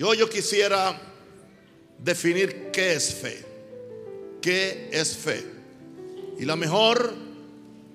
Y 0.00 0.02
hoy 0.02 0.16
yo 0.16 0.30
quisiera 0.30 0.98
definir 1.98 2.70
qué 2.72 2.94
es 2.94 3.14
fe. 3.14 3.44
¿Qué 4.40 4.88
es 4.90 5.14
fe? 5.14 5.44
Y 6.38 6.46
la 6.46 6.56
mejor 6.56 7.14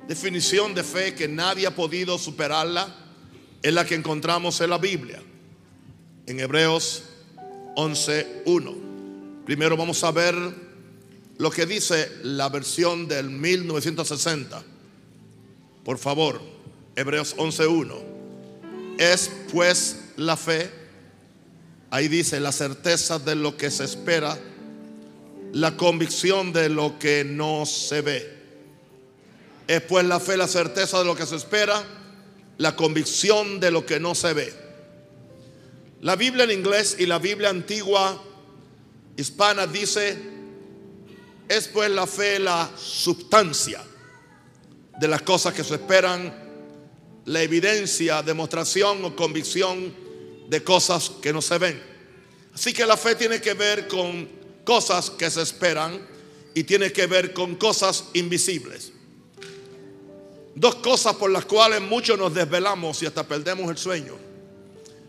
definición 0.07 0.75
de 0.75 0.83
fe 0.83 1.15
que 1.15 1.27
nadie 1.27 1.65
ha 1.65 1.73
podido 1.73 2.19
superarla 2.19 2.95
es 3.63 3.73
la 3.73 3.87
que 3.87 3.95
encontramos 3.95 4.61
en 4.61 4.69
la 4.69 4.77
Biblia, 4.77 5.19
en 6.27 6.39
Hebreos 6.39 7.05
11.1. 7.75 9.43
Primero 9.43 9.75
vamos 9.75 10.03
a 10.03 10.11
ver 10.11 10.35
lo 11.39 11.49
que 11.49 11.65
dice 11.65 12.11
la 12.21 12.49
versión 12.49 13.07
del 13.07 13.31
1960. 13.31 14.63
Por 15.83 15.97
favor, 15.97 16.39
Hebreos 16.95 17.35
11.1. 17.35 17.95
Es 18.99 19.31
pues 19.51 20.01
la 20.17 20.37
fe, 20.37 20.84
ahí 21.95 22.09
dice 22.09 22.41
la 22.41 22.51
certeza 22.51 23.19
de 23.19 23.35
lo 23.35 23.55
que 23.55 23.71
se 23.71 23.85
espera, 23.85 24.37
la 25.53 25.77
convicción 25.77 26.51
de 26.51 26.67
lo 26.67 26.99
que 26.99 27.23
no 27.23 27.65
se 27.65 28.01
ve. 28.01 28.35
Es 29.65 29.81
pues 29.83 30.05
la 30.05 30.19
fe, 30.19 30.35
la 30.35 30.49
certeza 30.49 30.99
de 30.99 31.05
lo 31.05 31.15
que 31.15 31.25
se 31.25 31.37
espera, 31.37 31.81
la 32.57 32.75
convicción 32.75 33.61
de 33.61 33.71
lo 33.71 33.85
que 33.85 34.01
no 34.01 34.13
se 34.13 34.33
ve. 34.33 34.53
La 36.01 36.17
Biblia 36.17 36.43
en 36.43 36.51
inglés 36.51 36.97
y 36.99 37.05
la 37.05 37.17
Biblia 37.17 37.49
antigua 37.49 38.21
hispana 39.15 39.65
dice, 39.65 40.17
es 41.47 41.69
pues 41.69 41.89
la 41.89 42.07
fe 42.07 42.39
la 42.39 42.69
sustancia 42.75 43.81
de 44.99 45.07
las 45.07 45.21
cosas 45.21 45.53
que 45.53 45.63
se 45.63 45.75
esperan, 45.75 46.43
la 47.23 47.41
evidencia, 47.41 48.21
demostración 48.21 49.05
o 49.05 49.15
convicción 49.15 50.04
de 50.47 50.63
cosas 50.63 51.11
que 51.21 51.33
no 51.33 51.41
se 51.41 51.57
ven. 51.57 51.81
Así 52.53 52.73
que 52.73 52.85
la 52.85 52.97
fe 52.97 53.15
tiene 53.15 53.41
que 53.41 53.53
ver 53.53 53.87
con 53.87 54.27
cosas 54.63 55.09
que 55.09 55.29
se 55.29 55.41
esperan 55.41 55.99
y 56.53 56.63
tiene 56.63 56.91
que 56.91 57.05
ver 57.07 57.33
con 57.33 57.55
cosas 57.55 58.05
invisibles. 58.13 58.91
Dos 60.55 60.75
cosas 60.75 61.15
por 61.15 61.29
las 61.29 61.45
cuales 61.45 61.81
muchos 61.81 62.17
nos 62.17 62.33
desvelamos 62.33 63.01
y 63.03 63.05
hasta 63.05 63.27
perdemos 63.27 63.69
el 63.69 63.77
sueño. 63.77 64.15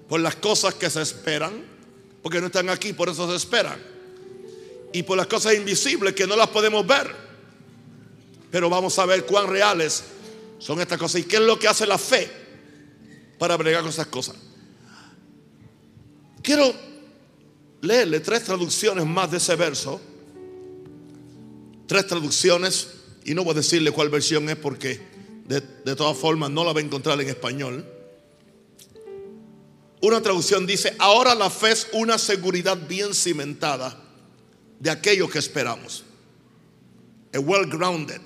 Por 0.08 0.20
las 0.20 0.36
cosas 0.36 0.74
que 0.74 0.90
se 0.90 1.02
esperan, 1.02 1.64
porque 2.22 2.40
no 2.40 2.46
están 2.46 2.68
aquí, 2.68 2.92
por 2.92 3.08
eso 3.08 3.30
se 3.30 3.36
esperan. 3.36 3.80
Y 4.92 5.04
por 5.04 5.16
las 5.16 5.28
cosas 5.28 5.54
invisibles 5.54 6.14
que 6.14 6.26
no 6.26 6.34
las 6.34 6.48
podemos 6.48 6.84
ver. 6.84 7.14
Pero 8.50 8.68
vamos 8.68 8.98
a 8.98 9.06
ver 9.06 9.24
cuán 9.24 9.46
reales 9.48 10.02
son 10.58 10.80
estas 10.80 10.98
cosas 10.98 11.20
y 11.20 11.24
qué 11.24 11.36
es 11.36 11.42
lo 11.42 11.58
que 11.58 11.68
hace 11.68 11.86
la 11.86 11.98
fe 11.98 12.28
para 13.38 13.56
bregar 13.56 13.82
con 13.82 13.90
esas 13.90 14.06
cosas. 14.06 14.34
Quiero 16.46 16.72
leerle 17.80 18.20
tres 18.20 18.44
traducciones 18.44 19.04
más 19.04 19.32
de 19.32 19.38
ese 19.38 19.56
verso. 19.56 20.00
Tres 21.88 22.06
traducciones. 22.06 22.86
Y 23.24 23.34
no 23.34 23.42
voy 23.42 23.50
a 23.50 23.54
decirle 23.56 23.90
cuál 23.90 24.10
versión 24.10 24.48
es 24.48 24.54
porque 24.54 25.00
de, 25.48 25.60
todas 25.96 26.16
formas 26.16 26.48
no 26.50 26.62
la 26.62 26.72
va 26.72 26.78
a 26.78 26.84
encontrar 26.84 27.20
en 27.20 27.28
español. 27.28 27.84
Una 30.00 30.22
traducción 30.22 30.68
dice, 30.68 30.94
ahora 31.00 31.34
la 31.34 31.50
fe 31.50 31.72
es 31.72 31.88
una 31.92 32.16
seguridad 32.16 32.78
bien 32.86 33.12
cimentada 33.12 34.00
de 34.78 34.90
aquello 34.90 35.28
que 35.28 35.40
esperamos. 35.40 36.04
A 37.34 37.40
well 37.40 37.66
grounded. 37.66 38.20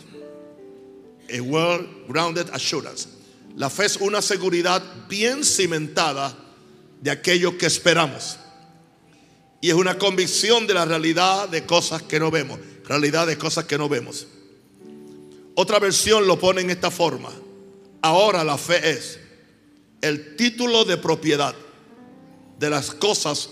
A 1.35 1.41
well 1.41 1.89
grounded 2.07 2.51
assurance. 2.53 3.09
La 3.57 3.71
fe 3.71 3.87
es 3.87 3.97
una 3.97 4.21
seguridad 4.21 4.83
bien 5.09 5.43
cimentada 5.43 6.50
de 7.01 7.11
aquello 7.11 7.57
que 7.59 7.67
esperamos. 7.67 8.39
Y 9.61 9.69
es 9.69 9.75
una 9.75 9.99
convicción 9.99 10.67
de 10.67 10.75
la 10.75 10.85
realidad 10.85 11.49
de 11.49 11.67
cosas 11.67 12.03
que 12.03 12.19
no 12.19 12.31
vemos. 12.31 12.59
Realidad 12.85 13.27
de 13.27 13.37
cosas 13.37 13.65
que 13.65 13.79
no 13.79 13.89
vemos. 13.89 14.27
Otra 15.55 15.79
versión 15.79 16.27
lo 16.27 16.39
pone 16.39 16.63
en 16.63 16.71
esta 16.71 16.91
forma. 16.91 17.31
Ahora 18.03 18.43
la 18.45 18.57
fe 18.57 18.91
es 18.91 19.19
el 20.01 20.37
título 20.37 20.85
de 20.85 20.97
propiedad 20.97 21.55
de 22.59 22.71
las 22.71 22.91
cosas 22.93 23.51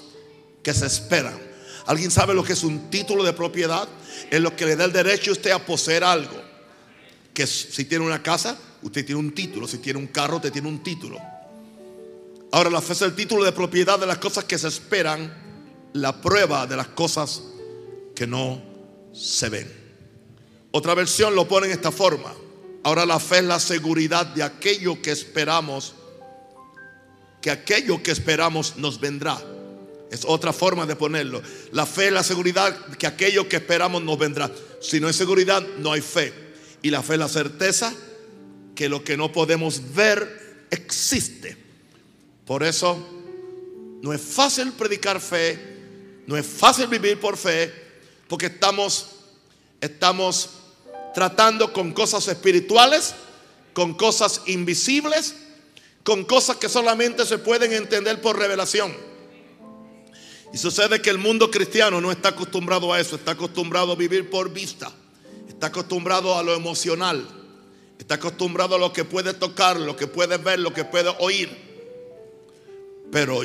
que 0.63 0.73
se 0.73 0.87
esperan. 0.87 1.39
¿Alguien 1.87 2.11
sabe 2.11 2.35
lo 2.35 2.45
que 2.45 2.55
es 2.55 2.63
un 2.65 2.91
título 2.91 3.25
de 3.25 3.33
propiedad? 3.33 3.89
Es 4.31 4.41
lo 4.41 4.55
que 4.57 4.67
le 4.67 4.77
da 4.77 4.85
el 4.85 4.93
derecho 4.93 5.31
a 5.31 5.35
usted 5.35 5.51
a 5.51 5.65
poseer 5.65 6.05
algo. 6.05 6.43
Que 7.35 7.47
si 7.47 7.85
tiene 7.85 8.05
una 8.05 8.23
casa, 8.23 8.59
usted 8.83 9.05
tiene 9.05 9.21
un 9.21 9.33
título. 9.35 9.69
Si 9.69 9.79
tiene 9.79 9.99
un 9.99 10.09
carro, 10.09 10.37
usted 10.37 10.53
tiene 10.53 10.69
un 10.69 10.83
título. 10.83 11.19
Ahora 12.51 12.71
la 12.71 12.81
fe 12.81 12.95
es 12.95 13.03
el 13.03 13.15
título 13.15 13.45
de 13.45 13.53
propiedad 13.53 13.99
de 13.99 14.07
las 14.07 14.19
cosas 14.19 14.45
que 14.45 14.59
se 14.59 14.69
esperan, 14.69 15.91
la 15.93 16.21
prueba 16.21 16.67
de 16.67 16.77
las 16.77 16.89
cosas 16.89 17.43
que 18.15 18.27
no 18.27 18.63
se 19.13 19.49
ven. 19.49 19.71
Otra 20.71 20.95
versión 20.95 21.35
lo 21.35 21.47
pone 21.47 21.67
en 21.67 21.73
esta 21.73 21.93
forma. 21.93 22.35
Ahora 22.85 23.05
la 23.05 23.21
fe 23.21 23.39
es 23.39 23.45
la 23.45 23.61
seguridad 23.61 24.27
de 24.27 24.43
aquello 24.43 25.01
que 25.03 25.11
esperamos, 25.11 25.95
que 27.43 27.51
aquello 27.51 28.03
que 28.03 28.13
esperamos 28.13 28.77
nos 28.77 28.99
vendrá. 28.99 29.39
Es 30.11 30.25
otra 30.25 30.55
forma 30.55 30.87
de 30.87 30.97
ponerlo. 30.97 31.43
La 31.73 31.85
fe 31.85 32.07
es 32.07 32.13
la 32.13 32.23
seguridad 32.23 32.75
que 32.97 33.07
aquello 33.07 33.47
que 33.47 33.57
esperamos 33.57 34.03
nos 34.03 34.19
vendrá. 34.19 34.51
Si 34.81 35.01
no 35.01 35.07
hay 35.07 35.13
seguridad, 35.13 35.63
no 35.79 35.93
hay 35.93 36.01
fe. 36.01 36.33
Y 36.81 36.91
la 36.91 37.03
fe 37.03 37.15
es 37.15 37.19
la 37.19 37.29
certeza 37.29 37.93
que 38.75 38.89
lo 38.89 39.05
que 39.05 39.19
no 39.19 39.33
podemos 39.33 39.95
ver 39.95 40.67
existe. 40.71 41.68
Por 42.49 42.63
eso 42.63 42.99
no 44.01 44.11
es 44.15 44.23
fácil 44.23 44.73
predicar 44.73 45.21
fe, 45.21 45.59
no 46.27 46.35
es 46.35 46.47
fácil 46.47 46.87
vivir 46.87 47.21
por 47.21 47.37
fe, 47.37 47.71
porque 48.27 48.47
estamos 48.47 49.11
estamos 49.83 50.49
tratando 51.15 51.75
con 51.75 51.93
cosas 51.93 52.27
espirituales, 52.27 53.15
con 53.75 53.93
cosas 53.93 54.41
invisibles, 54.47 55.35
con 56.03 56.25
cosas 56.25 56.57
que 56.57 56.71
solamente 56.71 57.27
se 57.27 57.37
pueden 57.37 57.75
entender 57.75 58.23
por 58.23 58.39
revelación. 58.39 58.97
Y 60.51 60.57
sucede 60.57 61.03
que 61.03 61.11
el 61.11 61.19
mundo 61.19 61.51
cristiano 61.51 62.01
no 62.01 62.11
está 62.11 62.31
acostumbrado 62.31 62.95
a 62.95 62.99
eso, 62.99 63.17
está 63.17 63.33
acostumbrado 63.33 63.93
a 63.93 63.97
vivir 63.97 64.31
por 64.31 64.51
vista, 64.51 64.91
está 65.51 65.67
acostumbrado 65.67 66.39
a 66.39 66.43
lo 66.43 66.55
emocional, 66.55 67.29
está 67.99 68.15
acostumbrado 68.15 68.77
a 68.77 68.79
lo 68.79 68.91
que 68.91 69.05
puede 69.05 69.35
tocar, 69.35 69.79
lo 69.79 69.97
que 69.97 70.07
puede 70.07 70.39
ver, 70.39 70.61
lo 70.61 70.73
que 70.73 70.87
puede 70.87 71.15
oír. 71.19 71.68
Pero 73.11 73.41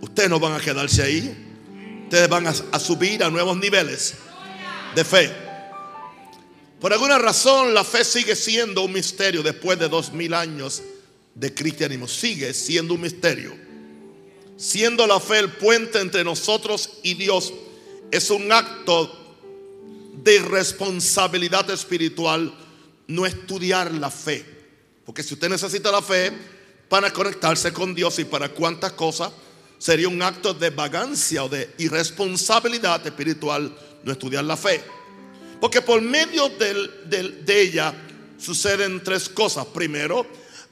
ustedes 0.00 0.30
no 0.30 0.38
van 0.38 0.52
a 0.52 0.60
quedarse 0.60 1.02
ahí, 1.02 2.02
ustedes 2.04 2.28
van 2.28 2.46
a, 2.46 2.78
subir 2.78 3.22
a 3.24 3.30
nuevos 3.30 3.56
niveles 3.56 4.14
de 4.94 5.04
fe. 5.04 5.32
Por 6.80 6.92
alguna 6.92 7.18
razón 7.18 7.72
la 7.72 7.84
fe 7.84 8.04
sigue 8.04 8.36
siendo 8.36 8.82
un 8.82 8.92
misterio 8.92 9.42
después 9.42 9.78
de 9.78 9.88
dos 9.88 10.12
mil 10.12 10.34
años 10.34 10.82
de 11.34 11.54
cristianismo. 11.54 12.06
Sigue 12.06 12.52
siendo 12.52 12.94
un 12.94 13.00
misterio. 13.00 13.56
Siendo 14.56 15.06
la 15.06 15.20
fe 15.20 15.38
el 15.38 15.52
puente 15.52 16.00
entre 16.00 16.24
nosotros 16.24 16.98
y 17.02 17.14
Dios, 17.14 17.52
es 18.10 18.30
un 18.30 18.50
acto 18.52 19.26
de 20.22 20.38
responsabilidad 20.40 21.70
espiritual 21.70 22.54
no 23.06 23.26
estudiar 23.26 23.92
la 23.92 24.10
fe. 24.10 24.44
Porque 25.04 25.22
si 25.22 25.34
usted 25.34 25.48
necesita 25.48 25.90
la 25.92 26.02
fe 26.02 26.32
para 26.88 27.12
conectarse 27.12 27.72
con 27.72 27.94
Dios 27.94 28.18
y 28.18 28.24
para 28.24 28.48
cuántas 28.48 28.92
cosas, 28.92 29.32
sería 29.78 30.08
un 30.08 30.22
acto 30.22 30.54
de 30.54 30.70
vagancia 30.70 31.44
o 31.44 31.48
de 31.48 31.74
irresponsabilidad 31.78 33.06
espiritual 33.06 33.76
no 34.02 34.12
estudiar 34.12 34.44
la 34.44 34.56
fe. 34.56 34.82
Porque 35.60 35.82
por 35.82 36.00
medio 36.00 36.48
de 36.50 37.60
ella 37.60 37.94
suceden 38.38 39.02
tres 39.02 39.28
cosas. 39.28 39.66
Primero, 39.66 40.26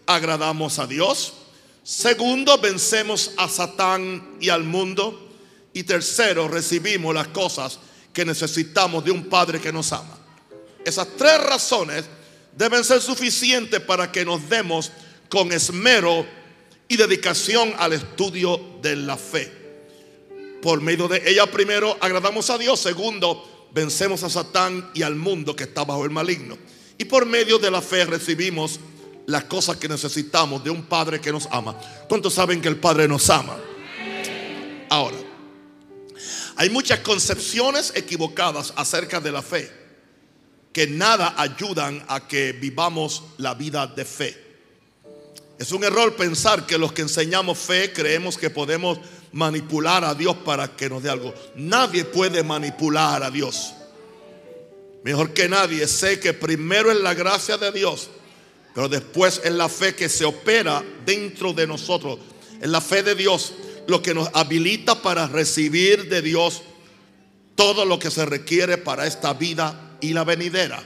agradamos 0.07 0.79
a 0.79 0.87
Dios. 0.87 1.35
Segundo, 1.83 2.59
vencemos 2.59 3.33
a 3.37 3.49
Satán 3.49 4.37
y 4.41 4.49
al 4.49 4.65
mundo. 4.65 5.33
Y 5.73 5.83
tercero, 5.83 6.49
recibimos 6.49 7.15
las 7.15 7.29
cosas 7.29 7.79
que 8.13 8.25
necesitamos 8.25 9.05
de 9.05 9.11
un 9.11 9.25
Padre 9.25 9.61
que 9.61 9.73
nos 9.73 9.93
ama. 9.93 10.17
Esas 10.85 11.09
tres 11.17 11.43
razones 11.43 12.05
deben 12.57 12.85
ser 12.85 13.01
suficientes 13.01 13.81
para 13.81 14.13
que 14.13 14.25
nos 14.25 14.49
demos 14.49 14.93
con 15.29 15.53
esmero 15.53 16.27
y 16.89 16.97
dedicación 16.97 17.75
al 17.79 17.93
estudio 17.93 18.61
de 18.83 18.97
la 18.97 19.17
fe. 19.17 19.51
Por 20.63 20.81
medio 20.81 21.09
de 21.09 21.23
ella, 21.29 21.47
primero, 21.47 21.97
agradamos 22.01 22.49
a 22.51 22.59
Dios. 22.59 22.81
Segundo, 22.81 23.69
vencemos 23.73 24.23
a 24.23 24.31
Satán 24.31 24.91
y 24.95 25.03
al 25.03 25.17
mundo 25.17 25.55
que 25.55 25.65
está 25.65 25.85
bajo 25.85 26.05
el 26.05 26.11
maligno. 26.11 26.57
Y 26.97 27.05
por 27.05 27.27
medio 27.27 27.59
de 27.59 27.71
la 27.71 27.83
fe 27.83 28.05
recibimos 28.05 28.81
las 29.27 29.45
cosas 29.45 29.77
que 29.77 29.89
necesitamos 29.89 30.63
de 30.63 30.71
un 30.71 30.85
Padre 30.85 31.21
que 31.21 31.33
nos 31.33 31.49
ama. 31.51 31.77
¿Cuántos 32.09 32.35
saben 32.35 32.61
que 32.61 32.69
el 32.69 32.77
Padre 32.77 33.09
nos 33.09 33.29
ama? 33.31 33.59
Ahora, 34.89 35.17
hay 36.57 36.71
muchas 36.71 37.01
concepciones 37.01 37.93
equivocadas 37.97 38.73
acerca 38.77 39.21
de 39.21 39.33
la 39.33 39.43
fe 39.43 39.71
que 40.73 40.87
nada 40.87 41.35
ayudan 41.37 42.05
a 42.09 42.27
que 42.27 42.53
vivamos 42.53 43.23
la 43.39 43.55
vida 43.55 43.87
de 43.87 44.05
fe. 44.05 44.44
Es 45.59 45.71
un 45.73 45.85
error 45.85 46.17
pensar 46.17 46.67
que 46.67 46.79
los 46.79 46.93
que 46.93 47.03
enseñamos 47.03 47.59
fe 47.59 47.93
creemos 47.93 48.37
que 48.37 48.51
podemos 48.51 48.99
manipular 49.33 50.05
a 50.05 50.15
Dios 50.15 50.37
para 50.45 50.77
que 50.77 50.89
nos 50.89 51.03
dé 51.03 51.11
algo. 51.11 51.33
Nadie 51.57 52.05
puede 52.05 52.43
manipular 52.43 53.23
a 53.23 53.31
Dios. 53.31 53.75
Mejor 55.05 55.33
que 55.33 55.49
nadie, 55.49 55.87
sé 55.87 56.19
que 56.19 56.33
primero 56.33 56.91
es 56.91 56.99
la 56.99 57.15
gracia 57.15 57.57
de 57.57 57.71
Dios, 57.71 58.09
pero 58.75 58.89
después 58.89 59.41
es 59.45 59.53
la 59.53 59.69
fe 59.69 59.95
que 59.95 60.09
se 60.09 60.25
opera 60.25 60.83
dentro 61.05 61.53
de 61.53 61.67
nosotros. 61.67 62.19
Es 62.61 62.69
la 62.69 62.81
fe 62.81 63.03
de 63.03 63.15
Dios 63.15 63.53
lo 63.87 64.03
que 64.03 64.15
nos 64.15 64.31
habilita 64.33 65.03
para 65.03 65.27
recibir 65.27 66.09
de 66.09 66.23
Dios 66.23 66.63
todo 67.55 67.85
lo 67.85 67.99
que 67.99 68.11
se 68.11 68.25
requiere 68.25 68.79
para 68.79 69.07
esta 69.07 69.35
vida 69.35 69.99
y 70.01 70.15
la 70.15 70.25
venidera. 70.25 70.83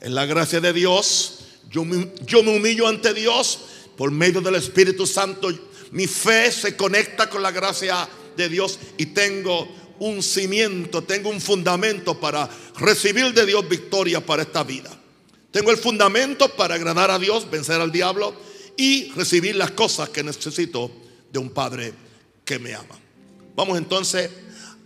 Es 0.00 0.10
la 0.10 0.26
gracia 0.26 0.60
de 0.60 0.72
Dios. 0.72 1.38
Yo 1.70 1.84
me, 1.84 2.12
yo 2.26 2.42
me 2.42 2.56
humillo 2.56 2.88
ante 2.88 3.14
Dios 3.14 3.60
por 3.96 4.10
medio 4.10 4.40
del 4.40 4.56
Espíritu 4.56 5.06
Santo. 5.06 5.48
Mi 5.92 6.06
fe 6.06 6.50
se 6.52 6.76
conecta 6.76 7.28
con 7.28 7.42
la 7.42 7.50
gracia 7.50 8.08
de 8.36 8.48
Dios 8.48 8.78
y 8.98 9.06
tengo 9.06 9.68
un 9.98 10.22
cimiento, 10.22 11.02
tengo 11.02 11.30
un 11.30 11.40
fundamento 11.40 12.18
para 12.20 12.48
recibir 12.78 13.32
de 13.32 13.46
Dios 13.46 13.68
victoria 13.68 14.24
para 14.24 14.42
esta 14.42 14.62
vida. 14.62 14.90
Tengo 15.50 15.70
el 15.70 15.78
fundamento 15.78 16.54
para 16.54 16.74
agradar 16.74 17.10
a 17.10 17.18
Dios, 17.18 17.50
vencer 17.50 17.80
al 17.80 17.90
diablo 17.90 18.34
y 18.76 19.10
recibir 19.12 19.56
las 19.56 19.70
cosas 19.70 20.10
que 20.10 20.22
necesito 20.22 20.90
de 21.32 21.38
un 21.38 21.50
Padre 21.50 21.94
que 22.44 22.58
me 22.58 22.74
ama. 22.74 22.98
Vamos 23.54 23.78
entonces 23.78 24.30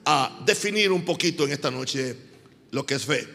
a 0.05 0.41
definir 0.47 0.93
un 0.93 1.05
poquito 1.05 1.45
en 1.45 1.53
esta 1.53 1.71
noche 1.71 2.17
lo 2.71 2.87
que 2.87 2.95
es 2.95 3.05
fe. 3.05 3.27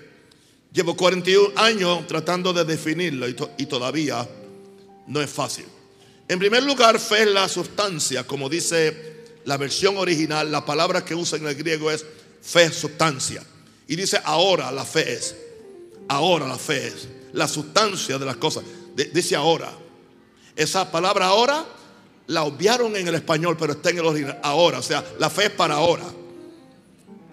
Llevo 0.71 0.95
41 0.95 1.53
años 1.57 2.07
tratando 2.07 2.51
de 2.53 2.65
definirlo 2.65 3.27
y, 3.29 3.65
todavía 3.65 4.27
no 5.07 5.21
es 5.21 5.29
fácil. 5.29 5.65
En 6.27 6.39
primer 6.39 6.63
lugar, 6.63 6.99
fe 6.99 7.23
es 7.23 7.29
la 7.29 7.47
sustancia, 7.47 8.25
como 8.25 8.49
dice 8.49 9.15
la 9.45 9.57
versión 9.57 9.97
original, 9.97 10.51
la 10.51 10.65
palabra 10.65 11.05
que 11.05 11.15
usa 11.15 11.37
en 11.37 11.47
el 11.47 11.55
griego 11.55 11.91
es 11.91 12.05
fe 12.41 12.71
sustancia. 12.71 13.43
Y 13.87 13.95
dice 13.95 14.19
ahora 14.23 14.71
la 14.71 14.83
fe 14.83 15.13
es. 15.13 15.35
Ahora 16.07 16.47
la 16.47 16.57
fe 16.57 16.87
es. 16.87 17.07
La 17.33 17.47
sustancia 17.47 18.17
de 18.17 18.25
las 18.25 18.37
cosas. 18.37 18.63
dice 18.95 19.35
ahora. 19.35 19.71
Esa 20.55 20.91
palabra 20.91 21.27
ahora 21.27 21.65
la 22.27 22.43
obviaron 22.43 22.95
en 22.95 23.07
el 23.07 23.15
español, 23.15 23.55
pero 23.59 23.73
está 23.73 23.91
en 23.91 23.99
el 23.99 24.05
original. 24.05 24.39
Ahora, 24.41 24.79
o 24.79 24.83
sea, 24.83 25.03
la 25.19 25.29
fe 25.29 25.45
es 25.45 25.51
para 25.51 25.75
ahora. 25.75 26.05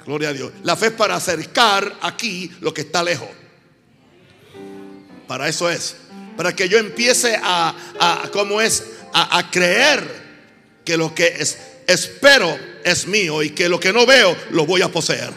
Gloria 0.04 0.30
a 0.30 0.32
Dios. 0.32 0.52
La 0.64 0.76
fe 0.76 0.86
es 0.86 0.92
para 0.92 1.14
acercar 1.14 1.96
aquí 2.02 2.50
lo 2.60 2.74
que 2.74 2.82
está 2.82 3.02
lejos. 3.02 3.28
Para 5.26 5.48
eso 5.48 5.70
es. 5.70 5.96
Para 6.42 6.56
que 6.56 6.68
yo 6.68 6.76
empiece 6.76 7.38
a, 7.40 8.28
¿cómo 8.32 8.60
es? 8.60 8.82
A 9.12 9.48
creer 9.48 10.02
que 10.84 10.96
lo 10.96 11.14
que 11.14 11.36
es, 11.38 11.56
espero 11.86 12.58
es 12.82 13.06
mío 13.06 13.44
y 13.44 13.50
que 13.50 13.68
lo 13.68 13.78
que 13.78 13.92
no 13.92 14.04
veo 14.04 14.36
lo 14.50 14.66
voy 14.66 14.82
a 14.82 14.88
poseer. 14.88 15.30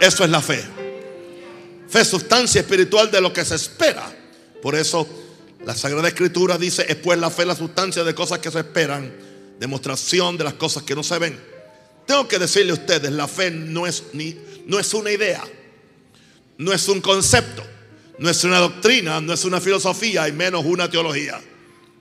Eso 0.00 0.22
es 0.22 0.30
la 0.30 0.40
fe. 0.40 0.62
Fe 1.88 2.02
es 2.02 2.06
sustancia 2.06 2.60
espiritual 2.60 3.10
de 3.10 3.20
lo 3.20 3.32
que 3.32 3.44
se 3.44 3.56
espera. 3.56 4.08
Por 4.62 4.76
eso 4.76 5.08
la 5.64 5.74
Sagrada 5.74 6.06
Escritura 6.06 6.56
dice, 6.56 6.86
es 6.88 6.94
pues 6.94 7.18
la 7.18 7.28
fe 7.28 7.44
la 7.44 7.56
sustancia 7.56 8.04
de 8.04 8.14
cosas 8.14 8.38
que 8.38 8.52
se 8.52 8.60
esperan, 8.60 9.12
demostración 9.58 10.36
de 10.36 10.44
las 10.44 10.54
cosas 10.54 10.84
que 10.84 10.94
no 10.94 11.02
se 11.02 11.18
ven. 11.18 11.36
Tengo 12.06 12.28
que 12.28 12.38
decirle 12.38 12.70
a 12.70 12.74
ustedes, 12.74 13.10
la 13.10 13.26
fe 13.26 13.50
no 13.50 13.88
es, 13.88 14.04
ni, 14.12 14.36
no 14.66 14.78
es 14.78 14.94
una 14.94 15.10
idea, 15.10 15.42
no 16.58 16.72
es 16.72 16.86
un 16.86 17.00
concepto, 17.00 17.64
no 18.18 18.30
es 18.30 18.44
una 18.44 18.58
doctrina, 18.58 19.20
no 19.20 19.32
es 19.32 19.44
una 19.44 19.60
filosofía 19.60 20.28
y 20.28 20.32
menos 20.32 20.64
una 20.64 20.90
teología. 20.90 21.40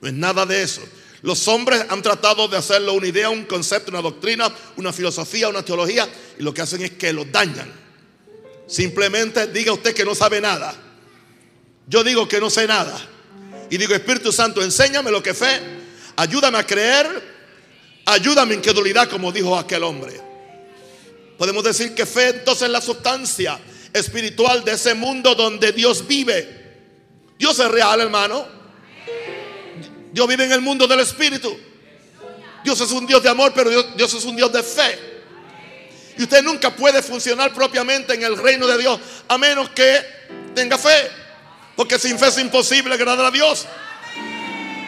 No 0.01 0.07
es 0.07 0.13
nada 0.13 0.45
de 0.45 0.61
eso. 0.63 0.81
Los 1.21 1.47
hombres 1.47 1.85
han 1.89 2.01
tratado 2.01 2.47
de 2.47 2.57
hacerlo 2.57 2.93
una 2.93 3.07
idea, 3.07 3.29
un 3.29 3.45
concepto, 3.45 3.91
una 3.91 4.01
doctrina, 4.01 4.53
una 4.77 4.93
filosofía, 4.93 5.49
una 5.49 5.63
teología, 5.63 6.07
y 6.37 6.43
lo 6.43 6.53
que 6.53 6.61
hacen 6.61 6.81
es 6.83 6.91
que 6.91 7.11
lo 7.11 7.25
dañan. 7.25 7.71
Simplemente 8.67 9.47
diga 9.47 9.73
usted 9.73 9.93
que 9.93 10.05
no 10.05 10.15
sabe 10.15 10.39
nada. 10.39 10.73
Yo 11.87 12.03
digo 12.03 12.27
que 12.27 12.39
no 12.39 12.49
sé 12.49 12.67
nada. 12.67 12.97
Y 13.69 13.77
digo, 13.77 13.93
Espíritu 13.93 14.31
Santo, 14.31 14.61
enséñame 14.61 15.11
lo 15.11 15.21
que 15.21 15.33
fe, 15.33 15.59
ayúdame 16.15 16.59
a 16.59 16.65
creer, 16.65 17.07
ayúdame 18.05 18.53
en 18.53 18.59
incredulidad, 18.59 19.09
como 19.09 19.31
dijo 19.31 19.57
aquel 19.57 19.83
hombre. 19.83 20.21
Podemos 21.37 21.63
decir 21.63 21.93
que 21.93 22.05
fe 22.05 22.29
entonces 22.29 22.63
es 22.63 22.69
la 22.69 22.81
sustancia 22.81 23.59
espiritual 23.95 24.63
de 24.65 24.73
ese 24.73 24.93
mundo 24.93 25.33
donde 25.35 25.71
Dios 25.71 26.05
vive. 26.05 26.63
Dios 27.39 27.57
es 27.57 27.67
real, 27.69 28.01
hermano. 28.01 28.45
Dios 30.11 30.27
vive 30.27 30.43
en 30.43 30.51
el 30.51 30.61
mundo 30.61 30.85
del 30.85 30.99
Espíritu. 30.99 31.57
Dios 32.63 32.81
es 32.81 32.91
un 32.91 33.07
Dios 33.07 33.23
de 33.23 33.29
amor, 33.29 33.53
pero 33.55 33.69
Dios, 33.69 34.13
es 34.13 34.25
un 34.25 34.35
Dios 34.35 34.51
de 34.51 34.63
fe. 34.63 34.99
Y 36.17 36.23
usted 36.23 36.43
nunca 36.43 36.75
puede 36.75 37.01
funcionar 37.01 37.53
propiamente 37.53 38.13
en 38.13 38.23
el 38.23 38.37
reino 38.37 38.67
de 38.67 38.77
Dios 38.77 38.99
a 39.29 39.37
menos 39.37 39.69
que 39.69 40.01
tenga 40.53 40.77
fe. 40.77 41.09
Porque 41.77 41.97
sin 41.97 42.19
fe 42.19 42.27
es 42.27 42.37
imposible 42.37 42.93
agradar 42.93 43.25
a 43.25 43.31
Dios. 43.31 43.65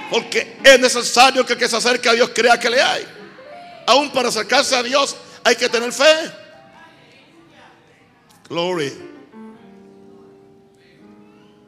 Porque 0.10 0.58
es 0.64 0.80
necesario 0.80 1.46
que 1.46 1.54
el 1.54 1.60
que 1.60 1.70
se 1.70 1.78
acerque 1.78 2.10
a 2.10 2.14
Dios 2.14 2.32
crea 2.34 2.60
que 2.60 2.70
le 2.70 2.82
hay. 2.82 3.08
Aún 3.86 4.12
para 4.12 4.30
acercarse 4.30 4.76
a 4.76 4.84
Dios 4.84 5.16
hay 5.46 5.56
que 5.56 5.70
tener 5.70 5.94
fe. 5.94 6.47
Glory. 8.50 8.94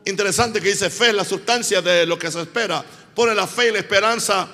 Interesante 0.06 0.62
que 0.62 0.70
dice 0.70 0.90
fe 0.90 1.10
es 1.10 1.14
la 1.14 1.26
sustancia 1.26 1.82
de 1.82 2.06
lo 2.06 2.18
que 2.18 2.32
se 2.32 2.42
espera 2.42 2.84
pone 3.20 3.36
la 3.36 3.48
fe 3.48 3.68
y 3.68 3.72
la 3.74 3.80
esperanza 3.80 4.48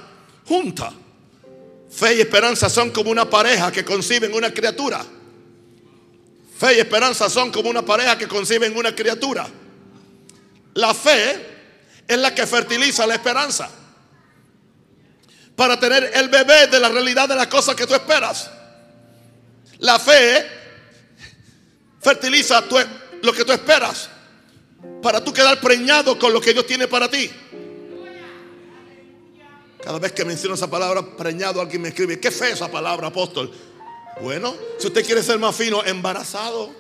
junta. 0.44 0.92
Fe 1.92 2.16
y 2.16 2.22
esperanza 2.22 2.68
son 2.68 2.90
como 2.90 3.12
una 3.12 3.30
pareja 3.30 3.72
que 3.72 3.86
conciben 3.86 4.34
una 4.34 4.52
criatura. 4.52 5.06
Fe 6.58 6.76
y 6.76 6.80
esperanza 6.80 7.30
son 7.30 7.52
como 7.52 7.70
una 7.70 7.84
pareja 7.84 8.18
que 8.18 8.28
conciben 8.28 8.76
una 8.76 8.96
criatura. 8.96 9.48
La 10.74 10.96
fe 10.96 11.46
es 12.08 12.18
la 12.18 12.34
que 12.34 12.48
fertiliza 12.48 13.06
la 13.06 13.14
esperanza 13.14 13.70
para 15.56 15.80
tener 15.80 16.12
el 16.16 16.28
bebé 16.30 16.66
de 16.66 16.80
la 16.80 16.90
realidad 16.90 17.30
de 17.30 17.36
las 17.36 17.48
cosas 17.48 17.76
que 17.76 17.86
tú 17.86 17.94
esperas. 17.94 18.50
La 19.78 20.00
fe 20.00 20.65
fertiliza 22.06 22.64
lo 23.24 23.34
que 23.34 23.44
tú 23.44 23.52
esperas 23.52 24.12
para 25.02 25.24
tú 25.24 25.34
quedar 25.34 25.60
preñado 25.60 26.20
con 26.20 26.32
lo 26.32 26.40
que 26.40 26.54
Dios 26.54 26.68
tiene 26.68 26.88
para 26.88 27.10
ti. 27.10 27.32
Cada 29.84 29.98
vez 29.98 30.12
que 30.12 30.24
menciono 30.24 30.54
esa 30.54 30.70
palabra 30.70 31.04
preñado, 31.18 31.60
alguien 31.60 31.82
me 31.82 31.90
escribe, 31.90 32.20
¿qué 32.20 32.30
fe 32.30 32.52
esa 32.52 32.70
palabra, 32.70 33.08
apóstol? 33.08 33.52
Bueno, 34.22 34.56
si 34.78 34.86
usted 34.88 35.04
quiere 35.04 35.24
ser 35.24 35.40
más 35.40 35.56
fino, 35.56 35.84
embarazado. 35.84 36.76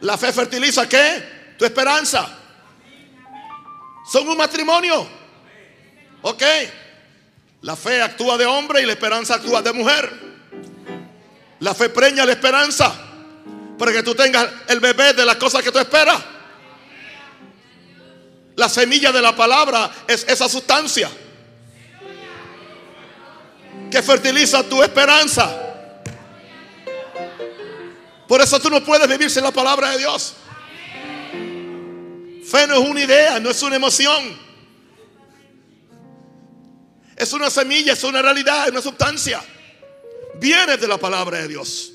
La 0.00 0.16
fe 0.16 0.32
fertiliza 0.32 0.88
qué? 0.88 1.54
Tu 1.58 1.66
esperanza. 1.66 2.34
Son 4.10 4.26
un 4.26 4.38
matrimonio. 4.38 5.06
Ok. 6.22 6.42
La 7.62 7.74
fe 7.74 8.00
actúa 8.02 8.36
de 8.36 8.46
hombre 8.46 8.82
y 8.82 8.86
la 8.86 8.92
esperanza 8.92 9.34
actúa 9.34 9.62
de 9.62 9.72
mujer. 9.72 10.10
La 11.60 11.74
fe 11.74 11.88
preña 11.88 12.24
la 12.24 12.32
esperanza 12.32 12.94
para 13.76 13.92
que 13.92 14.02
tú 14.02 14.14
tengas 14.14 14.48
el 14.68 14.80
bebé 14.80 15.12
de 15.12 15.24
las 15.24 15.36
cosas 15.36 15.62
que 15.62 15.72
tú 15.72 15.78
esperas. 15.78 16.18
La 18.54 18.68
semilla 18.68 19.12
de 19.12 19.22
la 19.22 19.34
palabra 19.34 19.90
es 20.06 20.24
esa 20.28 20.48
sustancia 20.48 21.10
que 23.90 24.02
fertiliza 24.02 24.62
tu 24.64 24.82
esperanza. 24.82 25.64
Por 28.26 28.40
eso 28.40 28.60
tú 28.60 28.68
no 28.68 28.84
puedes 28.84 29.08
vivir 29.08 29.30
sin 29.30 29.42
la 29.42 29.50
palabra 29.50 29.90
de 29.90 29.98
Dios. 29.98 30.34
Fe 32.44 32.66
no 32.66 32.74
es 32.74 32.88
una 32.88 33.00
idea, 33.00 33.40
no 33.40 33.50
es 33.50 33.62
una 33.62 33.76
emoción. 33.76 34.47
Es 37.18 37.32
una 37.32 37.50
semilla, 37.50 37.94
es 37.94 38.04
una 38.04 38.22
realidad, 38.22 38.66
es 38.66 38.70
una 38.70 38.80
sustancia. 38.80 39.42
Viene 40.34 40.76
de 40.76 40.86
la 40.86 40.98
palabra 40.98 41.38
de 41.38 41.48
Dios. 41.48 41.92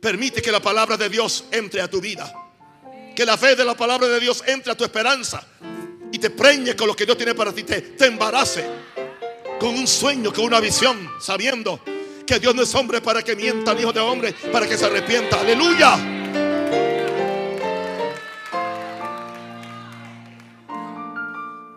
Permite 0.00 0.40
que 0.40 0.50
la 0.50 0.60
palabra 0.60 0.96
de 0.96 1.10
Dios 1.10 1.44
entre 1.50 1.82
a 1.82 1.90
tu 1.90 2.00
vida. 2.00 2.32
Que 3.14 3.26
la 3.26 3.36
fe 3.36 3.54
de 3.54 3.66
la 3.66 3.76
palabra 3.76 4.08
de 4.08 4.18
Dios 4.18 4.42
entre 4.46 4.72
a 4.72 4.74
tu 4.74 4.82
esperanza 4.82 5.46
y 6.10 6.18
te 6.18 6.30
preñe 6.30 6.74
con 6.74 6.86
lo 6.88 6.96
que 6.96 7.04
Dios 7.04 7.18
tiene 7.18 7.34
para 7.34 7.52
ti, 7.52 7.64
te, 7.64 7.82
te 7.82 8.06
embarace 8.06 8.64
con 9.60 9.74
un 9.74 9.86
sueño, 9.86 10.32
con 10.32 10.44
una 10.44 10.58
visión, 10.58 11.10
sabiendo 11.20 11.80
que 12.26 12.38
Dios 12.38 12.54
no 12.54 12.62
es 12.62 12.74
hombre 12.74 13.02
para 13.02 13.22
que 13.22 13.36
mienta, 13.36 13.74
ni 13.74 13.82
hijo 13.82 13.92
de 13.92 14.00
hombre 14.00 14.32
para 14.50 14.66
que 14.66 14.78
se 14.78 14.86
arrepienta. 14.86 15.38
Aleluya. 15.38 15.98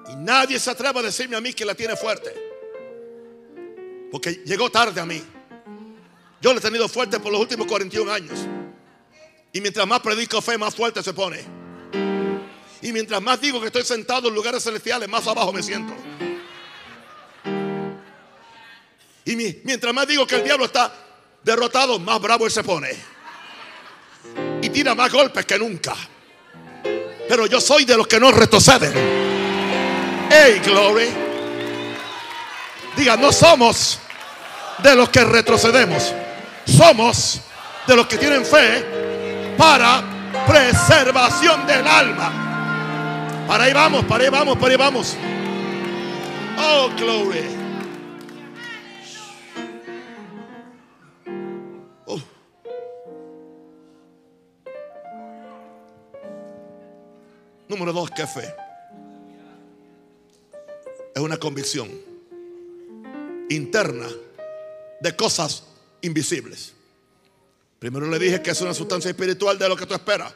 Y 0.09 0.15
nadie 0.15 0.57
se 0.59 0.71
atreva 0.71 1.01
a 1.01 1.03
decirme 1.03 1.35
a 1.35 1.41
mí 1.41 1.53
que 1.53 1.65
la 1.65 1.75
tiene 1.75 1.97
fuerte. 1.97 2.52
Porque 4.13 4.43
llegó 4.45 4.69
tarde 4.69 5.01
a 5.01 5.07
mí. 5.07 5.19
Yo 6.39 6.53
la 6.53 6.59
he 6.59 6.61
tenido 6.61 6.87
fuerte 6.87 7.19
por 7.19 7.31
los 7.31 7.41
últimos 7.41 7.65
41 7.65 8.13
años. 8.13 8.41
Y 9.51 9.59
mientras 9.59 9.87
más 9.87 10.01
predico 10.01 10.39
fe, 10.39 10.55
más 10.55 10.75
fuerte 10.75 11.01
se 11.01 11.13
pone. 11.13 11.43
Y 12.83 12.93
mientras 12.93 13.19
más 13.23 13.41
digo 13.41 13.59
que 13.59 13.65
estoy 13.67 13.83
sentado 13.83 14.27
en 14.27 14.35
lugares 14.35 14.63
celestiales, 14.63 15.09
más 15.09 15.25
abajo 15.25 15.51
me 15.51 15.63
siento. 15.63 15.95
Y 19.25 19.35
mientras 19.63 19.91
más 19.95 20.07
digo 20.07 20.27
que 20.27 20.35
el 20.35 20.43
diablo 20.43 20.65
está 20.65 20.93
derrotado, 21.43 21.97
más 21.97 22.21
bravo 22.21 22.45
él 22.45 22.51
se 22.51 22.63
pone. 22.63 22.91
Y 24.61 24.69
tira 24.69 24.93
más 24.93 25.11
golpes 25.11 25.43
que 25.43 25.57
nunca. 25.57 25.95
Pero 27.27 27.47
yo 27.47 27.59
soy 27.59 27.83
de 27.83 27.97
los 27.97 28.05
que 28.05 28.19
no 28.19 28.31
retroceden. 28.31 28.93
Hey, 30.29 30.61
glory. 30.63 31.09
Diga, 32.95 33.17
no 33.17 33.31
somos 33.31 34.01
de 34.81 34.95
los 34.95 35.09
que 35.09 35.23
retrocedemos. 35.23 36.13
Somos 36.65 37.41
de 37.87 37.95
los 37.95 38.07
que 38.07 38.17
tienen 38.17 38.45
fe 38.45 38.85
para 39.57 40.03
preservación 40.47 41.65
del 41.67 41.85
alma. 41.85 43.45
Para 43.47 43.65
ahí 43.65 43.73
vamos, 43.73 44.05
para 44.05 44.23
ahí 44.23 44.29
vamos, 44.29 44.57
para 44.57 44.71
ahí 44.71 44.77
vamos. 44.77 45.17
Oh, 46.57 46.89
glory. 46.97 47.41
Oh. 52.05 52.19
Número 57.67 57.91
dos, 57.91 58.09
¿qué 58.11 58.25
fe? 58.25 58.55
Es 61.13 61.21
una 61.21 61.37
convicción 61.37 61.89
interna 63.49 64.07
de 65.03 65.15
cosas 65.17 65.63
invisibles. 66.01 66.71
Primero 67.77 68.09
le 68.09 68.17
dije 68.17 68.41
que 68.41 68.51
es 68.51 68.61
una 68.61 68.73
sustancia 68.73 69.09
espiritual 69.11 69.59
de 69.59 69.67
lo 69.67 69.75
que 69.75 69.85
tú 69.85 69.93
esperas. 69.93 70.33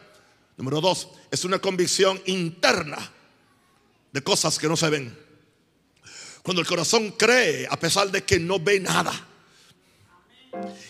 Número 0.58 0.82
dos, 0.82 1.08
es 1.32 1.46
una 1.46 1.60
convicción 1.60 2.22
interna 2.26 2.98
de 4.12 4.22
cosas 4.22 4.60
que 4.60 4.68
no 4.68 4.76
se 4.76 4.90
ven. 4.90 5.18
Cuando 6.44 6.62
el 6.62 6.68
corazón 6.68 7.12
cree 7.12 7.66
a 7.70 7.80
pesar 7.80 8.12
de 8.12 8.26
que 8.26 8.40
no 8.40 8.60
ve 8.60 8.82
nada. 8.82 9.14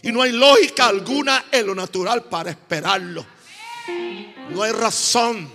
Y 0.01 0.11
no 0.11 0.23
hay 0.23 0.31
lógica 0.31 0.87
alguna 0.87 1.45
en 1.51 1.67
lo 1.67 1.75
natural 1.75 2.23
para 2.23 2.49
esperarlo. 2.49 3.25
No 4.49 4.63
hay 4.63 4.71
razón. 4.71 5.51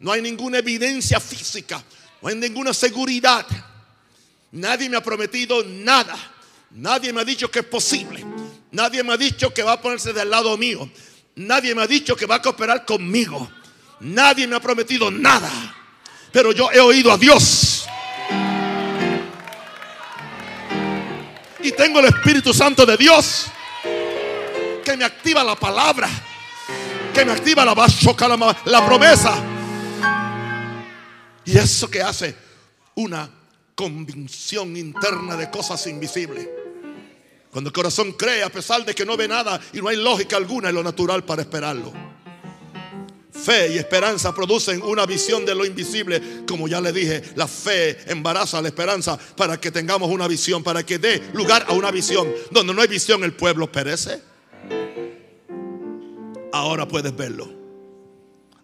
No 0.00 0.10
hay 0.10 0.22
ninguna 0.22 0.58
evidencia 0.58 1.20
física. 1.20 1.84
No 2.20 2.28
hay 2.28 2.34
ninguna 2.34 2.74
seguridad. 2.74 3.46
Nadie 4.50 4.90
me 4.90 4.96
ha 4.96 5.02
prometido 5.02 5.62
nada. 5.62 6.33
Nadie 6.74 7.12
me 7.12 7.20
ha 7.20 7.24
dicho 7.24 7.48
que 7.50 7.60
es 7.60 7.64
posible. 7.64 8.24
Nadie 8.72 9.04
me 9.04 9.12
ha 9.12 9.16
dicho 9.16 9.54
que 9.54 9.62
va 9.62 9.74
a 9.74 9.80
ponerse 9.80 10.12
del 10.12 10.28
lado 10.28 10.56
mío. 10.58 10.90
Nadie 11.36 11.72
me 11.72 11.82
ha 11.82 11.86
dicho 11.86 12.16
que 12.16 12.26
va 12.26 12.36
a 12.36 12.42
cooperar 12.42 12.84
conmigo. 12.84 13.48
Nadie 14.00 14.48
me 14.48 14.56
ha 14.56 14.60
prometido 14.60 15.08
nada. 15.08 15.50
Pero 16.32 16.50
yo 16.50 16.70
he 16.72 16.80
oído 16.80 17.12
a 17.12 17.16
Dios. 17.16 17.86
Y 21.62 21.70
tengo 21.72 22.00
el 22.00 22.06
Espíritu 22.06 22.52
Santo 22.52 22.84
de 22.84 22.96
Dios 22.96 23.46
que 24.84 24.96
me 24.96 25.04
activa 25.04 25.44
la 25.44 25.54
palabra. 25.54 26.08
Que 27.14 27.24
me 27.24 27.30
activa 27.30 27.64
la, 27.64 27.74
la, 27.74 28.56
la 28.64 28.84
promesa. 28.86 29.36
Y 31.44 31.56
eso 31.56 31.88
que 31.88 32.02
hace 32.02 32.34
una 32.96 33.30
convicción 33.76 34.76
interna 34.76 35.36
de 35.36 35.48
cosas 35.50 35.86
invisibles. 35.86 36.48
Cuando 37.54 37.68
el 37.68 37.72
corazón 37.72 38.10
cree 38.14 38.42
a 38.42 38.50
pesar 38.50 38.84
de 38.84 38.96
que 38.96 39.06
no 39.06 39.16
ve 39.16 39.28
nada 39.28 39.60
y 39.72 39.78
no 39.78 39.86
hay 39.86 39.96
lógica 39.96 40.36
alguna 40.36 40.70
en 40.70 40.74
lo 40.74 40.82
natural 40.82 41.24
para 41.24 41.42
esperarlo. 41.42 41.92
Fe 43.30 43.74
y 43.74 43.78
esperanza 43.78 44.34
producen 44.34 44.82
una 44.82 45.06
visión 45.06 45.46
de 45.46 45.54
lo 45.54 45.64
invisible. 45.64 46.44
Como 46.48 46.66
ya 46.66 46.80
le 46.80 46.92
dije, 46.92 47.22
la 47.36 47.46
fe 47.46 48.10
embaraza 48.10 48.60
la 48.60 48.66
esperanza 48.66 49.16
para 49.36 49.60
que 49.60 49.70
tengamos 49.70 50.10
una 50.10 50.26
visión, 50.26 50.64
para 50.64 50.84
que 50.84 50.98
dé 50.98 51.22
lugar 51.32 51.64
a 51.68 51.74
una 51.74 51.92
visión. 51.92 52.26
Donde 52.50 52.74
no 52.74 52.82
hay 52.82 52.88
visión 52.88 53.22
el 53.22 53.34
pueblo 53.34 53.70
perece. 53.70 54.20
Ahora 56.52 56.88
puedes 56.88 57.14
verlo. 57.14 57.48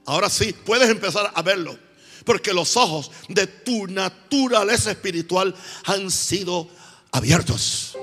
Ahora 0.04 0.28
sí, 0.28 0.52
puedes 0.52 0.90
empezar 0.90 1.30
a 1.32 1.42
verlo. 1.42 1.78
Porque 2.24 2.52
los 2.52 2.76
ojos 2.76 3.12
de 3.28 3.46
tu 3.46 3.86
naturaleza 3.86 4.90
espiritual 4.90 5.54
han 5.84 6.10
sido 6.10 6.68
abiertos. 7.12 7.96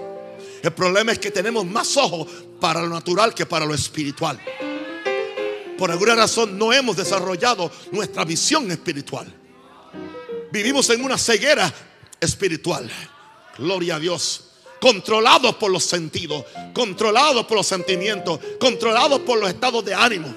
El 0.64 0.74
problema 0.74 1.12
es 1.12 1.20
que 1.20 1.32
tenemos 1.32 1.66
más 1.66 1.98
ojos 1.98 2.28
para 2.60 2.82
lo 2.82 2.90
natural 2.90 3.34
que 3.34 3.46
para 3.46 3.66
lo 3.66 3.74
espiritual. 3.74 4.40
Por 5.78 5.92
alguna 5.92 6.16
razón 6.16 6.58
no 6.58 6.74
hemos 6.74 6.98
desarrollado 6.98 7.72
nuestra 7.92 8.26
visión 8.26 8.70
espiritual. 8.72 9.32
Vivimos 10.52 10.90
en 10.90 11.04
una 11.04 11.18
ceguera 11.18 11.72
espiritual. 12.20 12.90
Gloria 13.58 13.96
a 13.96 14.00
Dios. 14.00 14.44
Controlados 14.80 15.56
por 15.56 15.72
los 15.72 15.84
sentidos, 15.84 16.46
controlados 16.74 17.48
por 17.48 17.58
los 17.58 17.66
sentimientos, 17.66 18.40
controlados 18.60 19.22
por 19.22 19.40
los 19.40 19.50
estados 19.50 19.84
de 19.84 19.94
ánimo. 19.94 20.34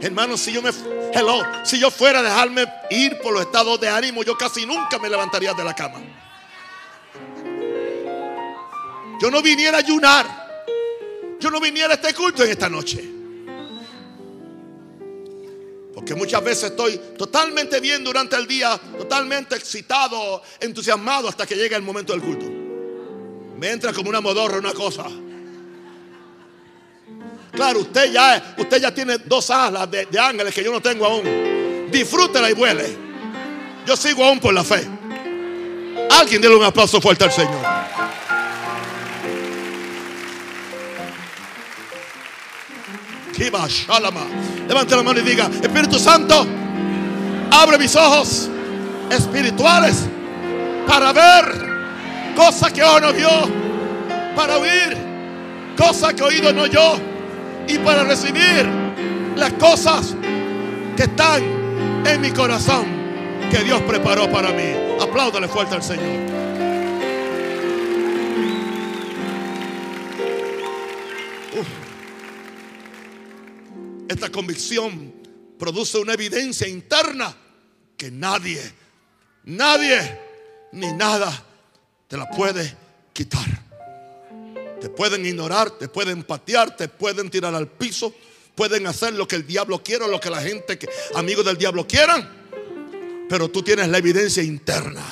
Hermanos, 0.00 0.40
si 0.40 0.52
yo 0.52 0.62
me 0.62 0.70
hello, 1.12 1.42
si 1.64 1.78
yo 1.78 1.90
fuera 1.90 2.20
a 2.20 2.22
dejarme 2.22 2.64
ir 2.90 3.18
por 3.20 3.32
los 3.32 3.42
estados 3.42 3.78
de 3.80 3.88
ánimo, 3.88 4.22
yo 4.22 4.38
casi 4.38 4.64
nunca 4.64 4.98
me 4.98 5.10
levantaría 5.10 5.52
de 5.52 5.64
la 5.64 5.74
cama. 5.74 6.00
Yo 9.20 9.30
no 9.30 9.42
viniera 9.42 9.78
a 9.78 9.80
ayunar. 9.80 10.48
Yo 11.40 11.50
no 11.50 11.60
viniera 11.60 11.90
a 11.90 11.94
este 11.94 12.14
culto 12.14 12.44
en 12.44 12.50
esta 12.50 12.68
noche. 12.68 13.04
Porque 15.94 16.14
muchas 16.14 16.42
veces 16.44 16.70
estoy 16.70 16.98
totalmente 17.16 17.80
bien 17.80 18.04
durante 18.04 18.36
el 18.36 18.46
día, 18.46 18.80
totalmente 18.96 19.56
excitado, 19.56 20.42
entusiasmado 20.60 21.28
hasta 21.28 21.44
que 21.44 21.56
llega 21.56 21.76
el 21.76 21.82
momento 21.82 22.12
del 22.12 22.22
culto. 22.22 22.46
Me 23.58 23.70
entra 23.70 23.92
como 23.92 24.08
una 24.08 24.20
modorra 24.20 24.58
una 24.58 24.72
cosa. 24.72 25.04
Claro, 27.50 27.80
usted 27.80 28.12
ya, 28.12 28.54
usted 28.56 28.80
ya 28.80 28.94
tiene 28.94 29.18
dos 29.18 29.50
alas 29.50 29.90
de, 29.90 30.06
ángeles 30.20 30.54
que 30.54 30.62
yo 30.62 30.70
no 30.70 30.80
tengo 30.80 31.04
aún. 31.04 31.88
Disfrútela 31.90 32.48
y 32.48 32.54
vuele. 32.54 32.96
Yo 33.84 33.96
sigo 33.96 34.24
aún 34.24 34.38
por 34.38 34.54
la 34.54 34.62
fe. 34.62 34.86
Alguien 36.10 36.40
déle 36.40 36.54
un 36.54 36.64
aplauso 36.64 37.00
fuerte 37.00 37.24
al 37.24 37.32
Señor. 37.32 37.66
Levante 43.38 44.96
la 44.96 45.02
mano 45.02 45.20
y 45.20 45.22
diga, 45.22 45.48
Espíritu 45.62 45.98
Santo, 45.98 46.46
abre 47.50 47.78
mis 47.78 47.94
ojos 47.94 48.48
espirituales 49.10 50.04
para 50.86 51.12
ver 51.12 51.68
cosas 52.34 52.72
que 52.72 52.82
ojo 52.82 53.00
no 53.00 53.12
vio, 53.12 53.28
para 54.34 54.58
oír 54.58 54.96
cosas 55.76 56.14
que 56.14 56.22
oído 56.22 56.52
no 56.52 56.66
yo 56.66 56.96
y 57.68 57.78
para 57.78 58.02
recibir 58.02 58.68
las 59.36 59.52
cosas 59.52 60.14
que 60.96 61.04
están 61.04 61.42
en 62.04 62.20
mi 62.20 62.30
corazón 62.32 62.86
que 63.50 63.58
Dios 63.58 63.80
preparó 63.82 64.30
para 64.30 64.50
mí. 64.50 64.74
Apláudale 65.00 65.46
fuerte 65.46 65.76
al 65.76 65.82
Señor. 65.82 66.37
Esta 74.08 74.32
convicción 74.32 75.12
produce 75.58 75.98
una 75.98 76.14
evidencia 76.14 76.66
interna 76.66 77.36
que 77.94 78.10
nadie, 78.10 78.60
nadie 79.44 80.18
ni 80.72 80.90
nada 80.92 81.44
te 82.08 82.16
la 82.16 82.28
puede 82.30 82.74
quitar. 83.12 83.46
Te 84.80 84.88
pueden 84.88 85.26
ignorar, 85.26 85.72
te 85.72 85.88
pueden 85.88 86.22
patear, 86.22 86.74
te 86.74 86.88
pueden 86.88 87.28
tirar 87.28 87.54
al 87.54 87.68
piso, 87.68 88.14
pueden 88.54 88.86
hacer 88.86 89.12
lo 89.12 89.28
que 89.28 89.36
el 89.36 89.46
diablo 89.46 89.82
quiera, 89.82 90.06
lo 90.06 90.20
que 90.20 90.30
la 90.30 90.40
gente, 90.40 90.78
que, 90.78 90.88
amigos 91.14 91.44
del 91.44 91.58
diablo 91.58 91.86
quieran, 91.86 93.26
pero 93.28 93.50
tú 93.50 93.62
tienes 93.62 93.88
la 93.88 93.98
evidencia 93.98 94.42
interna. 94.42 95.04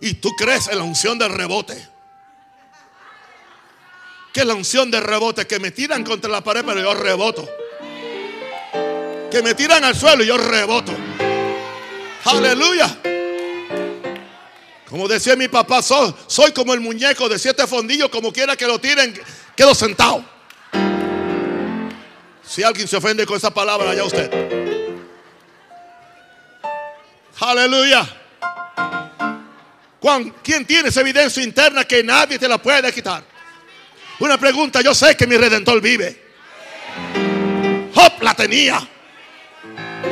Y 0.00 0.14
tú 0.14 0.30
crees 0.36 0.68
en 0.68 0.78
la 0.78 0.84
unción 0.84 1.18
del 1.18 1.32
rebote 1.32 1.91
que 4.32 4.44
la 4.44 4.54
unción 4.54 4.90
de 4.90 5.00
rebote, 5.00 5.46
que 5.46 5.58
me 5.58 5.70
tiran 5.70 6.02
contra 6.04 6.30
la 6.30 6.42
pared, 6.42 6.64
pero 6.64 6.80
yo 6.80 6.94
reboto. 6.94 7.48
Que 9.30 9.42
me 9.42 9.54
tiran 9.54 9.84
al 9.84 9.94
suelo 9.94 10.24
y 10.24 10.26
yo 10.26 10.38
reboto. 10.38 10.92
Aleluya. 12.24 12.98
Como 14.88 15.08
decía 15.08 15.36
mi 15.36 15.48
papá, 15.48 15.82
soy, 15.82 16.14
soy 16.26 16.52
como 16.52 16.74
el 16.74 16.80
muñeco 16.80 17.28
de 17.28 17.38
siete 17.38 17.66
fondillos, 17.66 18.08
como 18.10 18.32
quiera 18.32 18.56
que 18.56 18.66
lo 18.66 18.78
tiren, 18.78 19.18
quedo 19.56 19.74
sentado. 19.74 20.24
Si 22.46 22.62
alguien 22.62 22.86
se 22.86 22.96
ofende 22.96 23.24
con 23.24 23.36
esa 23.36 23.52
palabra, 23.52 23.94
ya 23.94 24.04
usted. 24.04 24.30
Aleluya. 27.40 28.18
¿Quién 30.42 30.66
tiene 30.66 30.88
esa 30.88 31.00
evidencia 31.00 31.42
interna 31.42 31.84
que 31.84 32.02
nadie 32.02 32.38
te 32.38 32.48
la 32.48 32.58
puede 32.58 32.92
quitar? 32.92 33.31
Una 34.22 34.38
pregunta, 34.38 34.80
yo 34.80 34.94
sé 34.94 35.16
que 35.16 35.26
mi 35.26 35.36
redentor 35.36 35.80
vive. 35.80 36.16
la 38.20 38.34
tenía. 38.34 38.80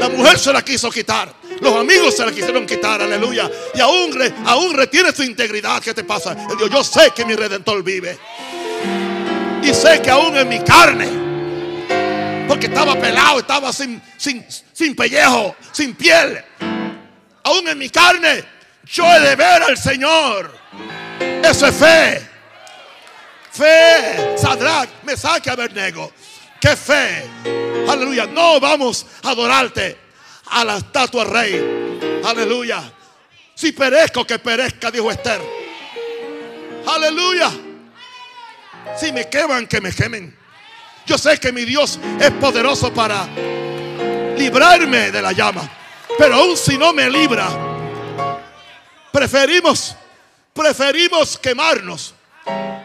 La 0.00 0.08
mujer 0.08 0.36
se 0.36 0.52
la 0.52 0.62
quiso 0.62 0.90
quitar. 0.90 1.32
Los 1.60 1.76
amigos 1.76 2.16
se 2.16 2.26
la 2.26 2.32
quisieron 2.32 2.66
quitar, 2.66 3.00
aleluya. 3.00 3.48
Y 3.72 3.78
aún, 3.78 4.10
aún 4.46 4.74
retiene 4.74 5.12
su 5.12 5.22
integridad. 5.22 5.80
¿Qué 5.80 5.94
te 5.94 6.02
pasa? 6.02 6.36
Yo 6.72 6.82
sé 6.82 7.12
que 7.14 7.24
mi 7.24 7.36
redentor 7.36 7.84
vive. 7.84 8.18
Y 9.62 9.72
sé 9.72 10.02
que 10.02 10.10
aún 10.10 10.36
en 10.36 10.48
mi 10.48 10.58
carne, 10.58 12.48
porque 12.48 12.66
estaba 12.66 12.98
pelado, 12.98 13.38
estaba 13.38 13.72
sin, 13.72 14.02
sin, 14.16 14.44
sin 14.72 14.96
pellejo, 14.96 15.54
sin 15.70 15.94
piel. 15.94 16.42
Aún 17.44 17.68
en 17.68 17.78
mi 17.78 17.88
carne, 17.88 18.42
yo 18.86 19.04
he 19.06 19.20
de 19.20 19.36
ver 19.36 19.62
al 19.62 19.78
Señor. 19.78 20.52
Eso 21.44 21.68
es 21.68 21.76
fe. 21.76 22.29
Fe. 23.52 24.36
Sadrach, 24.36 24.88
me 25.02 25.16
saque 25.16 25.50
a 25.50 25.56
Bernego. 25.56 26.12
Qué 26.60 26.76
fe. 26.76 27.24
Aleluya. 27.88 28.26
No 28.26 28.60
vamos 28.60 29.06
a 29.22 29.30
adorarte 29.30 29.96
a 30.50 30.64
la 30.64 30.76
estatua 30.76 31.24
rey. 31.24 32.20
Aleluya. 32.24 32.82
Si 33.54 33.72
perezco, 33.72 34.26
que 34.26 34.38
perezca, 34.38 34.90
dijo 34.90 35.10
Esther. 35.10 35.40
Aleluya. 36.86 37.50
Si 38.98 39.12
me 39.12 39.28
queman, 39.28 39.66
que 39.66 39.80
me 39.80 39.92
quemen. 39.92 40.36
Yo 41.06 41.18
sé 41.18 41.38
que 41.38 41.52
mi 41.52 41.64
Dios 41.64 41.98
es 42.20 42.30
poderoso 42.32 42.92
para 42.92 43.26
librarme 44.36 45.10
de 45.10 45.22
la 45.22 45.32
llama. 45.32 45.68
Pero 46.18 46.34
aún 46.36 46.56
si 46.56 46.76
no 46.78 46.92
me 46.92 47.08
libra, 47.10 47.48
preferimos, 49.12 49.96
preferimos 50.52 51.38
quemarnos 51.38 52.14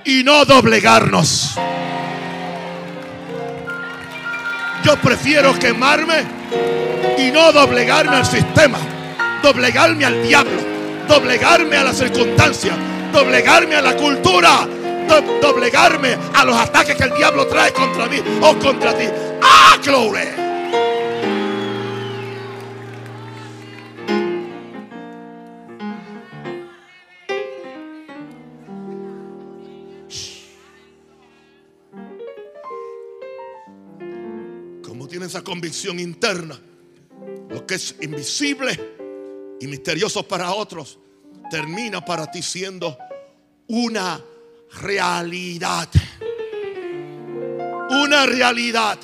y 0.05 0.23
no 0.23 0.45
doblegarnos. 0.45 1.55
Yo 4.83 4.95
prefiero 4.97 5.57
quemarme 5.57 6.23
y 7.17 7.31
no 7.31 7.51
doblegarme 7.51 8.17
al 8.17 8.25
sistema, 8.25 8.77
doblegarme 9.41 10.05
al 10.05 10.21
diablo, 10.21 10.61
doblegarme 11.07 11.75
a 11.75 11.83
las 11.85 11.97
circunstancias, 11.97 12.75
doblegarme 13.11 13.75
a 13.75 13.81
la 13.81 13.95
cultura, 13.95 14.67
doblegarme 15.41 16.15
a 16.35 16.45
los 16.45 16.55
ataques 16.55 16.95
que 16.95 17.03
el 17.03 17.15
diablo 17.15 17.47
trae 17.47 17.73
contra 17.73 18.05
mí 18.05 18.17
o 18.41 18.59
contra 18.59 18.95
ti. 18.95 19.05
¡Ah, 19.41 19.77
gloria! 19.83 20.44
Convicción 35.45 35.97
interna, 36.01 36.59
lo 37.49 37.65
que 37.65 37.75
es 37.75 37.95
invisible 38.01 38.77
y 39.61 39.67
misterioso 39.67 40.27
para 40.27 40.53
otros, 40.53 40.99
termina 41.49 42.03
para 42.03 42.29
ti 42.29 42.41
siendo 42.41 42.97
una 43.67 44.21
realidad. 44.81 45.87
Una 47.89 48.25
realidad. 48.25 48.99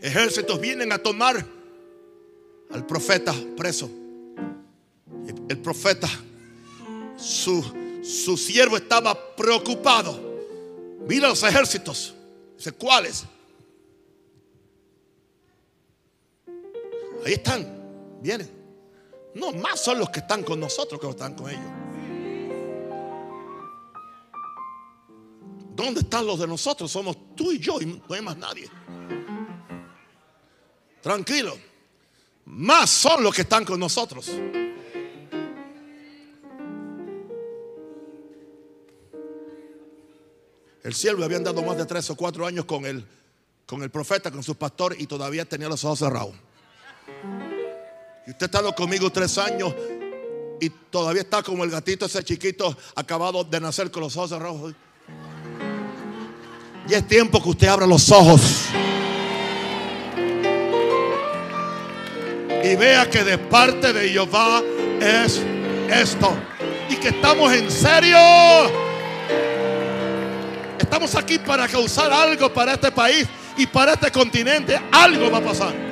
Ejércitos 0.00 0.60
vienen 0.60 0.92
a 0.92 0.98
tomar 0.98 1.44
al 2.70 2.86
profeta 2.86 3.34
preso. 3.56 3.90
El 5.48 5.58
profeta, 5.58 6.08
su, 7.16 7.62
su 8.02 8.36
siervo 8.36 8.76
estaba 8.76 9.34
preocupado. 9.34 10.20
Mira 11.08 11.28
los 11.28 11.42
ejércitos. 11.42 12.14
Dice, 12.56 12.72
¿cuáles? 12.72 13.24
Ahí 17.24 17.34
están. 17.34 18.20
Vienen. 18.20 18.50
No, 19.34 19.52
más 19.52 19.80
son 19.80 19.98
los 19.98 20.10
que 20.10 20.20
están 20.20 20.42
con 20.42 20.60
nosotros 20.60 21.00
que 21.00 21.08
están 21.08 21.34
con 21.34 21.50
ellos. 21.50 21.82
¿Dónde 25.74 26.00
están 26.00 26.26
los 26.26 26.38
de 26.38 26.46
nosotros? 26.46 26.90
Somos 26.90 27.16
tú 27.34 27.50
y 27.50 27.58
yo 27.58 27.80
y 27.80 27.86
no 27.86 28.14
hay 28.14 28.20
más 28.20 28.36
nadie. 28.36 28.68
Tranquilo. 31.00 31.56
Más 32.44 32.90
son 32.90 33.22
los 33.22 33.34
que 33.34 33.42
están 33.42 33.64
con 33.64 33.80
nosotros. 33.80 34.30
El 40.82 40.94
siervo 40.94 41.24
había 41.24 41.36
andado 41.36 41.62
más 41.62 41.76
de 41.78 41.86
tres 41.86 42.10
o 42.10 42.16
cuatro 42.16 42.44
años 42.44 42.64
con 42.64 42.84
el, 42.84 43.06
con 43.66 43.82
el 43.82 43.90
profeta, 43.90 44.30
con 44.30 44.42
su 44.42 44.56
pastor 44.56 44.94
y 44.98 45.06
todavía 45.06 45.44
tenía 45.44 45.68
los 45.68 45.84
ojos 45.84 46.00
cerrados. 46.00 46.34
Y 48.26 48.30
usted 48.30 48.42
ha 48.42 48.46
estado 48.46 48.74
conmigo 48.74 49.10
tres 49.10 49.36
años 49.38 49.74
y 50.60 50.70
todavía 50.70 51.22
está 51.22 51.42
como 51.42 51.64
el 51.64 51.70
gatito 51.70 52.06
ese 52.06 52.22
chiquito 52.22 52.76
acabado 52.94 53.42
de 53.42 53.60
nacer 53.60 53.90
con 53.90 54.02
los 54.02 54.16
ojos 54.16 54.30
cerrados. 54.30 54.72
Y 56.88 56.94
es 56.94 57.06
tiempo 57.08 57.42
que 57.42 57.48
usted 57.48 57.66
abra 57.66 57.86
los 57.86 58.10
ojos. 58.12 58.66
Y 62.62 62.76
vea 62.76 63.10
que 63.10 63.24
de 63.24 63.38
parte 63.38 63.92
de 63.92 64.08
Jehová 64.08 64.62
es 65.00 65.40
esto. 65.90 66.32
Y 66.88 66.94
que 66.94 67.08
estamos 67.08 67.52
en 67.52 67.68
serio. 67.68 68.18
Estamos 70.78 71.14
aquí 71.16 71.40
para 71.40 71.66
causar 71.66 72.12
algo 72.12 72.52
para 72.52 72.74
este 72.74 72.92
país 72.92 73.26
y 73.56 73.66
para 73.66 73.94
este 73.94 74.12
continente. 74.12 74.80
Algo 74.92 75.28
va 75.28 75.38
a 75.38 75.42
pasar. 75.42 75.91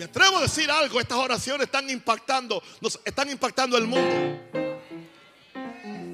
Me 0.00 0.06
atrevo 0.06 0.38
a 0.38 0.40
decir 0.40 0.70
algo. 0.70 0.98
Estas 0.98 1.18
oraciones 1.18 1.66
están 1.66 1.90
impactando. 1.90 2.62
Nos 2.80 2.98
están 3.04 3.28
impactando 3.28 3.76
el 3.76 3.86
mundo. 3.86 4.40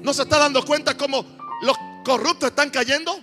¿No 0.03 0.13
se 0.13 0.23
está 0.23 0.39
dando 0.39 0.65
cuenta 0.65 0.97
cómo 0.97 1.25
los 1.61 1.77
corruptos 2.03 2.49
están 2.49 2.69
cayendo? 2.69 3.17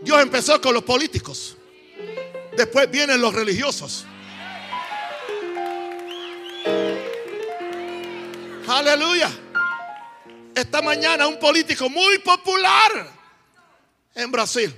Dios 0.00 0.22
empezó 0.22 0.58
con 0.62 0.72
los 0.72 0.82
políticos. 0.82 1.58
Después 2.56 2.90
vienen 2.90 3.20
los 3.20 3.34
religiosos. 3.34 4.06
Aleluya. 8.66 9.30
Esta 10.54 10.80
mañana 10.80 11.26
un 11.26 11.38
político 11.38 11.90
muy 11.90 12.16
popular 12.20 13.10
en 14.14 14.32
Brasil. 14.32 14.74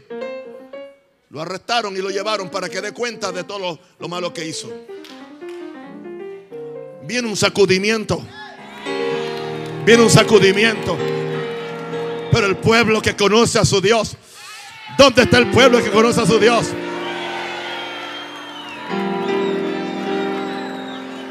Lo 1.34 1.42
arrestaron 1.42 1.96
y 1.96 1.98
lo 1.98 2.10
llevaron 2.10 2.48
para 2.48 2.68
que 2.68 2.80
dé 2.80 2.92
cuenta 2.92 3.32
de 3.32 3.42
todo 3.42 3.58
lo, 3.58 3.78
lo 3.98 4.08
malo 4.08 4.32
que 4.32 4.46
hizo. 4.46 4.72
Viene 7.02 7.26
un 7.26 7.36
sacudimiento. 7.36 8.22
Viene 9.84 10.04
un 10.04 10.10
sacudimiento. 10.10 10.96
Pero 12.30 12.46
el 12.46 12.56
pueblo 12.58 13.02
que 13.02 13.16
conoce 13.16 13.58
a 13.58 13.64
su 13.64 13.80
Dios, 13.80 14.16
¿dónde 14.96 15.22
está 15.22 15.38
el 15.38 15.50
pueblo 15.50 15.82
que 15.82 15.90
conoce 15.90 16.20
a 16.20 16.26
su 16.26 16.38
Dios? 16.38 16.68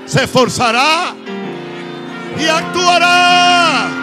Se 0.06 0.26
esforzará 0.26 1.16
y 2.38 2.44
actuará. 2.44 4.03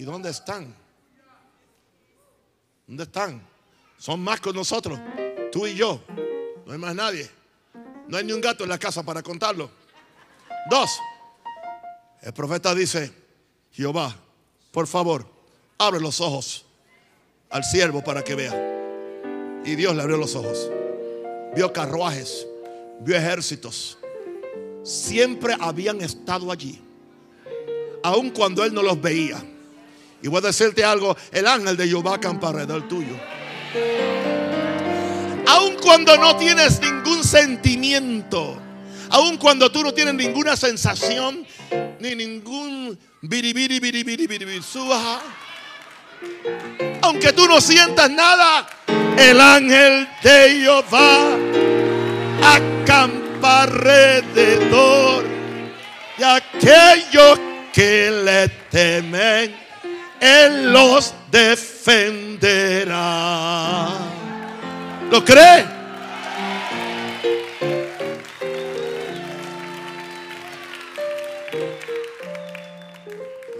¿Y 0.00 0.04
dónde 0.04 0.30
están? 0.30 0.74
¿Dónde 2.86 3.02
están? 3.02 3.46
Son 3.98 4.18
más 4.18 4.40
con 4.40 4.56
nosotros, 4.56 4.98
tú 5.52 5.66
y 5.66 5.74
yo. 5.74 6.00
No 6.64 6.72
hay 6.72 6.78
más 6.78 6.94
nadie. 6.94 7.28
No 8.08 8.16
hay 8.16 8.24
ni 8.24 8.32
un 8.32 8.40
gato 8.40 8.64
en 8.64 8.70
la 8.70 8.78
casa 8.78 9.02
para 9.02 9.22
contarlo. 9.22 9.70
Dos, 10.70 10.98
el 12.22 12.32
profeta 12.32 12.74
dice, 12.74 13.12
Jehová, 13.72 14.16
por 14.72 14.86
favor, 14.86 15.30
abre 15.76 16.00
los 16.00 16.18
ojos 16.22 16.64
al 17.50 17.62
siervo 17.62 18.02
para 18.02 18.24
que 18.24 18.34
vea. 18.34 19.60
Y 19.66 19.74
Dios 19.74 19.94
le 19.94 20.00
abrió 20.00 20.16
los 20.16 20.34
ojos. 20.34 20.70
Vio 21.54 21.74
carruajes, 21.74 22.46
vio 23.00 23.18
ejércitos. 23.18 23.98
Siempre 24.82 25.54
habían 25.60 26.00
estado 26.00 26.50
allí. 26.50 26.80
Aun 28.02 28.30
cuando 28.30 28.64
él 28.64 28.72
no 28.72 28.82
los 28.82 28.98
veía. 28.98 29.44
Y 30.22 30.28
voy 30.28 30.38
a 30.38 30.48
decirte 30.48 30.84
algo, 30.84 31.16
el 31.32 31.46
ángel 31.46 31.76
de 31.76 31.88
Jehová 31.88 32.18
campa 32.18 32.48
alrededor 32.48 32.88
tuyo. 32.88 33.14
Aun 35.46 35.76
cuando 35.82 36.16
no 36.16 36.36
tienes 36.36 36.80
ningún 36.80 37.24
sentimiento, 37.24 38.60
aun 39.08 39.36
cuando 39.36 39.70
tú 39.70 39.82
no 39.82 39.92
tienes 39.92 40.14
ninguna 40.14 40.56
sensación, 40.56 41.46
ni 41.98 42.14
ningún 42.14 42.98
biribiri, 43.22 43.80
biribiri, 43.80 44.26
biribiri, 44.26 44.62
suja. 44.62 45.20
Aunque 47.02 47.32
tú 47.32 47.46
no 47.46 47.60
sientas 47.60 48.10
nada, 48.10 48.66
el 49.16 49.40
ángel 49.40 50.08
de 50.22 50.60
Jehová 50.60 51.36
acampa 52.42 53.62
alrededor 53.62 55.40
aquellos 56.22 57.38
que 57.72 58.10
le 58.24 58.48
temen, 58.70 59.54
Él 60.20 60.72
los 60.72 61.14
defenderá. 61.30 61.88
¿Lo 65.10 65.24
cree? 65.24 65.64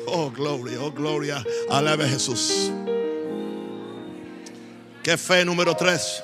Oh, 0.06 0.30
gloria, 0.30 0.82
oh, 0.82 0.92
gloria. 0.92 1.42
Alabe 1.70 2.06
Jesús. 2.06 2.70
¿Qué 5.02 5.16
fe 5.16 5.44
número 5.46 5.74
tres? 5.74 6.22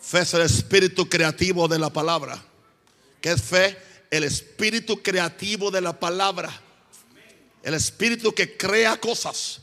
Fe 0.00 0.20
es 0.20 0.32
el 0.32 0.42
espíritu 0.42 1.08
creativo 1.08 1.68
de 1.68 1.78
la 1.78 1.90
palabra. 1.90 2.42
¿Qué 3.20 3.36
fe? 3.36 3.76
El 4.10 4.24
espíritu 4.24 5.02
creativo 5.02 5.70
de 5.70 5.82
la 5.82 5.92
palabra. 5.92 6.50
El 7.62 7.74
espíritu 7.74 8.32
que 8.32 8.56
crea 8.56 8.98
cosas. 8.98 9.60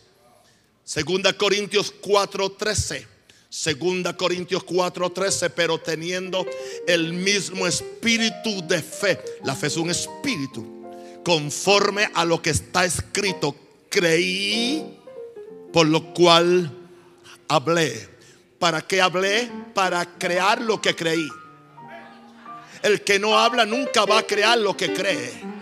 Segunda 0.84 1.34
Corintios 1.34 1.94
4:13. 2.02 3.06
Segunda 3.50 4.16
Corintios 4.16 4.64
4:13, 4.64 5.50
pero 5.50 5.80
teniendo 5.80 6.46
el 6.88 7.14
mismo 7.14 7.66
espíritu 7.66 8.66
de 8.68 8.82
fe. 8.82 9.20
La 9.44 9.56
fe 9.56 9.68
es 9.68 9.78
un 9.78 9.90
espíritu 9.90 10.78
conforme 11.24 12.10
a 12.14 12.24
lo 12.24 12.42
que 12.42 12.52
está 12.52 12.86
escrito. 12.86 13.56
Creí, 13.90 14.98
por 15.74 15.88
lo 15.88 16.14
cual 16.14 16.72
hablé. 17.48 18.08
¿Para 18.60 18.82
qué 18.82 19.02
hablé? 19.02 19.50
Para 19.74 20.06
crear 20.18 20.62
lo 20.62 20.82
que 20.82 20.96
creí. 20.96 21.28
El 22.84 23.04
que 23.04 23.20
no 23.20 23.38
habla 23.38 23.66
nunca 23.66 24.06
va 24.06 24.20
a 24.20 24.24
crear 24.24 24.58
lo 24.58 24.78
que 24.78 24.94
cree. 24.94 25.57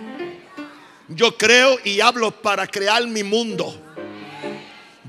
Yo 1.07 1.37
creo 1.37 1.77
y 1.83 2.01
hablo 2.01 2.31
para 2.31 2.67
crear 2.67 3.05
mi 3.07 3.23
mundo. 3.23 3.81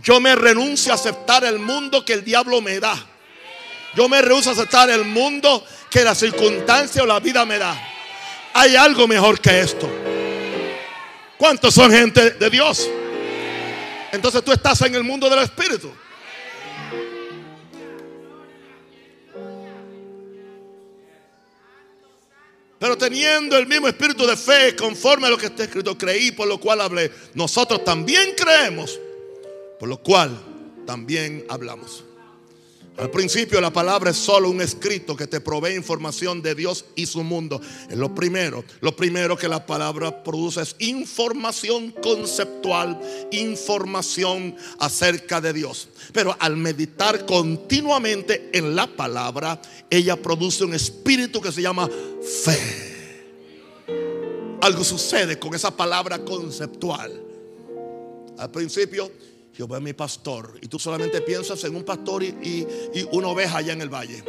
Yo 0.02 0.20
me 0.20 0.34
renuncio 0.36 0.92
a 0.92 0.94
aceptar 0.94 1.44
el 1.44 1.58
mundo 1.58 2.04
que 2.04 2.12
el 2.12 2.24
diablo 2.24 2.60
me 2.60 2.78
da. 2.78 2.96
Yo 3.94 4.08
me 4.08 4.20
renuncio 4.20 4.50
a 4.50 4.54
aceptar 4.54 4.90
el 4.90 5.04
mundo 5.04 5.64
que 5.90 6.04
la 6.04 6.14
circunstancia 6.14 7.02
o 7.02 7.06
la 7.06 7.18
vida 7.18 7.44
me 7.46 7.58
da. 7.58 7.74
Hay 8.52 8.76
algo 8.76 9.08
mejor 9.08 9.40
que 9.40 9.60
esto. 9.60 9.88
¿Cuántos 11.38 11.74
son 11.74 11.90
gente 11.90 12.30
de 12.30 12.50
Dios? 12.50 12.88
Entonces 14.12 14.44
tú 14.44 14.52
estás 14.52 14.80
en 14.82 14.94
el 14.94 15.02
mundo 15.02 15.28
del 15.30 15.40
Espíritu. 15.40 15.92
Pero 22.78 22.96
teniendo 22.98 23.56
el 23.56 23.66
mismo 23.66 23.88
espíritu 23.88 24.26
de 24.26 24.36
fe, 24.36 24.76
conforme 24.76 25.26
a 25.26 25.30
lo 25.30 25.38
que 25.38 25.46
está 25.46 25.64
escrito, 25.64 25.96
creí, 25.96 26.32
por 26.32 26.46
lo 26.46 26.58
cual 26.58 26.80
hablé. 26.80 27.10
Nosotros 27.34 27.84
también 27.84 28.34
creemos, 28.36 28.98
por 29.78 29.88
lo 29.88 29.98
cual 29.98 30.38
también 30.86 31.44
hablamos. 31.48 32.05
Al 32.98 33.10
principio 33.10 33.60
la 33.60 33.72
palabra 33.72 34.10
es 34.10 34.16
solo 34.16 34.48
un 34.48 34.62
escrito 34.62 35.14
que 35.16 35.26
te 35.26 35.40
provee 35.40 35.74
información 35.74 36.40
de 36.40 36.54
Dios 36.54 36.86
y 36.94 37.04
su 37.04 37.22
mundo. 37.22 37.60
Es 37.90 37.96
lo 37.96 38.14
primero. 38.14 38.64
Lo 38.80 38.96
primero 38.96 39.36
que 39.36 39.48
la 39.48 39.66
palabra 39.66 40.24
produce 40.24 40.62
es 40.62 40.76
información 40.78 41.90
conceptual, 41.90 42.98
información 43.32 44.56
acerca 44.78 45.42
de 45.42 45.52
Dios. 45.52 45.88
Pero 46.12 46.34
al 46.38 46.56
meditar 46.56 47.26
continuamente 47.26 48.48
en 48.54 48.74
la 48.74 48.86
palabra, 48.86 49.60
ella 49.90 50.16
produce 50.16 50.64
un 50.64 50.72
espíritu 50.72 51.42
que 51.42 51.52
se 51.52 51.60
llama 51.60 51.90
fe. 52.44 52.86
Algo 54.62 54.82
sucede 54.82 55.38
con 55.38 55.54
esa 55.54 55.76
palabra 55.76 56.18
conceptual. 56.20 57.22
Al 58.38 58.50
principio 58.50 59.10
Jehová 59.56 59.78
es 59.78 59.82
mi 59.82 59.94
pastor. 59.94 60.58
Y 60.60 60.68
tú 60.68 60.78
solamente 60.78 61.22
piensas 61.22 61.64
en 61.64 61.74
un 61.74 61.82
pastor 61.82 62.22
y, 62.22 62.66
una 63.12 63.28
oveja 63.28 63.58
allá 63.58 63.72
en 63.72 63.80
el 63.80 63.88
valle. 63.88 64.22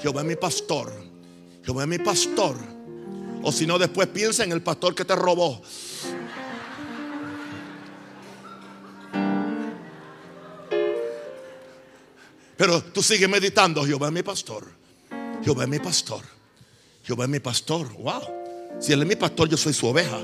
Jehová 0.00 0.22
es 0.22 0.26
mi 0.26 0.36
pastor. 0.36 0.90
Jehová 1.62 1.82
es 1.82 1.88
mi 1.88 1.98
pastor. 1.98 2.56
O 3.42 3.52
si 3.52 3.66
no, 3.66 3.78
después 3.78 4.08
piensa 4.08 4.44
en 4.44 4.52
el 4.52 4.62
pastor 4.62 4.94
que 4.94 5.04
te 5.04 5.14
robó. 5.14 5.60
Pero 12.56 12.82
tú 12.82 13.02
sigues 13.02 13.28
meditando, 13.28 13.84
Jehová 13.84 14.06
es 14.06 14.12
mi 14.14 14.22
pastor. 14.22 14.66
Jehová 15.44 15.64
es 15.64 15.68
mi 15.68 15.78
pastor. 15.78 16.22
Jehová 17.04 17.24
es 17.24 17.30
mi 17.30 17.38
pastor. 17.38 17.92
Wow. 17.98 18.22
Si 18.80 18.94
Él 18.94 19.02
es 19.02 19.08
mi 19.08 19.14
pastor, 19.14 19.46
yo 19.48 19.58
soy 19.58 19.74
su 19.74 19.86
oveja. 19.86 20.18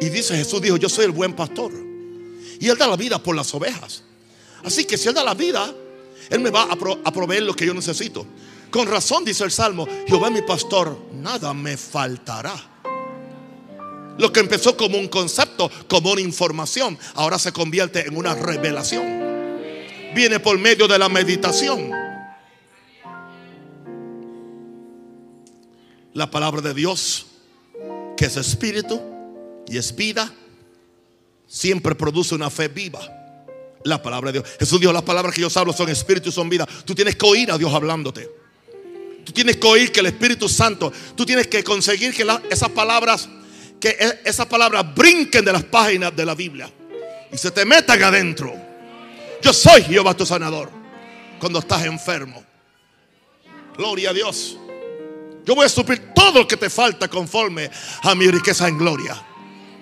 Y 0.00 0.08
dice 0.08 0.36
Jesús 0.36 0.60
dijo, 0.60 0.76
yo 0.76 0.88
soy 0.88 1.04
el 1.04 1.12
buen 1.12 1.34
pastor. 1.34 1.89
Y 2.60 2.68
Él 2.68 2.76
da 2.76 2.86
la 2.86 2.96
vida 2.96 3.20
por 3.20 3.34
las 3.34 3.52
ovejas. 3.54 4.02
Así 4.62 4.84
que 4.84 4.98
si 4.98 5.08
Él 5.08 5.14
da 5.14 5.24
la 5.24 5.34
vida, 5.34 5.74
Él 6.28 6.40
me 6.40 6.50
va 6.50 6.64
a, 6.64 7.10
proveer 7.10 7.42
lo 7.42 7.56
que 7.56 7.66
yo 7.66 7.72
necesito. 7.72 8.26
Con 8.70 8.86
razón 8.86 9.24
dice 9.24 9.42
el 9.44 9.50
Salmo, 9.50 9.88
Jehová 10.06 10.30
mi 10.30 10.42
pastor, 10.42 10.96
nada 11.14 11.54
me 11.54 11.76
faltará. 11.78 12.54
Lo 14.18 14.30
que 14.30 14.40
empezó 14.40 14.76
como 14.76 14.98
un 14.98 15.08
concepto, 15.08 15.70
como 15.88 16.12
una 16.12 16.20
información, 16.20 16.98
ahora 17.14 17.38
se 17.38 17.52
convierte 17.52 18.06
en 18.06 18.16
una 18.16 18.34
revelación. 18.34 19.04
Viene 20.14 20.38
por 20.38 20.58
medio 20.58 20.86
de 20.86 20.98
la 20.98 21.08
meditación. 21.08 21.90
La 26.12 26.30
palabra 26.30 26.60
de 26.60 26.74
Dios, 26.74 27.26
que 28.18 28.26
es 28.26 28.36
espíritu 28.36 29.00
y 29.66 29.78
es 29.78 29.96
vida, 29.96 30.30
siempre 31.50 31.96
produce 31.96 32.34
una 32.34 32.48
fe 32.48 32.68
viva. 32.68 33.00
La 33.82 34.00
palabra 34.00 34.30
de 34.30 34.40
Dios. 34.40 34.56
Jesús 34.58 34.78
dijo, 34.78 34.92
las 34.92 35.02
palabras 35.02 35.34
que 35.34 35.40
yo 35.40 35.48
hablo 35.54 35.72
son 35.72 35.88
espíritu 35.88 36.28
y 36.28 36.32
son 36.32 36.48
vida. 36.48 36.66
Tú 36.84 36.94
tienes 36.94 37.16
que 37.16 37.26
oír 37.26 37.50
a 37.50 37.58
Dios 37.58 37.72
hablándote. 37.74 38.30
Tú 39.24 39.32
tienes 39.32 39.56
que 39.56 39.66
oír 39.66 39.90
que 39.90 40.00
el 40.00 40.06
Espíritu 40.06 40.48
Santo, 40.48 40.92
tú 41.16 41.26
tienes 41.26 41.46
que 41.46 41.62
conseguir 41.64 42.14
que 42.14 42.26
esas 42.50 42.68
palabras, 42.70 43.28
que 43.78 43.90
e, 43.90 44.20
esas 44.24 44.46
palabras 44.46 44.94
brinquen 44.94 45.44
de 45.44 45.52
las 45.52 45.64
páginas 45.64 46.14
de 46.14 46.24
la 46.24 46.34
Biblia 46.34 46.70
y 47.32 47.36
se 47.36 47.50
te 47.50 47.64
metan 47.64 48.02
adentro. 48.02 48.54
Yo 49.42 49.52
soy 49.52 49.82
Jehová 49.82 50.14
tu 50.14 50.26
sanador 50.26 50.70
cuando 51.38 51.58
estás 51.58 51.84
enfermo. 51.84 52.42
Gloria 53.76 54.10
a 54.10 54.12
Dios. 54.12 54.58
Yo 55.44 55.54
voy 55.54 55.66
a 55.66 55.68
suplir 55.68 56.12
todo 56.14 56.40
lo 56.40 56.48
que 56.48 56.56
te 56.56 56.70
falta 56.70 57.08
conforme 57.08 57.70
a 58.02 58.14
mi 58.14 58.30
riqueza 58.30 58.68
en 58.68 58.78
gloria. 58.78 59.26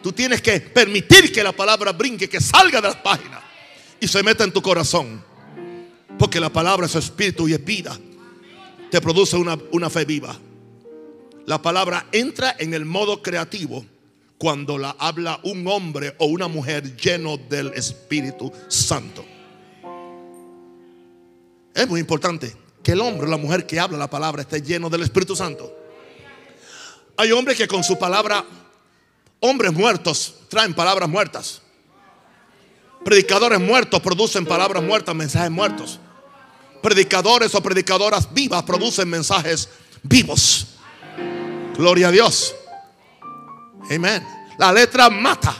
Tú 0.02 0.12
tienes 0.12 0.40
que 0.40 0.60
permitir 0.60 1.32
que 1.32 1.42
la 1.42 1.52
palabra 1.52 1.92
brinque, 1.92 2.28
que 2.28 2.40
salga 2.40 2.80
de 2.80 2.88
las 2.88 2.96
páginas 2.96 3.42
y 4.00 4.06
se 4.06 4.22
meta 4.22 4.44
en 4.44 4.52
tu 4.52 4.62
corazón. 4.62 5.22
Porque 6.18 6.40
la 6.40 6.50
palabra 6.50 6.86
es 6.86 6.94
espíritu 6.94 7.48
y 7.48 7.54
es 7.54 7.64
vida. 7.64 7.98
Te 8.90 9.00
produce 9.00 9.36
una, 9.36 9.58
una 9.72 9.90
fe 9.90 10.04
viva. 10.04 10.38
La 11.46 11.60
palabra 11.62 12.06
entra 12.12 12.56
en 12.58 12.74
el 12.74 12.84
modo 12.84 13.22
creativo 13.22 13.84
cuando 14.38 14.78
la 14.78 14.90
habla 14.98 15.40
un 15.42 15.66
hombre 15.66 16.14
o 16.18 16.26
una 16.26 16.46
mujer 16.46 16.96
lleno 16.96 17.36
del 17.36 17.68
Espíritu 17.74 18.52
Santo. 18.68 19.24
Es 21.74 21.88
muy 21.88 22.00
importante 22.00 22.54
que 22.82 22.92
el 22.92 23.00
hombre 23.00 23.26
o 23.26 23.30
la 23.30 23.36
mujer 23.36 23.66
que 23.66 23.80
habla 23.80 23.98
la 23.98 24.10
palabra 24.10 24.42
esté 24.42 24.62
lleno 24.62 24.88
del 24.88 25.02
Espíritu 25.02 25.34
Santo. 25.34 25.74
Hay 27.16 27.32
hombres 27.32 27.56
que 27.56 27.66
con 27.66 27.82
su 27.82 27.98
palabra 27.98 28.44
Hombres 29.40 29.72
muertos 29.72 30.34
traen 30.48 30.74
palabras 30.74 31.08
muertas. 31.08 31.62
Predicadores 33.04 33.60
muertos 33.60 34.00
producen 34.00 34.44
palabras 34.44 34.82
muertas, 34.82 35.14
mensajes 35.14 35.50
muertos. 35.50 36.00
Predicadores 36.82 37.54
o 37.54 37.62
predicadoras 37.62 38.32
vivas 38.32 38.62
producen 38.64 39.08
mensajes 39.08 39.68
vivos. 40.02 40.66
Gloria 41.76 42.08
a 42.08 42.10
Dios. 42.10 42.54
Amén. 43.90 44.26
La 44.58 44.72
letra 44.72 45.08
mata, 45.08 45.54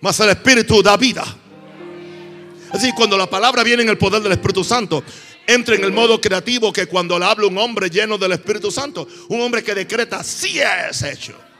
mas 0.00 0.20
el 0.20 0.30
Espíritu 0.30 0.82
da 0.82 0.96
vida. 0.96 1.24
Así 2.70 2.92
cuando 2.92 3.18
la 3.18 3.28
palabra 3.28 3.64
viene 3.64 3.82
en 3.82 3.88
el 3.88 3.98
poder 3.98 4.22
del 4.22 4.32
Espíritu 4.32 4.62
Santo, 4.62 5.02
entra 5.46 5.74
en 5.74 5.82
el 5.82 5.92
modo 5.92 6.20
creativo 6.20 6.72
que 6.72 6.86
cuando 6.86 7.18
la 7.18 7.32
habla 7.32 7.48
un 7.48 7.58
hombre 7.58 7.90
lleno 7.90 8.16
del 8.16 8.32
Espíritu 8.32 8.70
Santo, 8.70 9.06
un 9.28 9.40
hombre 9.40 9.64
que 9.64 9.74
decreta, 9.74 10.22
si 10.22 10.60
es 10.60 11.02
hecho 11.02 11.51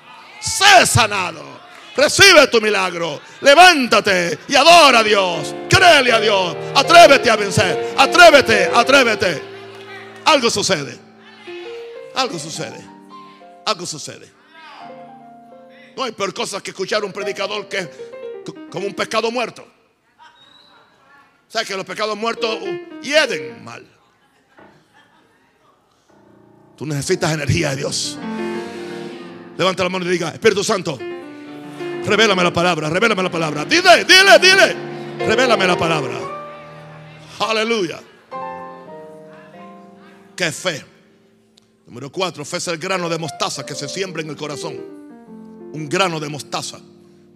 sé 0.42 0.86
sanado. 0.86 1.60
Recibe 1.94 2.46
tu 2.48 2.60
milagro. 2.60 3.20
Levántate 3.40 4.38
y 4.48 4.54
adora 4.54 5.00
a 5.00 5.02
Dios. 5.02 5.54
Créele 5.68 6.12
a 6.12 6.20
Dios. 6.20 6.56
Atrévete 6.74 7.30
a 7.30 7.36
vencer. 7.36 7.94
Atrévete, 7.96 8.70
atrévete. 8.74 9.42
Algo 10.24 10.50
sucede. 10.50 10.98
Algo 12.14 12.38
sucede. 12.38 12.84
Algo 13.66 13.86
sucede. 13.86 14.32
No 15.96 16.04
hay 16.04 16.12
peor 16.12 16.32
cosa 16.32 16.60
que 16.62 16.70
escuchar 16.70 17.04
un 17.04 17.12
predicador 17.12 17.68
que 17.68 17.88
como 18.70 18.86
un 18.86 18.94
pescado 18.94 19.30
muerto. 19.30 19.66
¿Sabes 21.48 21.68
que 21.68 21.76
los 21.76 21.84
pescados 21.84 22.16
muertos 22.16 22.58
hieden 23.02 23.62
mal? 23.62 23.86
Tú 26.76 26.86
necesitas 26.86 27.32
energía 27.32 27.70
de 27.70 27.76
Dios. 27.76 28.18
Levanta 29.62 29.84
la 29.84 29.90
mano 29.90 30.04
y 30.04 30.08
diga, 30.08 30.30
Espíritu 30.30 30.64
Santo, 30.64 30.98
revélame 32.04 32.42
la 32.42 32.52
palabra, 32.52 32.90
revélame 32.90 33.22
la 33.22 33.30
palabra. 33.30 33.64
Dile, 33.64 34.04
dile, 34.04 34.36
dile, 34.40 34.76
revélame 35.24 35.68
la 35.68 35.78
palabra. 35.78 36.18
Aleluya. 37.38 38.00
¿Qué 40.34 40.50
fe? 40.50 40.84
Número 41.86 42.10
cuatro, 42.10 42.44
fe 42.44 42.56
es 42.56 42.66
el 42.66 42.78
grano 42.78 43.08
de 43.08 43.18
mostaza 43.18 43.64
que 43.64 43.76
se 43.76 43.88
siembra 43.88 44.20
en 44.20 44.30
el 44.30 44.36
corazón. 44.36 44.74
Un 45.72 45.88
grano 45.88 46.18
de 46.18 46.28
mostaza. 46.28 46.80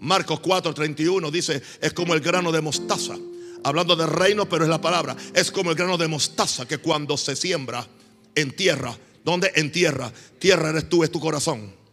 Marcos 0.00 0.40
4:31 0.40 1.30
dice, 1.30 1.62
es 1.80 1.92
como 1.92 2.12
el 2.12 2.20
grano 2.20 2.50
de 2.50 2.60
mostaza. 2.60 3.14
Hablando 3.62 3.94
de 3.94 4.04
reino, 4.04 4.48
pero 4.48 4.64
es 4.64 4.68
la 4.68 4.80
palabra. 4.80 5.14
Es 5.32 5.52
como 5.52 5.70
el 5.70 5.76
grano 5.76 5.96
de 5.96 6.08
mostaza 6.08 6.66
que 6.66 6.78
cuando 6.78 7.16
se 7.16 7.36
siembra 7.36 7.86
en 8.34 8.50
tierra, 8.50 8.98
¿dónde? 9.24 9.52
En 9.54 9.70
tierra. 9.70 10.12
Tierra 10.40 10.70
eres 10.70 10.88
tú, 10.88 11.04
es 11.04 11.12
tu 11.12 11.20
corazón. 11.20 11.85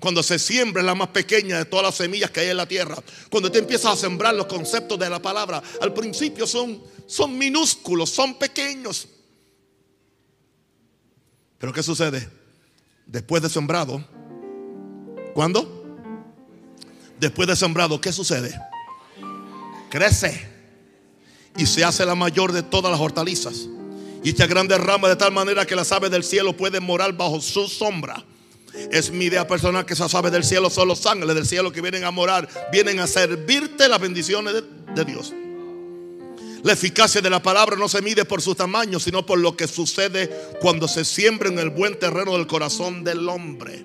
Cuando 0.00 0.22
se 0.22 0.38
siembra 0.38 0.82
la 0.82 0.94
más 0.94 1.08
pequeña 1.08 1.58
de 1.58 1.64
todas 1.64 1.86
las 1.86 1.96
semillas 1.96 2.30
que 2.30 2.40
hay 2.40 2.48
en 2.48 2.56
la 2.56 2.66
tierra. 2.66 2.96
Cuando 3.30 3.50
te 3.50 3.58
empiezas 3.58 3.92
a 3.92 3.96
sembrar 3.96 4.34
los 4.34 4.46
conceptos 4.46 4.98
de 4.98 5.10
la 5.10 5.20
palabra, 5.20 5.62
al 5.80 5.92
principio 5.92 6.46
son, 6.46 6.80
son 7.06 7.36
minúsculos, 7.36 8.10
son 8.10 8.38
pequeños. 8.38 9.08
Pero 11.58 11.72
¿qué 11.72 11.82
sucede? 11.82 12.28
Después 13.06 13.42
de 13.42 13.48
sembrado, 13.48 14.04
¿cuándo? 15.34 15.84
Después 17.18 17.48
de 17.48 17.56
sembrado, 17.56 18.00
¿qué 18.00 18.12
sucede? 18.12 18.56
Crece 19.90 20.48
y 21.56 21.66
se 21.66 21.84
hace 21.84 22.06
la 22.06 22.14
mayor 22.14 22.52
de 22.52 22.62
todas 22.62 22.92
las 22.92 23.00
hortalizas. 23.00 23.66
Y 24.22 24.30
esta 24.30 24.46
grande 24.46 24.78
rama 24.78 25.08
de 25.08 25.16
tal 25.16 25.32
manera 25.32 25.66
que 25.66 25.74
las 25.74 25.90
aves 25.90 26.10
del 26.10 26.22
cielo 26.22 26.56
pueden 26.56 26.84
morar 26.84 27.12
bajo 27.16 27.40
su 27.40 27.66
sombra. 27.68 28.24
Es 28.90 29.10
mi 29.10 29.26
idea 29.26 29.46
personal 29.46 29.84
que 29.84 29.94
esas 29.94 30.14
aves 30.14 30.32
del 30.32 30.44
cielo 30.44 30.70
son 30.70 30.88
los 30.88 31.04
ángeles 31.06 31.34
del 31.34 31.46
cielo 31.46 31.72
que 31.72 31.80
vienen 31.80 32.04
a 32.04 32.10
morar, 32.10 32.48
vienen 32.72 33.00
a 33.00 33.06
servirte 33.06 33.88
las 33.88 34.00
bendiciones 34.00 34.54
de, 34.54 34.62
de 34.94 35.04
Dios. 35.04 35.32
La 36.62 36.72
eficacia 36.72 37.20
de 37.20 37.30
la 37.30 37.40
palabra 37.40 37.76
no 37.76 37.88
se 37.88 38.02
mide 38.02 38.24
por 38.24 38.42
su 38.42 38.54
tamaño, 38.54 38.98
sino 38.98 39.24
por 39.24 39.38
lo 39.38 39.56
que 39.56 39.68
sucede 39.68 40.28
cuando 40.60 40.88
se 40.88 41.04
siembra 41.04 41.48
en 41.48 41.58
el 41.58 41.70
buen 41.70 41.98
terreno 41.98 42.32
del 42.32 42.46
corazón 42.46 43.04
del 43.04 43.28
hombre. 43.28 43.84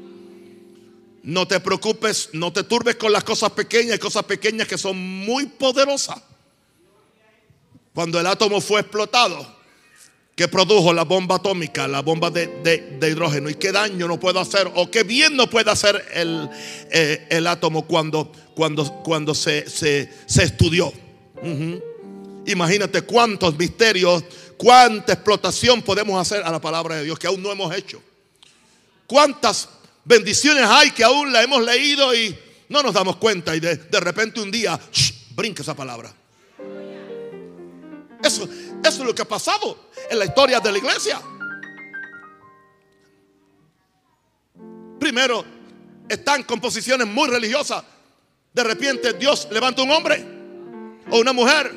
No 1.23 1.47
te 1.47 1.59
preocupes, 1.59 2.29
no 2.33 2.51
te 2.51 2.63
turbes 2.63 2.95
con 2.95 3.13
las 3.13 3.23
cosas 3.23 3.51
pequeñas, 3.51 3.99
cosas 3.99 4.23
pequeñas 4.23 4.67
que 4.67 4.77
son 4.77 4.97
muy 4.97 5.45
poderosas. 5.45 6.21
Cuando 7.93 8.19
el 8.19 8.25
átomo 8.25 8.59
fue 8.59 8.81
explotado, 8.81 9.62
que 10.35 10.47
produjo 10.47 10.93
la 10.93 11.03
bomba 11.03 11.35
atómica, 11.35 11.87
la 11.87 12.01
bomba 12.01 12.31
de, 12.31 12.99
hidrógeno, 13.01 13.49
y 13.49 13.55
qué 13.55 13.71
daño 13.71 14.07
no 14.07 14.19
puede 14.19 14.39
hacer, 14.39 14.69
o 14.73 14.89
qué 14.89 15.03
bien 15.03 15.35
no 15.35 15.49
puede 15.49 15.69
hacer 15.69 16.03
el, 16.13 16.49
eh, 16.91 17.27
el 17.29 17.45
átomo 17.45 17.85
cuando, 17.85 18.31
cuando, 18.55 18.83
cuando 19.03 19.35
se, 19.35 19.69
se, 19.69 20.09
estudió. 20.43 20.91
Imagínate 22.45 23.03
cuántos 23.03 23.57
misterios, 23.57 24.23
cuánta 24.57 25.13
explotación 25.13 25.81
podemos 25.81 26.19
hacer 26.19 26.43
a 26.43 26.51
la 26.51 26.59
palabra 26.59 26.95
de 26.95 27.03
Dios 27.03 27.19
que 27.19 27.27
aún 27.27 27.43
no 27.43 27.51
hemos 27.51 27.75
hecho. 27.75 28.01
Cuántas 29.05 29.69
bendiciones 30.03 30.63
hay 30.65 30.91
que 30.91 31.03
aún 31.03 31.31
la 31.31 31.43
hemos 31.43 31.63
leído 31.63 32.13
y 32.15 32.35
no 32.69 32.81
nos 32.81 32.93
damos 32.93 33.17
cuenta 33.17 33.55
y 33.55 33.59
de, 33.59 33.99
repente 33.99 34.41
un 34.41 34.49
día 34.49 34.79
brinca 35.35 35.61
esa 35.61 35.75
palabra. 35.75 36.13
Eso, 38.23 38.43
eso 38.43 38.49
es 38.83 38.99
lo 38.99 39.13
que 39.13 39.21
ha 39.21 39.27
pasado 39.27 39.89
en 40.09 40.17
la 40.17 40.25
historia 40.25 40.59
de 40.59 40.71
la 40.71 40.77
iglesia. 40.77 41.21
Primero, 44.99 45.43
están 46.07 46.43
con 46.43 46.61
posiciones 46.61 47.07
muy 47.07 47.27
religiosas. 47.27 47.83
De 48.53 48.63
repente 48.63 49.13
Dios 49.13 49.47
levanta 49.51 49.81
un 49.81 49.91
hombre 49.91 50.25
o 51.09 51.19
una 51.19 51.33
mujer 51.33 51.73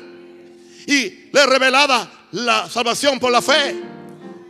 y 0.85 1.29
le 1.31 1.45
revelada 1.45 2.09
la 2.31 2.69
salvación 2.69 3.19
por 3.19 3.31
la 3.31 3.41
fe, 3.41 3.75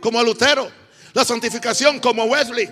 como 0.00 0.20
a 0.20 0.22
Lutero, 0.22 0.70
la 1.12 1.24
santificación 1.24 1.98
como 1.98 2.22
a 2.22 2.26
Wesley, 2.26 2.68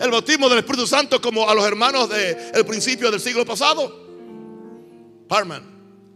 el 0.00 0.10
bautismo 0.10 0.48
del 0.48 0.58
Espíritu 0.58 0.86
Santo 0.86 1.20
como 1.20 1.48
a 1.48 1.54
los 1.54 1.64
hermanos 1.64 2.10
del 2.10 2.66
principio 2.66 3.10
del 3.10 3.20
siglo 3.20 3.46
pasado, 3.46 4.00
Parman, 5.28 5.62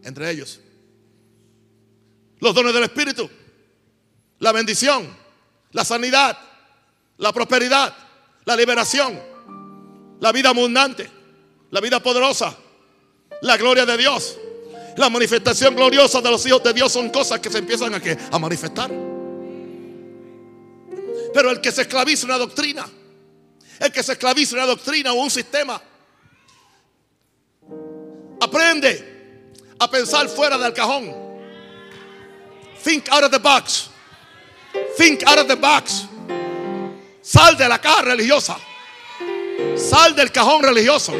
entre 0.02 0.30
ellos, 0.30 0.60
los 2.40 2.54
dones 2.54 2.72
del 2.74 2.84
Espíritu, 2.84 3.28
la 4.38 4.52
bendición, 4.52 5.08
la 5.72 5.84
sanidad, 5.84 6.38
la 7.18 7.32
prosperidad, 7.32 7.94
la 8.44 8.56
liberación, 8.56 9.18
la 10.20 10.32
vida 10.32 10.50
abundante, 10.50 11.10
la 11.70 11.80
vida 11.80 12.00
poderosa, 12.02 12.56
la 13.42 13.56
gloria 13.56 13.86
de 13.86 13.96
Dios. 13.96 14.38
La 14.96 15.10
manifestación 15.10 15.74
gloriosa 15.74 16.22
de 16.22 16.30
los 16.30 16.46
hijos 16.46 16.62
de 16.62 16.72
Dios 16.72 16.90
son 16.90 17.10
cosas 17.10 17.38
que 17.40 17.50
se 17.50 17.58
empiezan 17.58 17.92
a, 17.94 18.00
a 18.30 18.38
manifestar. 18.38 18.90
Pero 21.34 21.50
el 21.50 21.60
que 21.60 21.70
se 21.70 21.82
esclaviza 21.82 22.24
una 22.24 22.38
doctrina, 22.38 22.88
el 23.78 23.92
que 23.92 24.02
se 24.02 24.12
esclaviza 24.12 24.56
una 24.56 24.64
doctrina 24.64 25.12
o 25.12 25.16
un 25.16 25.30
sistema, 25.30 25.82
aprende 28.40 29.52
a 29.78 29.90
pensar 29.90 30.28
fuera 30.28 30.56
del 30.56 30.72
cajón. 30.72 31.25
Think 32.86 33.08
out 33.10 33.24
of 33.24 33.32
the 33.32 33.40
box. 33.40 33.88
Think 34.96 35.24
out 35.26 35.40
of 35.40 35.48
the 35.48 35.56
box. 35.56 36.06
Sal 37.20 37.56
de 37.56 37.68
la 37.68 37.78
caja 37.78 38.02
religiosa. 38.02 38.56
Sal 39.76 40.14
del 40.14 40.30
cajón 40.30 40.62
religioso. 40.62 41.12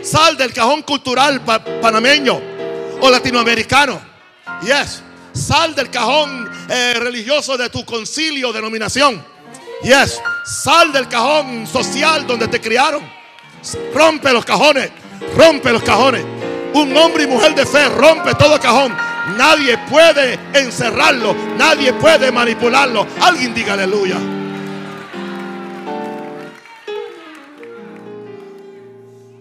Sal 0.00 0.36
del 0.36 0.52
cajón 0.52 0.82
cultural 0.82 1.40
panameño 1.44 2.40
o 3.00 3.10
latinoamericano. 3.10 4.00
Yes. 4.62 5.02
Sal 5.32 5.74
del 5.74 5.90
cajón 5.90 6.48
eh, 6.68 6.94
religioso 7.00 7.56
de 7.56 7.68
tu 7.68 7.84
concilio, 7.84 8.52
denominación. 8.52 9.24
Yes. 9.82 10.22
Sal 10.44 10.92
del 10.92 11.08
cajón 11.08 11.66
social 11.66 12.28
donde 12.28 12.46
te 12.46 12.60
criaron. 12.60 13.02
Rompe 13.92 14.32
los 14.32 14.44
cajones. 14.44 14.88
Rompe 15.34 15.72
los 15.72 15.82
cajones. 15.82 16.24
Un 16.74 16.96
hombre 16.96 17.24
y 17.24 17.26
mujer 17.26 17.56
de 17.56 17.66
fe 17.66 17.88
rompe 17.88 18.36
todo 18.36 18.60
cajón. 18.60 19.11
Nadie 19.28 19.78
puede 19.88 20.34
encerrarlo. 20.54 21.34
Nadie 21.56 21.92
puede 21.94 22.32
manipularlo. 22.32 23.06
Alguien 23.20 23.54
diga 23.54 23.74
aleluya. 23.74 24.18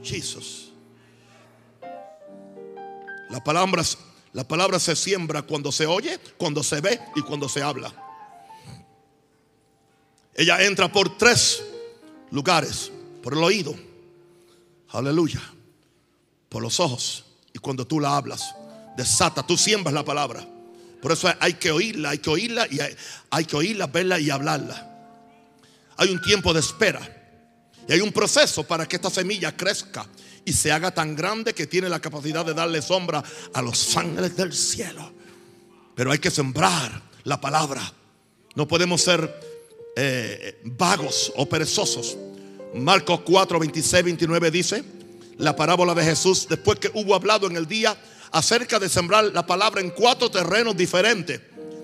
Jesús. 0.03 0.71
La 3.29 3.43
palabra, 3.43 3.81
la 4.33 4.47
palabra 4.47 4.77
se 4.79 4.95
siembra 4.95 5.41
cuando 5.41 5.71
se 5.71 5.87
oye, 5.87 6.19
cuando 6.37 6.63
se 6.63 6.81
ve 6.81 6.99
y 7.15 7.21
cuando 7.21 7.47
se 7.47 7.63
habla. 7.63 7.93
Ella 10.35 10.63
entra 10.63 10.91
por 10.91 11.17
tres 11.17 11.63
lugares. 12.29 12.91
Por 13.23 13.33
el 13.33 13.43
oído. 13.43 13.75
Aleluya. 14.89 15.41
Por 16.49 16.61
los 16.61 16.79
ojos. 16.79 17.25
Y 17.53 17.59
cuando 17.59 17.85
tú 17.85 17.99
la 17.99 18.15
hablas, 18.15 18.55
desata, 18.95 19.45
tú 19.45 19.57
siembras 19.57 19.93
la 19.93 20.03
palabra. 20.03 20.45
Por 21.01 21.11
eso 21.11 21.31
hay 21.39 21.53
que 21.53 21.71
oírla, 21.71 22.11
hay 22.11 22.19
que 22.19 22.29
oírla 22.29 22.67
y 22.69 22.79
hay, 23.29 23.45
que 23.45 23.55
oírla, 23.55 23.87
verla 23.87 24.19
y 24.19 24.29
hablarla. 24.29 24.87
Hay 25.97 26.09
un 26.09 26.21
tiempo 26.21 26.53
de 26.53 26.59
espera. 26.59 27.01
Y 27.87 27.93
hay 27.93 28.01
un 28.01 28.11
proceso 28.11 28.63
para 28.63 28.87
que 28.87 28.97
esta 28.97 29.09
semilla 29.09 29.55
crezca 29.57 30.05
y 30.45 30.53
se 30.53 30.71
haga 30.71 30.91
tan 30.91 31.15
grande 31.15 31.53
que 31.53 31.65
tiene 31.67 31.89
la 31.89 31.99
capacidad 31.99 32.45
de 32.45 32.53
darle 32.53 32.81
sombra 32.81 33.23
a 33.53 33.61
los 33.61 33.97
ángeles 33.97 34.35
del 34.37 34.53
cielo. 34.53 35.11
Pero 35.95 36.11
hay 36.11 36.19
que 36.19 36.29
sembrar 36.29 37.01
la 37.23 37.41
palabra. 37.41 37.81
No 38.55 38.67
podemos 38.67 39.01
ser 39.01 39.33
eh, 39.95 40.61
vagos 40.63 41.33
o 41.35 41.49
perezosos. 41.49 42.17
Marcos 42.75 43.21
4, 43.25 43.59
26, 43.59 44.03
29 44.03 44.51
dice 44.51 44.83
la 45.37 45.55
parábola 45.55 45.95
de 45.95 46.03
Jesús 46.03 46.47
después 46.47 46.79
que 46.79 46.91
hubo 46.93 47.15
hablado 47.15 47.47
en 47.47 47.57
el 47.57 47.67
día 47.67 47.97
acerca 48.31 48.79
de 48.79 48.89
sembrar 48.89 49.25
la 49.25 49.45
palabra 49.45 49.81
en 49.81 49.89
cuatro 49.91 50.31
terrenos 50.31 50.75
diferentes. 50.75 51.41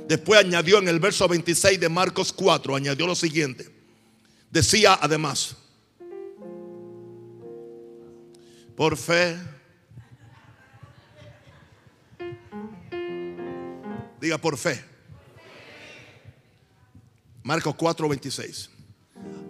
Después 0.08 0.40
añadió 0.40 0.80
en 0.80 0.88
el 0.88 1.00
verso 1.00 1.28
26 1.28 1.80
de 1.80 1.90
Marcos 1.90 2.32
4, 2.32 2.76
añadió 2.76 3.06
lo 3.06 3.16
siguiente. 3.16 3.70
Decía 4.50 4.98
además, 5.02 5.56
por 8.76 8.96
fe. 8.96 9.38
Diga 14.22 14.38
por 14.38 14.58
fe. 14.58 14.84
Marcos 17.44 17.76
4:26. 17.76 18.70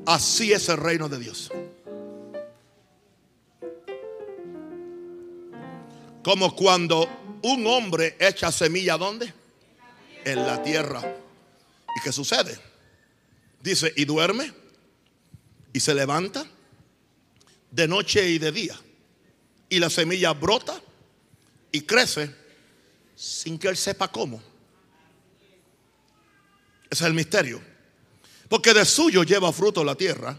Así 0.05 0.53
es 0.53 0.69
el 0.69 0.77
reino 0.77 1.09
de 1.09 1.19
Dios. 1.19 1.51
Como 6.27 6.53
cuando 6.53 7.39
un 7.43 7.65
hombre 7.67 8.17
echa 8.19 8.51
semilla 8.51 8.97
¿dónde? 8.97 9.33
En 10.25 10.45
la 10.45 10.61
tierra. 10.61 10.99
¿Y 11.95 12.03
qué 12.03 12.11
sucede? 12.11 12.59
Dice, 13.61 13.93
y 13.95 14.03
duerme 14.03 14.51
y 15.71 15.79
se 15.79 15.93
levanta 15.93 16.45
de 17.71 17.87
noche 17.87 18.29
y 18.29 18.39
de 18.39 18.51
día. 18.51 18.77
Y 19.69 19.79
la 19.79 19.89
semilla 19.89 20.33
brota 20.33 20.81
y 21.71 21.83
crece 21.83 22.35
sin 23.15 23.57
que 23.57 23.69
él 23.69 23.77
sepa 23.77 24.11
cómo. 24.11 24.43
Ese 26.89 27.05
es 27.05 27.07
el 27.07 27.13
misterio. 27.13 27.61
Porque 28.49 28.73
de 28.73 28.83
suyo 28.83 29.23
lleva 29.23 29.53
fruto 29.53 29.81
la 29.81 29.95
tierra. 29.95 30.37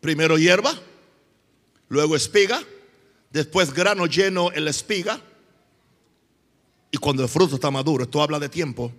Primero 0.00 0.38
hierba, 0.38 0.80
luego 1.90 2.16
espiga, 2.16 2.64
después 3.32 3.72
grano 3.72 4.06
lleno 4.06 4.52
en 4.52 4.64
la 4.64 4.70
espiga. 4.70 5.20
Y 6.90 6.98
cuando 6.98 7.22
el 7.22 7.28
fruto 7.28 7.54
está 7.54 7.70
maduro, 7.70 8.04
esto 8.04 8.22
habla 8.22 8.38
de 8.38 8.48
tiempo, 8.48 8.92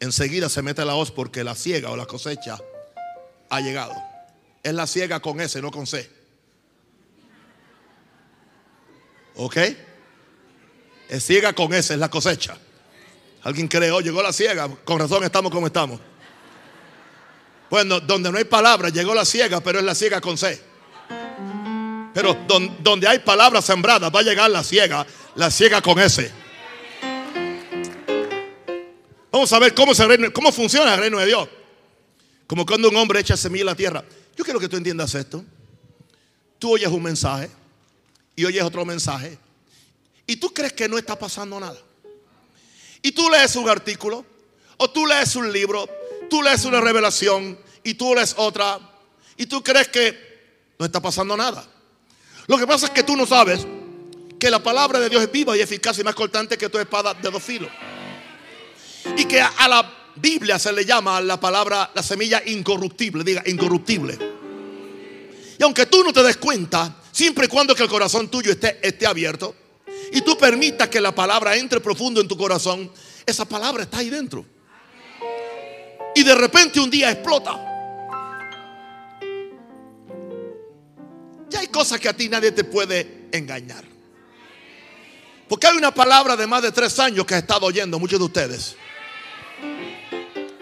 enseguida 0.00 0.48
se 0.48 0.62
mete 0.62 0.84
la 0.84 0.94
hoz 0.94 1.10
porque 1.10 1.44
la 1.44 1.54
siega 1.54 1.90
o 1.90 1.96
la 1.96 2.06
cosecha 2.06 2.58
ha 3.50 3.60
llegado. 3.60 3.94
Es 4.62 4.72
la 4.72 4.86
ciega 4.86 5.20
con 5.20 5.40
S, 5.40 5.60
no 5.60 5.70
con 5.70 5.86
C. 5.86 6.10
¿Ok? 9.36 9.56
Es 11.08 11.26
ciega 11.26 11.52
con 11.52 11.74
S, 11.74 11.92
es 11.92 12.00
la 12.00 12.08
cosecha. 12.08 12.56
Alguien 13.42 13.68
cree, 13.68 13.90
oh, 13.90 14.00
llegó 14.00 14.22
la 14.22 14.32
ciega, 14.32 14.68
con 14.84 14.98
razón 14.98 15.22
estamos 15.22 15.52
como 15.52 15.66
estamos. 15.66 16.00
Bueno, 17.68 18.00
donde 18.00 18.32
no 18.32 18.38
hay 18.38 18.44
palabra, 18.44 18.88
llegó 18.88 19.14
la 19.14 19.26
ciega, 19.26 19.60
pero 19.60 19.80
es 19.80 19.84
la 19.84 19.94
ciega 19.94 20.20
con 20.22 20.38
C. 20.38 20.73
Pero 22.14 22.36
donde 22.80 23.08
hay 23.08 23.18
palabras 23.18 23.64
sembradas, 23.64 24.10
va 24.14 24.20
a 24.20 24.22
llegar 24.22 24.48
la 24.48 24.62
ciega, 24.62 25.04
la 25.34 25.50
ciega 25.50 25.82
con 25.82 25.98
S. 25.98 26.30
Vamos 29.32 29.52
a 29.52 29.58
ver 29.58 29.74
cómo, 29.74 29.92
cómo 30.32 30.52
funciona 30.52 30.94
el 30.94 31.00
reino 31.00 31.18
de 31.18 31.26
Dios. 31.26 31.48
Como 32.46 32.64
cuando 32.64 32.88
un 32.88 32.96
hombre 32.96 33.18
echa 33.18 33.36
semilla 33.36 33.62
en 33.62 33.66
la 33.66 33.74
tierra. 33.74 34.04
Yo 34.36 34.44
quiero 34.44 34.60
que 34.60 34.68
tú 34.68 34.76
entiendas 34.76 35.12
esto. 35.16 35.44
Tú 36.60 36.74
oyes 36.74 36.88
un 36.88 37.02
mensaje 37.02 37.50
y 38.36 38.44
oyes 38.44 38.62
otro 38.62 38.84
mensaje 38.84 39.38
y 40.26 40.36
tú 40.36 40.52
crees 40.52 40.72
que 40.72 40.88
no 40.88 40.98
está 40.98 41.18
pasando 41.18 41.58
nada. 41.58 41.78
Y 43.02 43.12
tú 43.12 43.28
lees 43.28 43.54
un 43.56 43.68
artículo 43.68 44.24
o 44.76 44.88
tú 44.88 45.06
lees 45.06 45.36
un 45.36 45.52
libro, 45.52 45.88
tú 46.30 46.42
lees 46.42 46.64
una 46.64 46.80
revelación 46.80 47.58
y 47.82 47.94
tú 47.94 48.14
lees 48.14 48.34
otra 48.38 48.78
y 49.36 49.46
tú 49.46 49.62
crees 49.62 49.88
que 49.88 50.74
no 50.78 50.86
está 50.86 51.00
pasando 51.00 51.36
nada. 51.36 51.68
Lo 52.46 52.58
que 52.58 52.66
pasa 52.66 52.86
es 52.86 52.92
que 52.92 53.02
tú 53.02 53.16
no 53.16 53.26
sabes 53.26 53.66
que 54.38 54.50
la 54.50 54.62
palabra 54.62 55.00
de 55.00 55.08
Dios 55.08 55.22
es 55.22 55.32
viva 55.32 55.56
y 55.56 55.60
eficaz 55.60 55.98
y 55.98 56.04
más 56.04 56.14
cortante 56.14 56.58
que 56.58 56.68
tu 56.68 56.78
espada 56.78 57.14
de 57.14 57.30
dos 57.30 57.42
filos. 57.42 57.70
Y 59.16 59.24
que 59.24 59.40
a 59.40 59.68
la 59.68 59.90
Biblia 60.16 60.58
se 60.58 60.72
le 60.72 60.84
llama 60.84 61.20
la 61.20 61.40
palabra, 61.40 61.90
la 61.94 62.02
semilla 62.02 62.42
incorruptible, 62.44 63.24
diga 63.24 63.42
incorruptible. 63.46 64.18
Y 65.58 65.62
aunque 65.62 65.86
tú 65.86 66.02
no 66.04 66.12
te 66.12 66.22
des 66.22 66.36
cuenta, 66.36 66.96
siempre 67.10 67.46
y 67.46 67.48
cuando 67.48 67.74
que 67.74 67.82
el 67.82 67.88
corazón 67.88 68.28
tuyo 68.28 68.52
esté, 68.52 68.78
esté 68.86 69.06
abierto 69.06 69.54
y 70.12 70.20
tú 70.20 70.36
permitas 70.36 70.88
que 70.88 71.00
la 71.00 71.14
palabra 71.14 71.56
entre 71.56 71.80
profundo 71.80 72.20
en 72.20 72.28
tu 72.28 72.36
corazón, 72.36 72.90
esa 73.24 73.44
palabra 73.44 73.84
está 73.84 73.98
ahí 73.98 74.10
dentro. 74.10 74.44
Y 76.14 76.22
de 76.22 76.34
repente 76.34 76.80
un 76.80 76.90
día 76.90 77.10
explota. 77.10 77.73
Ya 81.54 81.60
hay 81.60 81.68
cosas 81.68 82.00
que 82.00 82.08
a 82.08 82.12
ti 82.12 82.28
nadie 82.28 82.50
te 82.50 82.64
puede 82.64 83.28
engañar. 83.30 83.84
Porque 85.48 85.68
hay 85.68 85.76
una 85.76 85.94
palabra 85.94 86.34
de 86.34 86.48
más 86.48 86.62
de 86.62 86.72
tres 86.72 86.98
años 86.98 87.24
que 87.24 87.34
he 87.34 87.38
estado 87.38 87.64
oyendo 87.66 87.96
muchos 88.00 88.18
de 88.18 88.24
ustedes. 88.24 88.74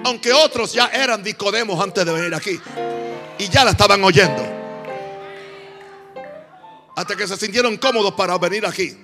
Aunque 0.04 0.34
otros 0.34 0.74
ya 0.74 0.88
eran 0.88 1.22
dicodemos 1.22 1.82
antes 1.82 2.04
de 2.04 2.12
venir 2.12 2.34
aquí. 2.34 2.60
Y 3.38 3.48
ya 3.48 3.64
la 3.64 3.70
estaban 3.70 4.04
oyendo. 4.04 4.46
Hasta 6.94 7.16
que 7.16 7.26
se 7.26 7.38
sintieron 7.38 7.78
cómodos 7.78 8.12
para 8.12 8.36
venir 8.36 8.66
aquí. 8.66 8.94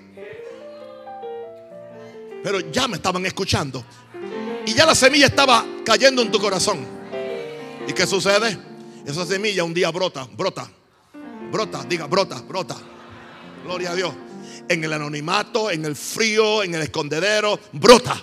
Pero 2.45 2.61
ya 2.71 2.87
me 2.87 2.97
estaban 2.97 3.25
escuchando. 3.25 3.83
Y 4.67 4.75
ya 4.75 4.85
la 4.85 4.95
semilla 4.95 5.29
estaba 5.29 5.65
cayendo 5.87 6.21
en 6.21 6.31
tu 6.31 6.39
corazón. 6.39 6.87
¿Y 7.87 7.95
qué 7.95 8.07
sucede? 8.07 8.59
Esa 9.07 9.25
semilla 9.25 9.65
un 9.65 9.73
día 9.73 9.91
brota, 9.91 10.29
brota, 10.37 10.71
brota, 11.51 11.85
diga, 11.85 12.07
brota, 12.07 12.41
brota. 12.43 12.77
Gloria 13.65 13.93
a 13.93 13.95
Dios. 13.95 14.15
En 14.69 14.85
el 14.85 14.93
anonimato, 14.93 15.71
en 15.71 15.85
el 15.85 15.97
frío, 15.97 16.63
en 16.63 16.75
el 16.75 16.83
escondedero, 16.83 17.59
brota. 17.73 18.23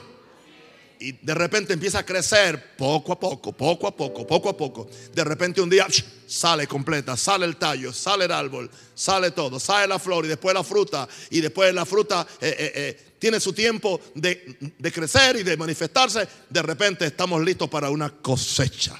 Y 0.99 1.11
de 1.11 1.33
repente 1.33 1.73
empieza 1.73 1.99
a 1.99 2.05
crecer 2.05 2.75
poco 2.77 3.11
a 3.11 3.19
poco, 3.19 3.51
poco 3.51 3.87
a 3.87 3.95
poco, 3.95 4.25
poco 4.25 4.49
a 4.49 4.57
poco. 4.57 4.89
De 5.13 5.23
repente 5.23 5.59
un 5.61 5.69
día 5.69 5.87
sale 6.25 6.67
completa, 6.67 7.17
sale 7.17 7.45
el 7.45 7.57
tallo, 7.57 7.91
sale 7.91 8.25
el 8.25 8.31
árbol, 8.31 8.69
sale 8.93 9.31
todo, 9.31 9.59
sale 9.59 9.87
la 9.87 9.99
flor 9.99 10.25
y 10.25 10.29
después 10.29 10.53
la 10.53 10.63
fruta. 10.63 11.07
Y 11.31 11.41
después 11.41 11.73
la 11.73 11.85
fruta 11.85 12.25
eh, 12.39 12.55
eh, 12.57 12.71
eh, 12.75 13.13
tiene 13.19 13.39
su 13.39 13.51
tiempo 13.51 13.99
de, 14.13 14.57
de 14.77 14.91
crecer 14.91 15.35
y 15.37 15.43
de 15.43 15.57
manifestarse. 15.57 16.27
De 16.49 16.61
repente 16.61 17.05
estamos 17.05 17.43
listos 17.43 17.69
para 17.69 17.89
una 17.89 18.09
cosecha. 18.09 18.95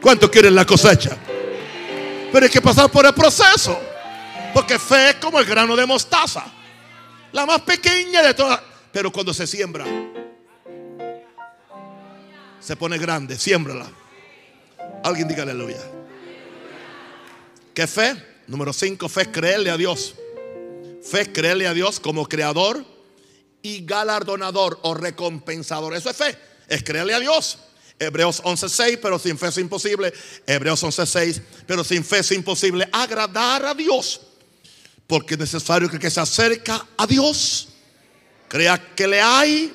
¿Cuántos 0.00 0.30
quieren 0.30 0.54
la 0.54 0.64
cosecha? 0.64 1.16
Pero 2.32 2.44
hay 2.44 2.50
que 2.50 2.60
pasar 2.60 2.90
por 2.90 3.06
el 3.06 3.14
proceso. 3.14 3.78
Porque 4.54 4.78
fe 4.78 5.10
es 5.10 5.14
como 5.16 5.38
el 5.38 5.46
grano 5.46 5.76
de 5.76 5.86
mostaza. 5.86 6.44
La 7.32 7.44
más 7.46 7.60
pequeña 7.62 8.22
de 8.22 8.34
todas 8.34 8.60
pero 8.92 9.12
cuando 9.12 9.34
se 9.34 9.46
siembra, 9.46 9.84
se 12.60 12.76
pone 12.76 12.98
grande. 12.98 13.38
Siémbrala. 13.38 13.88
Alguien 15.04 15.28
diga 15.28 15.42
aleluya. 15.42 15.78
¿Qué 17.74 17.86
fe? 17.86 18.20
Número 18.46 18.72
5, 18.72 19.08
fe 19.08 19.22
es 19.22 19.28
creerle 19.28 19.70
a 19.70 19.76
Dios. 19.76 20.14
Fe 21.02 21.20
es 21.20 21.28
creerle 21.28 21.68
a 21.68 21.74
Dios 21.74 22.00
como 22.00 22.26
creador 22.26 22.84
y 23.62 23.84
galardonador 23.84 24.80
o 24.82 24.94
recompensador. 24.94 25.94
Eso 25.94 26.10
es 26.10 26.16
fe. 26.16 26.36
Es 26.66 26.82
creerle 26.82 27.14
a 27.14 27.20
Dios. 27.20 27.58
Hebreos 27.98 28.42
11:6, 28.42 28.98
pero 29.00 29.18
sin 29.18 29.38
fe 29.38 29.48
es 29.48 29.58
imposible. 29.58 30.12
Hebreos 30.46 30.82
11:6, 30.82 31.40
pero 31.66 31.82
sin 31.84 32.04
fe 32.04 32.18
es 32.18 32.32
imposible 32.32 32.88
agradar 32.92 33.64
a 33.64 33.74
Dios. 33.74 34.20
Porque 35.06 35.34
es 35.34 35.40
necesario 35.40 35.88
que 35.88 35.96
el 35.96 36.02
que 36.02 36.10
se 36.10 36.20
acerca 36.20 36.86
a 36.96 37.06
Dios 37.06 37.68
Crea 38.48 38.78
que 38.96 39.06
le 39.06 39.20
hay 39.20 39.74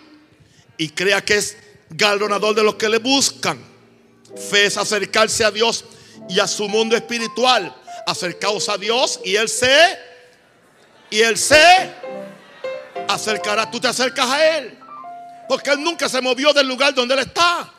y 0.77 0.89
crea 0.89 1.23
que 1.23 1.36
es 1.36 1.55
galardonador 1.91 2.55
de 2.55 2.63
los 2.63 2.75
que 2.75 2.89
le 2.89 2.97
buscan. 2.97 3.63
Fe 4.49 4.65
es 4.65 4.77
acercarse 4.77 5.45
a 5.45 5.51
Dios 5.51 5.86
y 6.27 6.39
a 6.39 6.47
su 6.47 6.67
mundo 6.67 6.95
espiritual. 6.95 7.73
Acercaos 8.07 8.67
a 8.67 8.77
Dios 8.77 9.19
y 9.23 9.36
Él 9.36 9.47
se, 9.47 9.99
y 11.12 11.19
Él 11.21 11.38
se 11.38 11.93
acercará. 13.07 13.69
Tú 13.69 13.79
te 13.79 13.88
acercas 13.88 14.27
a 14.27 14.57
Él. 14.57 14.79
Porque 15.47 15.69
Él 15.69 15.83
nunca 15.83 16.09
se 16.09 16.19
movió 16.19 16.51
del 16.51 16.67
lugar 16.67 16.95
donde 16.95 17.13
Él 17.13 17.19
está. 17.19 17.71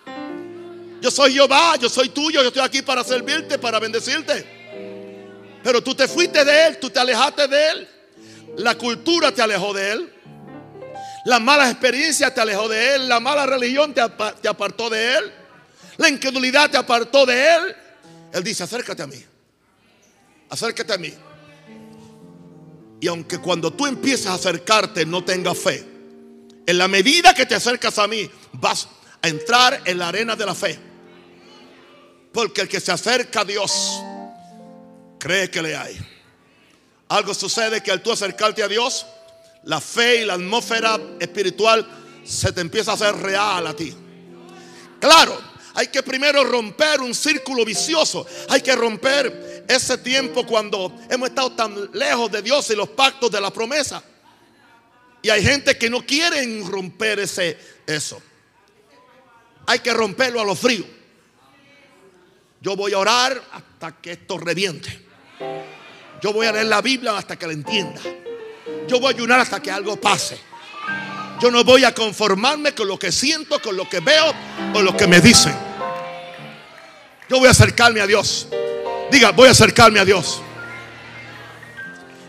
Yo 1.05 1.11
soy 1.11 1.35
Jehová, 1.35 1.77
yo 1.77 1.90
soy 1.90 2.09
tuyo, 2.09 2.40
yo 2.40 2.49
estoy 2.49 2.62
aquí 2.62 2.81
para 2.81 3.05
servirte, 3.05 3.59
para 3.59 3.79
bendecirte. 3.79 4.43
Pero 5.62 5.83
tú 5.83 5.95
te 5.95 6.09
fuiste 6.09 6.43
de 6.47 6.67
Él, 6.67 6.79
tú 6.81 6.88
te 6.88 6.99
alejaste 6.99 7.47
de 7.47 7.69
Él. 7.69 7.88
La 8.57 8.75
cultura 8.79 9.31
te 9.31 9.43
alejó 9.43 9.75
de 9.75 9.93
Él. 9.93 10.12
La 11.27 11.38
mala 11.38 11.69
experiencia 11.71 12.33
te 12.33 12.40
alejó 12.40 12.71
de 12.71 12.95
Él. 12.95 13.07
La 13.07 13.21
mala 13.21 13.45
religión 13.45 13.93
te, 13.93 14.01
apartó 14.49 14.88
de 14.88 15.19
Él. 15.19 15.33
La 15.99 16.09
incredulidad 16.09 16.71
te 16.71 16.79
apartó 16.79 17.27
de 17.27 17.55
Él. 17.55 17.77
Él 18.33 18.43
dice, 18.43 18.62
acércate 18.62 19.03
a 19.03 19.07
mí. 19.07 19.22
Acércate 20.49 20.91
a 20.91 20.97
mí. 20.97 21.12
Y 23.03 23.09
aunque 23.09 23.37
cuando 23.37 23.70
tú 23.70 23.87
empiezas 23.87 24.28
a 24.28 24.35
acercarte 24.37 25.05
no 25.05 25.22
tengas 25.22 25.59
fe, 25.59 25.85
en 26.64 26.78
la 26.78 26.89
medida 26.89 27.35
que 27.35 27.45
te 27.45 27.55
acercas 27.55 27.99
a 27.99 28.07
mí 28.07 28.26
vas 28.53 28.89
a 29.20 29.28
entrar 29.28 29.83
en 29.85 29.99
la 29.99 30.09
arena 30.09 30.35
de 30.35 30.47
la 30.47 30.55
fe. 30.55 30.93
Porque 32.35 32.62
el 32.62 32.68
que 32.68 32.80
se 32.80 32.93
acerca 32.93 33.41
a 33.41 33.45
Dios 33.45 33.72
cree 35.18 35.49
que 35.51 35.62
le 35.62 35.76
hay. 35.76 35.99
Algo 37.09 37.32
sucede 37.32 37.80
que 37.80 37.93
al 37.93 38.03
tú 38.03 38.11
acercarte 38.11 38.62
a 38.62 38.68
Dios, 38.68 39.07
la 39.62 39.80
fe 39.80 40.22
y 40.22 40.24
la 40.24 40.35
atmósfera 40.35 41.01
espiritual 41.20 41.89
se 42.24 42.53
te 42.53 42.61
empieza 42.61 42.91
a 42.91 42.95
hacer 42.95 43.16
real 43.16 43.66
a 43.68 43.74
ti. 43.74 43.95
Claro, 44.99 45.41
hay 45.74 45.89
que 45.89 46.03
primero 46.03 46.43
romper 46.43 47.01
un 47.01 47.14
círculo 47.14 47.64
vicioso. 47.64 48.26
Hay 48.49 48.62
que 48.62 48.74
romper 48.74 49.64
ese 49.68 49.99
tiempo 49.99 50.45
cuando 50.45 50.93
hemos 51.09 51.28
estado 51.28 51.53
tan 51.53 51.91
lejos 51.93 52.32
de 52.32 52.43
Dios 52.43 52.68
y 52.70 52.74
los 52.74 52.89
pactos 52.89 53.30
de 53.30 53.41
la 53.41 53.53
promesa. 53.53 54.03
Y 55.22 55.30
hay 55.30 55.43
gente 55.43 55.78
que 55.78 55.89
no 55.89 56.05
quiere 56.05 56.45
romper 56.64 57.20
ese, 57.20 57.57
eso. 57.87 58.20
Hay 59.66 59.78
que 59.78 59.95
romperlo 59.95 60.41
a 60.41 60.45
lo 60.45 60.55
frío. 60.55 60.93
Yo 62.65 62.77
voy 62.77 62.95
a 62.95 62.99
orar 62.99 63.43
hasta 63.53 63.93
que 64.01 64.12
esto 64.12 64.39
reviente. 64.39 64.99
Yo 66.23 66.33
voy 66.33 66.47
a 66.47 66.53
leer 66.53 66.65
la 66.65 66.81
Biblia 66.81 67.15
hasta 67.15 67.37
que 67.37 67.47
la 67.47 67.53
entienda. 67.53 68.01
Yo 68.89 68.99
voy 69.01 69.12
a 69.12 69.17
ayunar 69.17 69.39
hasta 69.39 69.61
que 69.61 69.71
algo 69.71 70.01
pase. 70.01 70.39
Yo 71.43 71.51
no 71.51 71.62
voy 71.62 71.85
a 71.85 71.95
conformarme 71.95 72.73
con 72.73 72.89
lo 72.89 72.99
que 72.99 73.12
siento, 73.12 73.61
con 73.61 73.77
lo 73.77 73.87
que 73.87 74.01
veo 74.01 74.33
o 74.73 74.81
lo 74.81 74.97
que 74.97 75.07
me 75.07 75.21
dicen. 75.21 75.55
Yo 77.29 77.39
voy 77.39 77.49
a 77.49 77.51
acercarme 77.51 78.01
a 78.01 78.07
Dios. 78.07 78.49
Diga, 79.11 79.33
voy 79.33 79.49
a 79.49 79.51
acercarme 79.51 80.01
a 80.01 80.07
Dios. 80.07 80.41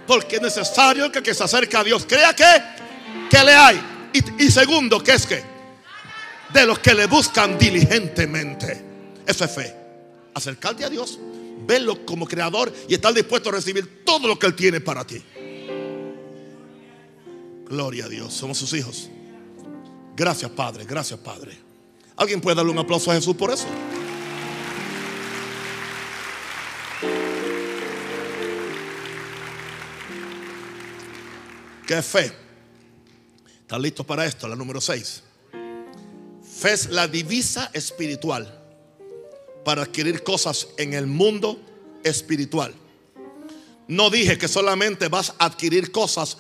Porque 0.06 0.36
es 0.36 0.42
necesario 0.42 1.10
que 1.14 1.34
se 1.34 1.46
acerque 1.46 1.78
a 1.78 1.84
Dios 1.86 2.06
crea 2.06 2.36
que, 2.36 3.42
le 3.42 3.56
hay. 3.56 3.82
Y, 4.12 4.44
y 4.44 4.52
segundo, 4.52 5.02
que 5.02 5.14
es 5.14 5.26
que 5.26 5.42
de 6.52 6.66
los 6.66 6.80
que 6.80 6.94
le 6.94 7.06
buscan 7.06 7.58
diligentemente. 7.58 8.84
Eso 9.26 9.46
es 9.46 9.52
fe. 9.52 9.85
Acercarte 10.36 10.84
a 10.84 10.90
Dios, 10.90 11.18
verlo 11.66 12.06
como 12.06 12.28
creador 12.28 12.72
y 12.90 12.94
estar 12.94 13.14
dispuesto 13.14 13.48
a 13.48 13.54
recibir 13.54 14.04
todo 14.04 14.28
lo 14.28 14.38
que 14.38 14.48
Él 14.48 14.56
tiene 14.56 14.82
para 14.82 15.08
ti. 15.08 15.24
Gloria 17.66 18.06
a 18.06 18.10
Dios, 18.10 18.34
somos 18.34 18.58
sus 18.58 18.74
hijos. 18.74 19.10
Gracias 20.14 20.52
Padre, 20.52 20.84
gracias 20.84 21.18
Padre. 21.22 21.58
¿Alguien 22.18 22.42
puede 22.42 22.58
darle 22.58 22.72
un 22.72 22.80
aplauso 22.80 23.12
a 23.12 23.16
Jesús 23.16 23.34
por 23.36 23.50
eso? 23.50 23.66
¿Qué 31.88 31.98
es 31.98 32.06
fe? 32.06 32.34
¿Están 33.62 33.82
listos 33.82 34.06
para 34.06 34.26
esto? 34.26 34.50
La 34.50 34.56
número 34.58 34.82
6. 34.82 35.24
Fe 36.60 36.74
es 36.74 36.90
la 36.90 37.08
divisa 37.08 37.70
espiritual 37.74 38.64
para 39.66 39.82
adquirir 39.82 40.24
cosas 40.24 40.70
en 40.78 40.93
el 40.93 41.07
mundo 41.07 41.59
espiritual. 42.03 42.74
No 43.88 44.09
dije 44.09 44.38
que 44.38 44.47
solamente 44.47 45.09
vas 45.09 45.34
a 45.39 45.45
adquirir 45.45 45.91
cosas 45.91 46.38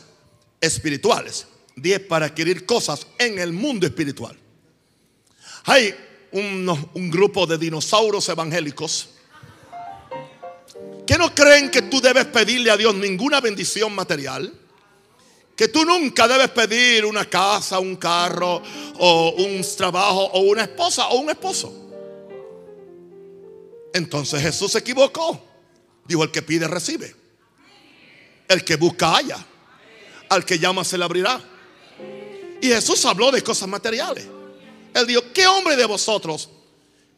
espirituales. 0.61 1.47
Dije 1.75 1.99
para 1.99 2.27
adquirir 2.27 2.65
cosas 2.65 3.07
en 3.17 3.39
el 3.39 3.51
mundo 3.51 3.85
espiritual. 3.85 4.37
Hay 5.65 5.93
un, 6.31 6.89
un 6.93 7.11
grupo 7.11 7.45
de 7.45 7.57
dinosaurios 7.57 8.29
evangélicos 8.29 9.09
que 11.05 11.17
no 11.17 11.33
creen 11.33 11.69
que 11.69 11.81
tú 11.81 11.99
debes 11.99 12.25
pedirle 12.25 12.71
a 12.71 12.77
Dios 12.77 12.95
ninguna 12.95 13.41
bendición 13.41 13.93
material 13.93 14.53
que 15.55 15.69
tú 15.69 15.85
nunca 15.85 16.27
debes 16.27 16.49
pedir 16.49 17.05
una 17.05 17.29
casa, 17.29 17.79
un 17.79 17.95
carro, 17.95 18.61
o 18.97 19.35
un 19.37 19.65
trabajo, 19.77 20.25
o 20.33 20.41
una 20.41 20.63
esposa, 20.63 21.07
o 21.07 21.19
un 21.19 21.29
esposo. 21.29 21.84
Entonces 23.95 24.41
Jesús 24.41 24.73
se 24.73 24.79
equivocó. 24.79 25.41
Dijo, 26.05 26.21
el 26.25 26.29
que 26.29 26.41
pide 26.41 26.67
recibe. 26.67 27.15
El 28.45 28.65
que 28.65 28.75
busca 28.75 29.15
haya. 29.15 29.37
Al 30.27 30.43
que 30.43 30.59
llama 30.59 30.83
se 30.83 30.97
le 30.97 31.05
abrirá. 31.05 31.41
Y 32.61 32.67
Jesús 32.67 33.05
habló 33.05 33.31
de 33.31 33.41
cosas 33.41 33.69
materiales. 33.69 34.27
Él 34.93 35.07
dijo, 35.07 35.21
¿qué 35.33 35.47
hombre 35.47 35.77
de 35.77 35.85
vosotros 35.85 36.49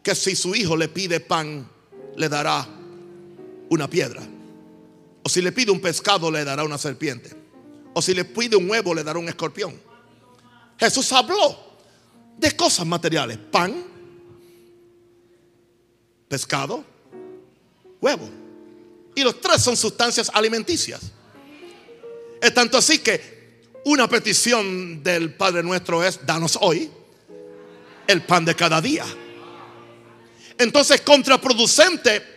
que 0.03 0.13
si 0.13 0.35
su 0.35 0.53
hijo 0.53 0.77
le 0.77 0.87
pide 0.87 1.19
pan, 1.19 1.67
le 2.15 2.29
dará 2.29 2.67
una 3.69 3.89
piedra? 3.89 4.21
O 5.23 5.29
si 5.29 5.41
le 5.41 5.51
pide 5.51 5.71
un 5.71 5.81
pescado, 5.81 6.29
le 6.29 6.43
dará 6.43 6.63
una 6.63 6.77
serpiente. 6.77 7.35
O 7.95 8.03
si 8.03 8.13
le 8.13 8.23
pide 8.23 8.55
un 8.55 8.69
huevo, 8.69 8.93
le 8.93 9.03
dará 9.03 9.17
un 9.17 9.27
escorpión. 9.27 9.73
Jesús 10.77 11.11
habló 11.11 11.57
de 12.37 12.55
cosas 12.55 12.85
materiales. 12.85 13.39
Pan, 13.51 13.83
pescado, 16.27 16.83
huevo. 18.01 18.29
Y 19.15 19.23
los 19.23 19.41
tres 19.41 19.61
son 19.61 19.75
sustancias 19.75 20.29
alimenticias. 20.33 21.01
Es 22.41 22.53
tanto 22.53 22.77
así 22.77 22.99
que 22.99 23.63
una 23.85 24.07
petición 24.07 25.01
del 25.03 25.33
Padre 25.33 25.63
nuestro 25.63 26.03
es, 26.03 26.25
danos 26.25 26.57
hoy 26.61 26.91
el 28.05 28.21
pan 28.23 28.45
de 28.45 28.55
cada 28.55 28.81
día. 28.81 29.05
Entonces, 30.57 31.01
contraproducente. 31.01 32.35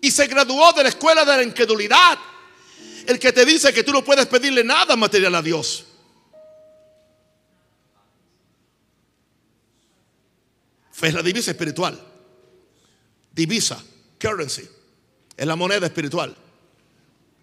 Y 0.00 0.10
se 0.10 0.26
graduó 0.26 0.72
de 0.72 0.82
la 0.82 0.88
escuela 0.90 1.24
de 1.24 1.36
la 1.36 1.42
incredulidad 1.42 2.18
el 3.06 3.18
que 3.18 3.32
te 3.32 3.44
dice 3.44 3.72
que 3.72 3.84
tú 3.84 3.92
no 3.92 4.04
puedes 4.04 4.26
pedirle 4.26 4.64
nada 4.64 4.96
material 4.96 5.34
a 5.34 5.42
Dios. 5.42 5.84
Fe 10.92 11.08
es 11.08 11.14
la 11.14 11.22
divisa 11.22 11.50
espiritual. 11.50 12.13
Divisa, 13.34 13.82
currency, 14.18 14.68
es 15.36 15.46
la 15.46 15.56
moneda 15.56 15.86
espiritual 15.86 16.36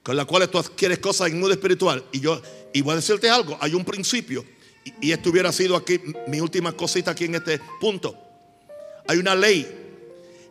con 0.03 0.15
la 0.15 0.25
cual 0.25 0.49
tú 0.49 0.57
adquieres 0.57 0.99
cosas 0.99 1.27
en 1.27 1.39
mundo 1.39 1.53
espiritual. 1.53 2.03
Y 2.11 2.19
yo, 2.19 2.41
y 2.73 2.81
voy 2.81 2.93
a 2.93 2.95
decirte 2.95 3.29
algo, 3.29 3.57
hay 3.61 3.73
un 3.73 3.85
principio, 3.85 4.45
y, 4.83 5.09
y 5.09 5.11
esto 5.11 5.29
hubiera 5.29 5.51
sido 5.51 5.75
aquí 5.75 5.99
mi 6.27 6.39
última 6.41 6.71
cosita 6.71 7.11
aquí 7.11 7.25
en 7.25 7.35
este 7.35 7.59
punto. 7.79 8.17
Hay 9.07 9.17
una 9.17 9.35
ley, 9.35 9.67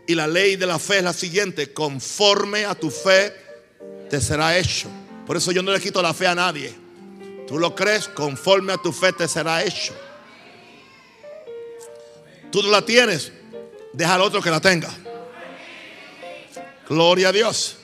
y 0.07 0.15
la 0.15 0.27
ley 0.27 0.57
de 0.57 0.67
la 0.67 0.79
fe 0.79 0.99
es 0.99 1.05
la 1.05 1.13
siguiente, 1.13 1.73
conforme 1.73 2.65
a 2.65 2.75
tu 2.75 2.91
fe 2.91 3.33
te 4.09 4.21
será 4.21 4.57
hecho. 4.59 4.89
Por 5.27 5.37
eso 5.37 5.53
yo 5.53 5.63
no 5.63 5.73
le 5.73 5.81
quito 5.81 6.03
la 6.03 6.15
fe 6.15 6.27
a 6.27 6.35
nadie. 6.35 6.73
Tú 7.47 7.59
lo 7.59 7.75
crees, 7.75 8.09
conforme 8.09 8.73
a 8.73 8.77
tu 8.77 8.93
fe 8.93 9.13
te 9.13 9.27
será 9.27 9.65
hecho. 9.65 9.95
Tú 12.53 12.63
no 12.63 12.71
la 12.71 12.85
tienes, 12.85 13.33
deja 13.93 14.15
al 14.15 14.21
otro 14.21 14.41
que 14.43 14.51
la 14.51 14.61
tenga. 14.61 14.93
Gloria 16.91 17.29
a 17.29 17.33
Dios. 17.33 17.77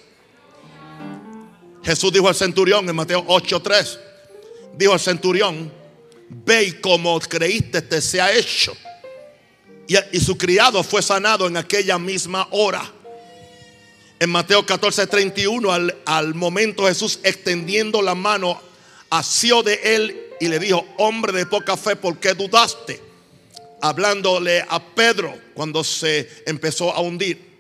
Jesús 1.84 2.12
dijo 2.12 2.26
al 2.26 2.34
centurión 2.34 2.88
en 2.88 2.96
Mateo 2.96 3.24
8:3. 3.24 4.00
Dijo 4.76 4.92
al 4.94 4.98
centurión, 4.98 5.72
ve 6.28 6.64
y 6.64 6.72
como 6.72 7.20
creíste 7.20 7.82
te 7.82 8.00
sea 8.00 8.34
hecho. 8.34 8.76
Y, 9.86 9.94
y 10.10 10.18
su 10.18 10.36
criado 10.36 10.82
fue 10.82 11.02
sanado 11.02 11.46
en 11.46 11.56
aquella 11.56 12.00
misma 12.00 12.48
hora. 12.50 12.82
En 14.18 14.28
Mateo 14.28 14.66
14, 14.66 15.06
31, 15.06 15.72
al, 15.72 15.96
al 16.04 16.34
momento 16.34 16.88
Jesús 16.88 17.20
extendiendo 17.22 18.02
la 18.02 18.16
mano, 18.16 18.60
asió 19.08 19.62
de 19.62 19.78
él 19.84 20.20
y 20.40 20.48
le 20.48 20.58
dijo, 20.58 20.84
hombre 20.98 21.32
de 21.32 21.46
poca 21.46 21.76
fe, 21.76 21.94
¿por 21.94 22.18
qué 22.18 22.34
dudaste? 22.34 23.00
Hablándole 23.80 24.64
a 24.68 24.82
Pedro 24.82 25.32
cuando 25.54 25.84
se 25.84 26.28
empezó 26.44 26.92
a 26.92 27.00
hundir. 27.00 27.55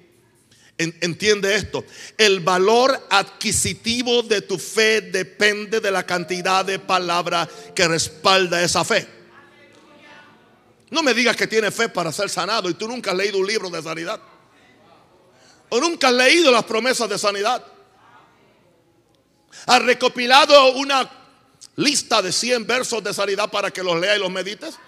Entiende 0.78 1.54
esto. 1.54 1.84
El 2.18 2.40
valor 2.40 3.06
adquisitivo 3.08 4.22
de 4.22 4.42
tu 4.42 4.58
fe 4.58 5.00
depende 5.00 5.80
de 5.80 5.90
la 5.90 6.04
cantidad 6.04 6.64
de 6.64 6.78
palabra 6.78 7.48
que 7.74 7.88
respalda 7.88 8.62
esa 8.62 8.84
fe. 8.84 9.08
No 10.90 11.02
me 11.02 11.14
digas 11.14 11.34
que 11.34 11.46
tienes 11.46 11.74
fe 11.74 11.88
para 11.88 12.12
ser 12.12 12.28
sanado 12.28 12.68
y 12.68 12.74
tú 12.74 12.86
nunca 12.86 13.10
has 13.10 13.16
leído 13.16 13.38
un 13.38 13.46
libro 13.46 13.70
de 13.70 13.82
sanidad. 13.82 14.20
¿O 15.70 15.80
nunca 15.80 16.08
has 16.08 16.14
leído 16.14 16.50
las 16.52 16.64
promesas 16.64 17.08
de 17.08 17.18
sanidad? 17.18 17.64
¿Has 19.66 19.82
recopilado 19.82 20.72
una 20.72 21.10
lista 21.76 22.20
de 22.20 22.32
100 22.32 22.66
versos 22.66 23.02
de 23.02 23.14
sanidad 23.14 23.50
para 23.50 23.70
que 23.70 23.82
los 23.82 23.98
lea 23.98 24.16
y 24.16 24.20
los 24.20 24.30
medites? 24.30 24.78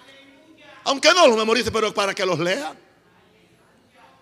Aunque 0.84 1.12
no 1.14 1.26
los 1.26 1.36
memorices, 1.36 1.70
pero 1.72 1.92
para 1.92 2.14
que 2.14 2.24
los 2.24 2.38
lea. 2.38 2.74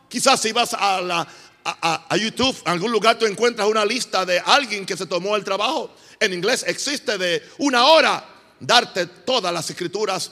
Quizás 0.08 0.40
si 0.40 0.52
vas 0.52 0.72
a, 0.72 1.00
la, 1.00 1.26
a, 1.66 2.16
YouTube, 2.16 2.56
en 2.64 2.72
algún 2.72 2.92
lugar 2.92 3.18
tú 3.18 3.26
encuentras 3.26 3.66
una 3.66 3.84
lista 3.84 4.24
de 4.24 4.38
alguien 4.38 4.86
que 4.86 4.96
se 4.96 5.06
tomó 5.06 5.34
el 5.34 5.42
trabajo. 5.42 5.90
En 6.20 6.32
inglés 6.32 6.64
existe 6.66 7.18
de 7.18 7.42
una 7.58 7.86
hora 7.86 8.24
darte 8.60 9.06
todas 9.06 9.52
las 9.52 9.68
escrituras 9.68 10.30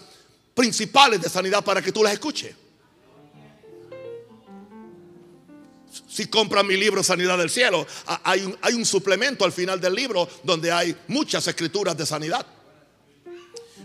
principales 0.55 1.20
de 1.20 1.28
sanidad 1.28 1.64
para 1.64 1.82
que 1.82 1.91
tú 1.91 2.03
las 2.05 2.12
escuches. 2.12 2.55
Si 6.09 6.26
compras 6.26 6.64
mi 6.64 6.76
libro 6.76 7.03
Sanidad 7.03 7.37
del 7.39 7.51
Cielo, 7.51 7.85
hay 8.22 8.43
un, 8.43 8.57
hay 8.62 8.74
un 8.74 8.85
suplemento 8.85 9.45
al 9.45 9.53
final 9.53 9.80
del 9.80 9.95
libro 9.95 10.28
donde 10.45 10.70
hay 10.70 10.97
muchas 11.09 11.47
escrituras 11.49 11.97
de 11.97 12.07
sanidad. 12.07 12.47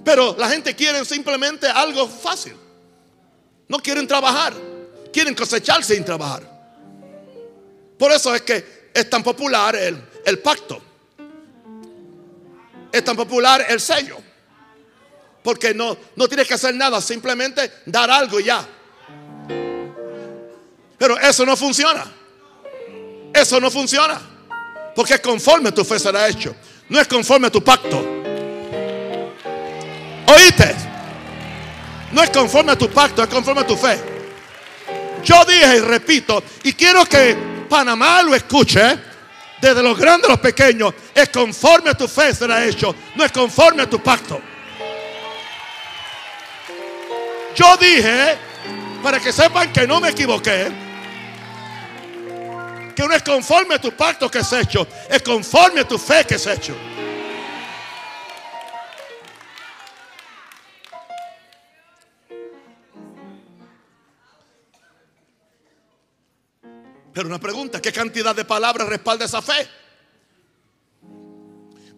Pero 0.05 0.35
la 0.37 0.49
gente 0.49 0.75
quiere 0.75 1.03
simplemente 1.05 1.67
algo 1.67 2.07
fácil. 2.07 2.53
No 3.67 3.79
quieren 3.79 4.07
trabajar. 4.07 4.53
Quieren 5.11 5.33
cosechar 5.33 5.83
sin 5.83 6.05
trabajar. 6.05 6.58
Por 7.99 8.13
eso 8.13 8.33
es 8.33 8.41
que 8.43 8.89
es 8.93 9.09
tan 9.09 9.21
popular 9.21 9.75
el, 9.75 10.01
el 10.25 10.39
pacto. 10.39 10.81
Es 12.89 13.03
tan 13.03 13.17
popular 13.17 13.65
el 13.67 13.81
sello. 13.81 14.17
Porque 15.43 15.73
no, 15.73 15.97
no 16.15 16.27
tienes 16.29 16.47
que 16.47 16.53
hacer 16.53 16.73
nada, 16.75 17.01
simplemente 17.01 17.69
dar 17.85 18.09
algo 18.09 18.39
y 18.39 18.45
ya. 18.45 18.65
Pero 20.97 21.19
eso 21.19 21.45
no 21.45 21.57
funciona. 21.57 22.05
Eso 23.33 23.59
no 23.59 23.69
funciona. 23.69 24.19
Porque 24.95 25.15
es 25.15 25.19
conforme 25.19 25.73
tu 25.73 25.83
fe 25.83 25.99
será 25.99 26.27
hecho. 26.29 26.55
No 26.87 27.01
es 27.01 27.07
conforme 27.07 27.47
a 27.47 27.51
tu 27.51 27.61
pacto. 27.61 27.97
¿Oíste? 30.27 30.75
No 32.13 32.23
es 32.23 32.29
conforme 32.29 32.71
a 32.71 32.77
tu 32.77 32.89
pacto, 32.89 33.21
es 33.21 33.29
conforme 33.29 33.61
a 33.61 33.67
tu 33.67 33.75
fe. 33.75 33.99
Yo 35.23 35.43
dije 35.43 35.77
y 35.77 35.79
repito, 35.79 36.41
y 36.63 36.73
quiero 36.73 37.05
que 37.05 37.48
Panamá 37.69 38.21
lo 38.23 38.35
escuche, 38.35 38.97
desde 39.61 39.83
los 39.83 39.97
grandes 39.97 40.27
a 40.27 40.31
los 40.31 40.39
pequeños, 40.39 40.93
es 41.13 41.29
conforme 41.29 41.91
a 41.91 41.93
tu 41.93 42.07
fe 42.07 42.33
será 42.33 42.65
hecho, 42.65 42.95
no 43.15 43.23
es 43.23 43.31
conforme 43.31 43.83
a 43.83 43.89
tu 43.89 44.01
pacto. 44.01 44.41
Yo 47.55 47.77
dije, 47.77 48.37
para 49.03 49.19
que 49.19 49.31
sepan 49.31 49.71
que 49.71 49.85
no 49.85 49.99
me 49.99 50.09
equivoqué, 50.09 50.71
que 52.95 53.03
no 53.07 53.13
es 53.13 53.23
conforme 53.23 53.75
a 53.75 53.81
tu 53.81 53.91
pacto 53.91 54.29
que 54.29 54.39
es 54.39 54.51
hecho, 54.53 54.87
es 55.09 55.21
conforme 55.21 55.81
a 55.81 55.87
tu 55.87 55.97
fe 55.97 56.25
que 56.25 56.35
es 56.35 56.47
hecho. 56.47 56.75
Pero 67.13 67.27
una 67.27 67.39
pregunta, 67.39 67.81
¿qué 67.81 67.91
cantidad 67.91 68.35
de 68.35 68.45
palabras 68.45 68.87
respalda 68.87 69.25
esa 69.25 69.41
fe? 69.41 69.67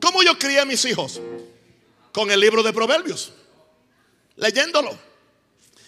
¿Cómo 0.01 0.24
yo 0.24 0.38
crié 0.38 0.59
a 0.59 0.66
mis 0.66 0.84
hijos? 0.86 1.22
Con 2.12 2.32
el 2.32 2.39
libro 2.39 2.64
de 2.64 2.74
Proverbios, 2.74 3.32
leyéndolo. 4.36 4.97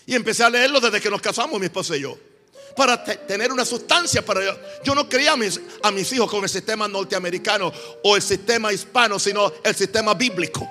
Y 0.06 0.16
empecé 0.16 0.44
a 0.44 0.50
leerlo 0.50 0.80
desde 0.80 1.02
que 1.02 1.10
nos 1.10 1.22
casamos 1.22 1.60
mi 1.60 1.66
esposa 1.66 1.96
y 1.96 2.02
yo. 2.02 2.18
Para 2.76 3.04
tener 3.04 3.52
una 3.52 3.66
sustancia 3.66 4.26
para 4.26 4.44
yo. 4.44 4.58
Yo 4.84 4.96
no 4.96 5.08
crié 5.08 5.30
a 5.30 5.38
mis, 5.38 5.60
a 5.82 5.92
mis 5.92 6.12
hijos 6.12 6.30
con 6.30 6.44
el 6.44 6.50
sistema 6.50 6.88
norteamericano 6.88 7.72
o 8.04 8.16
el 8.16 8.22
sistema 8.22 8.74
hispano, 8.74 9.20
sino 9.20 9.52
el 9.64 9.76
sistema 9.76 10.14
bíblico. 10.14 10.68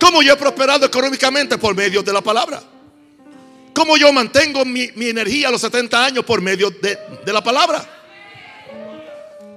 ¿Cómo 0.00 0.22
yo 0.22 0.32
he 0.32 0.36
prosperado 0.36 0.86
económicamente? 0.86 1.58
Por 1.58 1.74
medio 1.74 2.02
de 2.02 2.12
la 2.12 2.20
palabra. 2.20 2.62
¿Cómo 3.78 3.96
yo 3.96 4.12
mantengo 4.12 4.64
mi, 4.64 4.90
energía 4.96 5.46
a 5.46 5.50
los 5.52 5.60
70 5.60 6.04
años 6.04 6.24
por 6.24 6.40
medio 6.40 6.68
de, 6.68 6.98
de 7.24 7.32
la 7.32 7.44
palabra? 7.44 7.88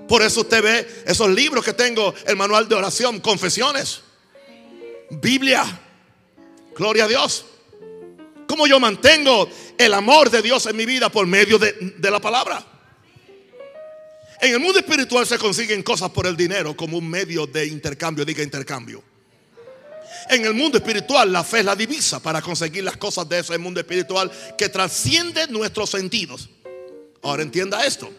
Por 0.08 0.22
eso 0.22 0.42
usted 0.42 0.62
ve 0.62 1.04
esos 1.08 1.28
libros 1.32 1.66
que 1.66 1.74
tengo, 1.74 2.14
el 2.28 2.36
manual 2.36 2.70
de 2.70 2.76
oración, 2.76 3.20
confesiones, 3.20 4.02
Biblia. 5.10 5.66
Gloria 6.78 7.06
a 7.06 7.08
Dios. 7.08 7.46
¿Cómo 8.46 8.68
yo 8.68 8.80
mantengo 8.80 9.50
el 9.76 9.92
amor 9.92 10.30
de 10.30 10.44
Dios 10.44 10.68
en 10.68 10.76
mi 10.76 10.86
vida 10.86 11.10
por 11.10 11.26
medio 11.26 11.58
de, 11.58 11.96
de, 11.98 12.12
la 12.12 12.20
palabra? 12.20 12.64
En 14.40 14.54
el 14.54 14.60
mundo 14.60 14.78
espiritual 14.78 15.26
se 15.26 15.40
consiguen 15.40 15.82
cosas 15.82 16.12
por 16.12 16.28
el 16.28 16.38
dinero 16.38 16.78
como 16.78 17.00
un 17.00 17.10
medio 17.10 17.48
de 17.48 17.66
intercambio, 17.66 18.24
diga 18.24 18.44
intercambio. 18.44 19.04
En 20.30 20.46
el 20.46 20.54
mundo 20.54 20.78
espiritual 20.78 21.32
la 21.32 21.44
fe 21.44 21.60
es 21.60 21.66
la 21.66 21.76
divisa 21.76 22.22
para 22.22 22.42
conseguir 22.42 22.84
las 22.84 22.98
cosas 22.98 23.28
de 23.28 23.40
ese 23.40 23.58
mundo 23.58 23.80
espiritual 23.80 24.32
que 24.58 24.70
trasciende 24.70 25.48
nuestros 25.48 25.90
sentidos. 25.90 26.50
Ahora 27.22 27.44
entienda 27.44 27.86
esto. 27.86 28.12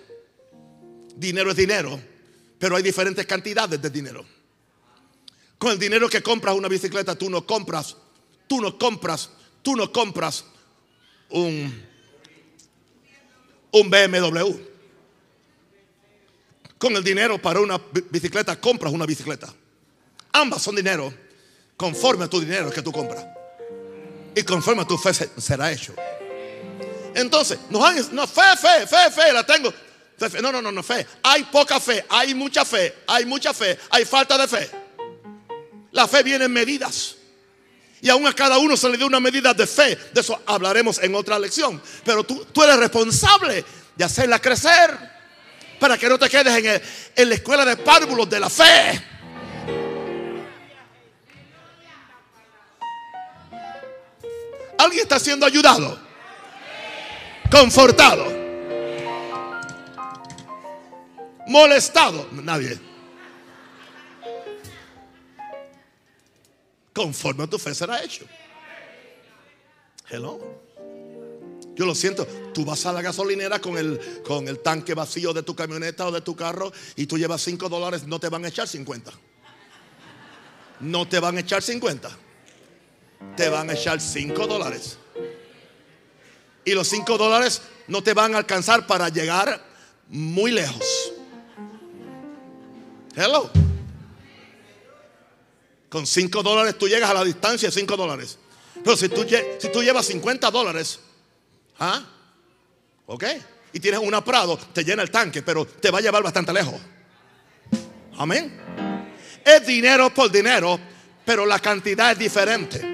Dinero 1.17 1.51
es 1.51 1.57
dinero, 1.57 2.01
pero 2.59 2.77
hay 2.77 2.83
diferentes 2.83 3.27
cantidades 3.27 3.81
de 3.81 3.91
dinero. 3.91 4.25
Con 5.59 5.73
el 5.73 5.79
dinero 5.79 6.09
que 6.09 6.23
compras 6.23 6.55
una 6.57 6.69
bicicleta, 6.69 7.15
tú 7.15 7.31
no 7.31 7.47
compras, 7.47 7.97
tú 8.49 8.61
no 8.61 8.79
compras, 8.79 9.31
tú 9.63 9.77
no 9.77 9.93
compras 9.93 10.45
un, 11.31 11.85
un 13.71 13.91
BMW. 13.91 14.57
Con 16.79 16.97
el 16.97 17.05
dinero 17.05 17.41
para 17.41 17.61
una 17.61 17.81
bicicleta 18.11 18.61
compras 18.61 18.93
una 18.93 19.07
bicicleta. 19.07 19.55
Ambas 20.33 20.63
son 20.63 20.75
dinero 20.75 21.13
conforme 21.77 22.25
a 22.25 22.29
tu 22.29 22.41
dinero 22.41 22.70
que 22.70 22.83
tú 22.83 22.93
compras. 22.93 23.25
Y 24.35 24.43
conforme 24.43 24.83
a 24.83 24.87
tu 24.87 24.97
fe 24.97 25.12
será 25.12 25.70
hecho. 25.70 25.95
Entonces, 27.14 27.59
no, 27.70 27.81
fe, 28.27 28.57
fe, 28.57 28.87
fe, 28.87 29.11
fe, 29.11 29.33
la 29.33 29.45
tengo. 29.45 29.73
No, 30.41 30.53
no, 30.53 30.62
no, 30.62 30.73
no, 30.73 30.83
fe. 30.83 31.07
Hay 31.23 31.45
poca 31.45 31.81
fe, 31.81 32.05
hay 32.09 32.35
mucha 32.35 32.64
fe, 32.64 32.95
hay 33.07 33.25
mucha 33.27 33.53
fe, 33.53 33.79
hay 33.91 34.05
falta 34.05 34.39
de 34.39 34.49
fe. 34.49 34.70
La 35.91 36.07
fe 36.07 36.23
viene 36.23 36.45
en 36.47 36.53
medidas. 36.53 37.16
Y 38.01 38.09
aún 38.09 38.27
a 38.27 38.35
cada 38.35 38.59
uno 38.59 38.77
se 38.77 38.89
le 38.89 38.97
dio 38.97 39.07
una 39.07 39.20
medida 39.20 39.55
de 39.55 39.66
fe. 39.66 39.97
De 40.12 40.20
eso 40.20 40.41
hablaremos 40.47 40.99
en 41.03 41.14
otra 41.14 41.39
lección. 41.39 41.81
Pero 42.05 42.25
tú, 42.25 42.47
tú 42.47 42.62
eres 42.62 42.77
responsable 42.77 43.64
de 43.95 44.05
hacerla 44.05 44.41
crecer. 44.41 45.12
Para 45.79 45.99
que 45.99 46.09
no 46.09 46.18
te 46.18 46.29
quedes 46.29 46.64
en, 46.64 46.83
en 47.16 47.29
la 47.29 47.35
escuela 47.35 47.64
de 47.64 47.77
párvulos 47.77 48.29
de 48.29 48.41
la 48.41 48.51
fe. 48.51 49.05
¿Alguien 54.83 55.05
está 55.05 55.20
siendo 55.20 55.47
ayudado? 55.47 55.97
Confortado. 57.49 58.26
Molestado. 61.47 62.26
Nadie. 62.33 62.80
Conforme 66.93 67.45
a 67.45 67.47
tu 67.47 67.61
fe 67.61 67.72
será 67.76 68.03
hecho. 68.03 68.24
Hello. 70.11 70.41
Yo 71.76 71.87
lo 71.87 71.95
siento, 71.95 72.26
tú 72.53 72.64
vas 72.64 72.85
a 72.85 72.93
la 72.93 73.03
gasolinera 73.03 73.61
con 73.61 73.78
el, 73.78 74.22
con 74.26 74.49
el 74.49 74.59
tanque 74.59 74.95
vacío 74.95 75.33
de 75.33 75.45
tu 75.45 75.55
camioneta 75.55 76.09
o 76.09 76.11
de 76.11 76.22
tu 76.22 76.35
carro 76.35 76.72
y 76.97 77.07
tú 77.07 77.16
llevas 77.16 77.41
5 77.43 77.68
dólares, 77.68 78.05
no 78.05 78.18
te 78.18 78.28
van 78.28 78.45
a 78.45 78.49
echar 78.49 78.66
50. 78.66 79.12
No 80.80 81.07
te 81.09 81.20
van 81.20 81.37
a 81.37 81.41
echar 81.41 81.62
50 81.62 82.11
te 83.37 83.49
van 83.49 83.70
a 83.70 83.75
echar 83.75 84.01
5 84.01 84.47
dólares. 84.47 84.99
Y 86.64 86.73
los 86.73 86.89
5 86.89 87.18
dólares 87.18 87.62
no 87.89 88.03
te 88.03 88.14
van 88.14 88.35
a 88.35 88.39
alcanzar 88.39 88.87
para 88.87 89.09
llegar 89.09 89.62
muy 90.09 90.51
lejos. 90.51 91.12
Hello. 93.16 93.51
Con 95.89 96.07
5 96.07 96.43
dólares 96.43 96.79
tú 96.79 96.89
llegas 96.89 97.11
a 97.11 97.14
la 97.14 97.25
distancia 97.25 97.68
de 97.68 97.75
5 97.75 97.97
dólares. 97.97 98.39
Pero 98.83 98.97
si 98.97 99.09
tú, 99.09 99.27
si 99.59 99.68
tú 99.68 99.83
llevas 99.83 100.07
50 100.07 100.51
dólares, 100.51 101.01
¿ah? 101.79 102.03
¿Ok? 103.07 103.25
Y 103.73 103.81
tienes 103.81 104.01
una 104.01 104.25
Prado, 104.25 104.59
te 104.73 104.85
llena 104.85 105.03
el 105.03 105.11
tanque, 105.11 105.43
pero 105.43 105.66
te 105.66 105.91
va 105.91 105.99
a 105.99 106.03
llevar 106.03 106.23
bastante 106.23 106.53
lejos. 106.53 106.75
Amén. 108.16 108.61
Es 109.45 109.66
dinero 109.66 110.12
por 110.12 110.31
dinero, 110.31 110.79
pero 111.25 111.45
la 111.47 111.59
cantidad 111.59 112.12
es 112.12 112.18
diferente. 112.18 112.91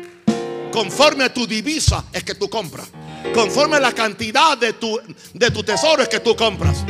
Conforme 0.73 1.25
a 1.25 1.33
tu 1.33 1.47
divisa 1.47 2.05
es 2.13 2.25
que 2.25 2.35
tú 2.35 2.49
compras. 2.49 2.89
Conforme 3.35 3.77
a 3.77 3.81
la 3.81 3.93
cantidad 3.93 4.57
de 4.57 4.75
tu, 4.75 5.01
de 5.35 5.51
tu 5.51 5.63
tesoro 5.63 6.03
es 6.03 6.09
que 6.09 6.21
tú 6.21 6.37
compras. 6.37 6.85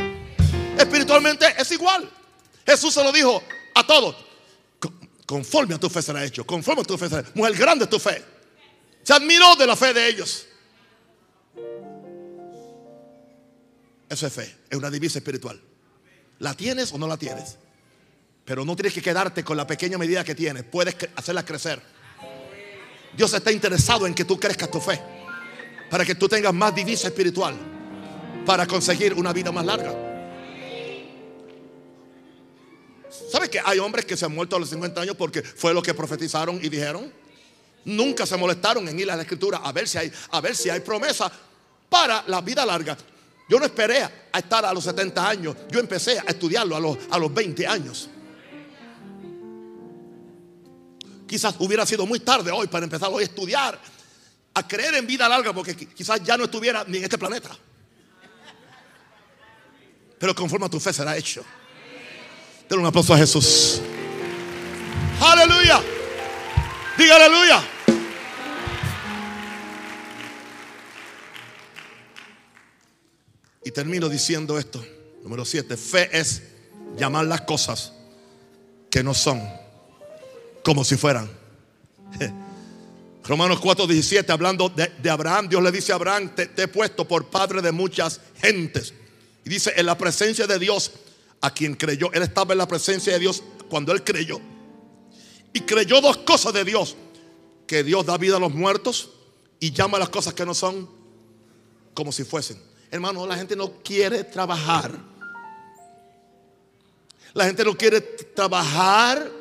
Espiritualmente 0.77 1.45
es 1.57 1.71
igual. 1.71 2.09
Jesús 2.65 2.93
se 2.93 3.03
lo 3.03 3.11
dijo 3.11 3.41
a 3.75 3.85
todos. 3.85 4.15
Conforme 5.25 5.75
a 5.75 5.77
tu 5.79 5.89
fe 5.89 6.01
será 6.01 6.23
hecho. 6.23 6.45
Conforme 6.45 6.81
a 6.81 6.85
tu 6.85 6.97
fe 6.97 7.09
será 7.09 7.21
hecho. 7.21 7.31
Mujer 7.35 7.55
grande 7.55 7.87
tu 7.87 7.99
fe. 7.99 8.23
Se 9.03 9.13
admiró 9.13 9.55
de 9.55 9.67
la 9.67 9.75
fe 9.75 9.93
de 9.93 10.07
ellos. 10.07 10.45
Eso 14.09 14.27
es 14.27 14.33
fe. 14.33 14.57
Es 14.69 14.77
una 14.77 14.89
divisa 14.89 15.19
espiritual. 15.19 15.61
¿La 16.39 16.53
tienes 16.53 16.91
o 16.93 16.97
no 16.97 17.07
la 17.07 17.17
tienes? 17.17 17.57
Pero 18.45 18.65
no 18.65 18.75
tienes 18.75 18.93
que 18.93 19.01
quedarte 19.01 19.43
con 19.43 19.57
la 19.57 19.67
pequeña 19.67 19.97
medida 19.97 20.23
que 20.23 20.33
tienes. 20.33 20.63
Puedes 20.63 20.95
hacerla 21.15 21.45
crecer. 21.45 21.81
Dios 23.15 23.33
está 23.33 23.51
interesado 23.51 24.07
en 24.07 24.13
que 24.13 24.25
tú 24.25 24.39
crezcas 24.39 24.69
tu 24.69 24.79
fe. 24.79 24.99
Para 25.89 26.05
que 26.05 26.15
tú 26.15 26.27
tengas 26.27 26.53
más 26.53 26.73
divisa 26.73 27.07
espiritual. 27.07 27.55
Para 28.45 28.65
conseguir 28.65 29.13
una 29.13 29.33
vida 29.33 29.51
más 29.51 29.65
larga. 29.65 29.93
¿Sabes 33.31 33.49
que 33.49 33.59
hay 33.63 33.79
hombres 33.79 34.05
que 34.05 34.17
se 34.17 34.25
han 34.25 34.33
muerto 34.33 34.55
a 34.55 34.59
los 34.59 34.69
50 34.69 35.01
años 35.01 35.15
porque 35.15 35.41
fue 35.43 35.73
lo 35.73 35.81
que 35.81 35.93
profetizaron 35.93 36.59
y 36.63 36.69
dijeron? 36.69 37.11
Nunca 37.85 38.25
se 38.25 38.37
molestaron 38.37 38.87
en 38.87 38.99
ir 38.99 39.09
a 39.11 39.15
la 39.15 39.23
escritura 39.23 39.59
a 39.63 39.71
ver 39.71 39.87
si 39.87 39.97
hay, 39.97 40.11
a 40.31 40.41
ver 40.41 40.55
si 40.55 40.69
hay 40.69 40.79
promesa 40.79 41.31
para 41.89 42.23
la 42.27 42.41
vida 42.41 42.65
larga. 42.65 42.97
Yo 43.47 43.59
no 43.59 43.65
esperé 43.65 44.03
a 44.03 44.39
estar 44.39 44.63
a 44.63 44.73
los 44.73 44.83
70 44.83 45.27
años. 45.27 45.55
Yo 45.71 45.79
empecé 45.79 46.19
a 46.19 46.23
estudiarlo 46.27 46.75
a 46.75 46.79
los, 46.79 46.97
a 47.09 47.17
los 47.17 47.33
20 47.33 47.65
años. 47.65 48.09
Quizás 51.29 51.53
hubiera 51.59 51.85
sido 51.85 52.07
muy 52.07 52.19
tarde 52.19 52.49
hoy 52.49 52.65
para 52.65 52.85
empezar 52.85 53.07
hoy 53.11 53.21
a 53.21 53.25
estudiar, 53.27 53.79
a 54.55 54.67
creer 54.67 54.95
en 54.95 55.05
vida 55.05 55.29
larga, 55.29 55.53
porque 55.53 55.75
quizás 55.75 56.23
ya 56.23 56.35
no 56.35 56.45
estuviera 56.45 56.83
ni 56.87 56.97
en 56.97 57.03
este 57.03 57.19
planeta. 57.19 57.55
Pero 60.17 60.33
conforme 60.33 60.65
a 60.65 60.69
tu 60.69 60.79
fe 60.79 60.91
será 60.91 61.15
hecho. 61.15 61.45
Denle 62.67 62.81
un 62.81 62.87
aplauso 62.87 63.13
a 63.13 63.17
Jesús. 63.19 63.79
Aleluya. 65.21 65.83
Diga 66.97 67.15
aleluya. 67.17 67.63
Y 73.63 73.69
termino 73.69 74.09
diciendo 74.09 74.57
esto. 74.57 74.83
Número 75.21 75.45
7. 75.45 75.77
Fe 75.77 76.09
es 76.11 76.41
llamar 76.97 77.27
las 77.27 77.41
cosas 77.41 77.93
que 78.89 79.03
no 79.03 79.13
son 79.13 79.68
como 80.63 80.83
si 80.83 80.97
fueran. 80.97 81.29
Romanos 83.29 83.59
4:17, 83.59 84.31
hablando 84.31 84.69
de, 84.69 85.09
Abraham, 85.09 85.49
Dios 85.49 85.61
le 85.61 85.71
dice 85.71 85.91
a 85.91 85.95
Abraham, 85.95 86.33
te, 86.33 86.49
he 86.57 86.67
puesto 86.67 87.07
por 87.07 87.27
padre 87.27 87.61
de 87.61 87.71
muchas 87.71 88.21
gentes. 88.41 88.93
Y 89.45 89.49
dice, 89.49 89.71
en 89.75 89.85
la 89.85 89.95
presencia 89.97 90.47
de 90.47 90.57
Dios, 90.57 90.91
a 91.41 91.53
quien 91.53 91.75
creyó, 91.75 92.11
él 92.11 92.23
estaba 92.23 92.53
en 92.53 92.57
la 92.57 92.67
presencia 92.67 93.13
de 93.13 93.19
Dios 93.19 93.43
cuando 93.69 93.91
él 93.91 94.03
creyó. 94.03 94.41
Y 95.53 95.61
creyó 95.61 96.01
dos 96.01 96.17
cosas 96.17 96.53
de 96.53 96.65
Dios, 96.65 96.95
que 97.67 97.83
Dios 97.83 98.05
da 98.05 98.17
vida 98.17 98.37
a 98.37 98.39
los 98.39 98.53
muertos 98.53 99.11
y 99.59 99.71
llama 99.71 99.97
a 99.97 99.99
las 99.99 100.09
cosas 100.09 100.33
que 100.33 100.45
no 100.45 100.55
son 100.55 100.89
como 101.93 102.11
si 102.11 102.23
fuesen. 102.23 102.59
Hermano, 102.89 103.27
la 103.27 103.37
gente 103.37 103.55
no 103.55 103.73
quiere 103.83 104.23
trabajar. 104.23 104.97
La 107.33 107.45
gente 107.45 107.63
no 107.63 107.77
quiere 107.77 108.01
trabajar 108.01 109.38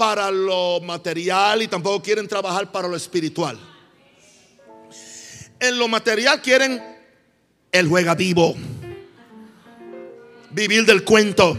para 0.00 0.30
lo 0.30 0.80
material 0.80 1.60
y 1.60 1.68
tampoco 1.68 2.02
quieren 2.02 2.26
trabajar 2.26 2.72
para 2.72 2.88
lo 2.88 2.96
espiritual. 2.96 3.60
En 5.58 5.78
lo 5.78 5.88
material 5.88 6.40
quieren 6.40 6.82
el 7.70 7.86
juega 7.86 8.14
vivo, 8.14 8.56
vivir 10.52 10.86
del 10.86 11.04
cuento, 11.04 11.54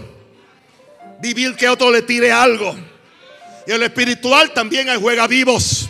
vivir 1.22 1.56
que 1.56 1.70
otro 1.70 1.92
le 1.92 2.02
tire 2.02 2.32
algo. 2.32 2.76
Y 3.68 3.74
en 3.74 3.80
lo 3.80 3.86
espiritual 3.86 4.52
también 4.56 4.90
hay 4.90 5.00
juega 5.00 5.28
vivos. 5.28 5.88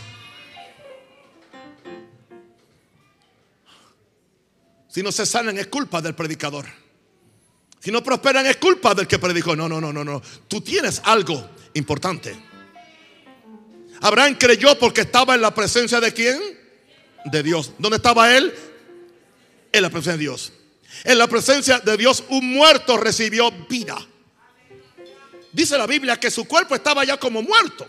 Si 4.90 5.02
no 5.02 5.14
se 5.14 5.26
sanan 5.26 5.58
es 5.58 5.68
culpa 5.68 6.02
del 6.02 6.16
predicador. 6.16 6.66
Si 7.80 7.92
no 7.92 8.04
prosperan 8.04 8.46
es 8.46 8.58
culpa 8.58 8.94
del 8.94 9.08
que 9.08 9.20
predicó. 9.20 9.56
No, 9.56 9.70
no, 9.70 9.80
no, 9.80 9.94
no, 9.94 10.04
no. 10.04 10.22
Tú 10.50 10.60
tienes 10.60 11.02
algo 11.06 11.61
importante. 11.74 12.36
Abraham 14.02 14.36
creyó 14.40 14.78
porque 14.80 15.02
estaba 15.02 15.36
en 15.36 15.42
la 15.42 15.54
presencia 15.54 16.00
de 16.00 16.14
quién? 16.14 16.40
De 17.26 17.44
Dios. 17.44 17.72
¿Dónde 17.78 17.98
estaba 17.98 18.36
él? 18.36 18.54
En 19.72 19.82
la 19.82 19.90
presencia 19.90 20.14
de 20.14 20.18
Dios. 20.18 20.54
En 21.04 21.18
la 21.18 21.28
presencia 21.28 21.80
de 21.80 21.98
Dios 21.98 22.24
un 22.30 22.52
muerto 22.52 22.98
recibió 22.98 23.52
vida. 23.70 23.98
Dice 25.52 25.78
la 25.78 25.86
Biblia 25.86 26.20
que 26.20 26.32
su 26.32 26.46
cuerpo 26.46 26.76
estaba 26.76 27.04
ya 27.04 27.18
como 27.18 27.42
muerto. 27.42 27.88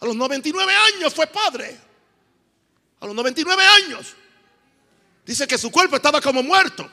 A 0.00 0.06
los 0.06 0.16
99 0.16 0.72
años 0.96 1.14
fue 1.14 1.26
padre. 1.26 1.78
A 3.00 3.06
los 3.06 3.14
99 3.14 3.62
años. 3.62 4.14
Dice 5.24 5.46
que 5.46 5.58
su 5.58 5.70
cuerpo 5.70 5.96
estaba 5.96 6.20
como 6.20 6.42
muerto. 6.42 6.90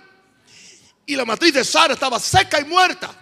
Y 1.05 1.15
la 1.15 1.25
matriz 1.25 1.53
de 1.53 1.63
Sara 1.63 1.93
estaba 1.93 2.19
seca 2.19 2.59
y 2.61 2.65
muerta. 2.65 3.20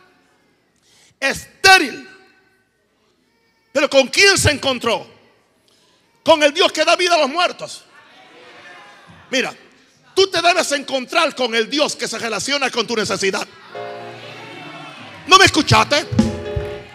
Estéril. 1.20 2.08
Pero 3.72 3.90
¿con 3.90 4.08
quién 4.08 4.38
se 4.38 4.52
encontró? 4.52 5.06
Con 6.24 6.42
el 6.44 6.54
Dios 6.54 6.72
que 6.72 6.86
da 6.86 6.96
vida 6.96 7.16
a 7.16 7.20
los 7.20 7.30
muertos. 7.30 7.84
Mira, 9.30 9.54
tú 10.16 10.28
te 10.28 10.42
debes 10.42 10.72
encontrar 10.72 11.36
con 11.36 11.54
el 11.56 11.70
Dios 11.70 11.96
que 11.96 12.08
se 12.08 12.18
relaciona 12.18 12.70
con 12.70 12.88
tu 12.88 12.96
necesidad. 12.96 13.48
¿No 15.28 15.38
me 15.38 15.46
escuchaste? 15.46 16.08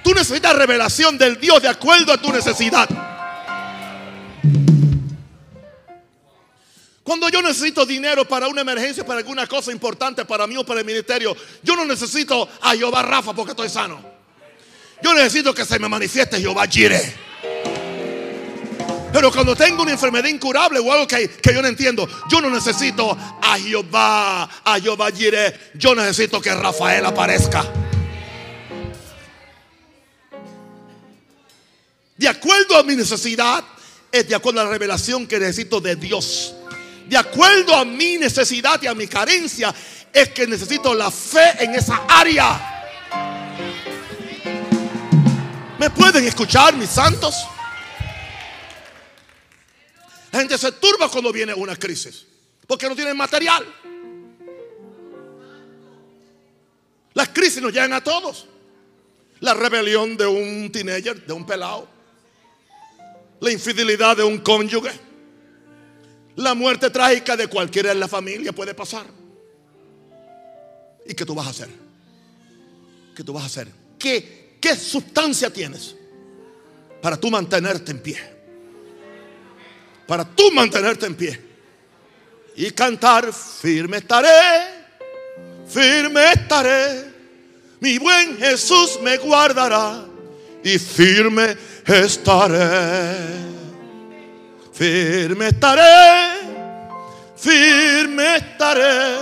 Tú 0.03 0.13
necesitas 0.13 0.55
revelación 0.57 1.17
del 1.17 1.41
Dios 1.41 1.63
de 1.63 1.69
acuerdo 1.69 2.13
a 2.13 2.19
tu 2.19 2.33
necesidad. 2.33 2.89
Cuando 7.03 7.29
yo 7.29 7.43
necesito 7.43 7.85
dinero 7.85 8.27
para 8.27 8.49
una 8.49 8.63
emergencia, 8.63 9.05
para 9.05 9.19
alguna 9.19 9.47
cosa 9.47 9.71
importante 9.71 10.25
para 10.25 10.47
mí 10.47 10.57
o 10.57 10.65
para 10.65 10.81
el 10.81 10.87
ministerio, 10.87 11.37
yo 11.63 11.77
no 11.77 11.85
necesito 11.85 12.49
a 12.63 12.75
Jehová 12.75 13.03
Rafa 13.03 13.35
porque 13.35 13.53
estoy 13.53 13.69
sano. 13.69 14.14
Yo 15.03 15.15
necesito 15.15 15.55
que 15.55 15.65
se 15.65 15.79
me 15.79 15.89
manifieste 15.89 16.39
Jehová 16.41 16.67
Jireh. 16.67 17.15
Pero 19.13 19.31
cuando 19.31 19.55
tengo 19.55 19.83
una 19.83 19.93
enfermedad 19.93 20.29
incurable 20.29 20.81
o 20.81 20.93
algo 20.93 21.07
que, 21.07 21.29
que, 21.31 21.55
yo 21.55 21.63
no 21.63 21.69
entiendo, 21.69 22.09
yo 22.29 22.41
no 22.41 22.51
necesito 22.51 23.17
a 23.41 23.59
Jehová, 23.59 24.43
a 24.65 24.81
Jehová 24.81 25.11
Jireh. 25.13 25.73
Yo 25.75 25.95
necesito 25.95 26.41
que 26.41 26.53
Rafael 26.53 27.05
aparezca. 27.07 27.65
De 32.17 32.29
acuerdo 32.29 32.77
a 32.77 32.83
mi 32.83 32.97
necesidad, 32.97 33.63
es 34.11 34.29
de 34.29 34.35
acuerdo 34.35 34.61
a 34.61 34.65
la 34.65 34.71
revelación 34.71 35.27
que 35.27 35.39
necesito 35.39 35.81
de 35.81 35.97
Dios 35.97 36.55
de 37.07 37.17
acuerdo 37.17 37.75
a 37.75 37.85
mi 37.85 38.19
necesidad 38.19 38.81
y 38.83 38.87
a 38.87 38.95
mi 38.95 39.07
carencia, 39.07 39.75
es 40.13 40.31
que 40.31 40.47
necesito 40.47 40.95
la 40.95 41.11
fe 41.11 41.65
en 41.65 41.75
esa 41.75 42.03
área. 42.09 42.74
¿Me 45.85 45.91
pueden 45.91 46.25
escuchar, 46.25 46.75
mis 46.75 46.89
santos? 46.89 47.45
La 50.33 50.39
gente 50.39 50.57
se 50.57 50.73
turba 50.73 51.11
cuando 51.11 51.31
viene 51.31 51.53
una 51.53 51.77
crisis, 51.77 52.25
porque 52.67 52.89
no 52.89 52.97
tienen 52.97 53.15
material. 53.15 53.67
Las 57.13 57.29
crisis 57.29 57.61
nos 57.61 57.71
llegan 57.71 57.93
a 57.93 58.03
todos. 58.03 58.47
La 59.41 59.53
rebelión 59.53 60.17
de 60.17 60.27
un 60.27 60.73
teenager, 60.73 61.27
de 61.27 61.33
un 61.35 61.45
pelado. 61.45 61.87
La 63.41 63.53
infidelidad 63.53 64.17
de 64.17 64.23
un 64.23 64.39
cónyuge 64.39 64.91
la 66.37 66.55
muerte 66.55 66.89
trágica 66.89 67.37
de 67.37 67.47
cualquiera 67.49 67.93
en 67.93 68.01
la 68.01 68.09
familia 68.09 68.55
puede 68.55 68.73
pasar. 68.73 69.05
¿Y 71.05 71.13
qué 71.13 71.27
tú 71.27 71.35
vas 71.35 71.47
a 71.47 71.51
hacer? 71.51 71.69
¿Qué 73.15 73.23
tú 73.23 73.35
vas 73.35 73.43
a 73.43 73.47
hacer? 73.47 73.69
¿Qué, 73.99 74.44
qué 74.65 74.75
sustancia 74.75 75.51
tienes 75.51 75.95
para 77.03 77.19
tú 77.19 77.31
mantenerte 77.31 77.91
en 77.91 77.99
pie? 77.99 78.17
Para 80.07 80.25
tú 80.25 80.51
mantenerte 80.53 81.05
en 81.05 81.15
pie. 81.15 81.39
Y 82.57 82.71
cantar, 82.71 83.31
firme 83.31 83.99
estaré, 83.99 84.29
firme 85.69 86.33
estaré. 86.33 87.13
Mi 87.81 87.99
buen 87.99 88.39
Jesús 88.39 88.99
me 89.03 89.19
guardará 89.19 90.07
y 90.63 90.79
firme 90.79 91.57
estaré 91.85 93.45
firme 94.73 95.49
estaré, 95.49 96.39
firme 97.37 98.37
estaré. 98.37 99.19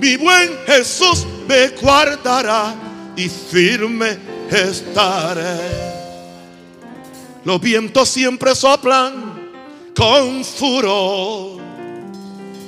Mi 0.00 0.16
buen 0.16 0.56
Jesús 0.66 1.26
me 1.48 1.68
guardará 1.68 2.74
y 3.16 3.28
firme 3.28 4.10
estaré. 4.10 4.35
Los 7.44 7.60
vientos 7.60 8.08
siempre 8.08 8.54
soplan 8.54 9.50
con 9.94 10.44
furor, 10.44 11.60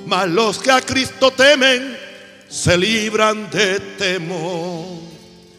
mas 0.07 0.29
los 0.29 0.59
que 0.59 0.71
a 0.71 0.81
Cristo 0.81 1.31
temen 1.31 1.97
se 2.49 2.77
libran 2.77 3.51
de 3.51 3.81
temor. 3.99 4.87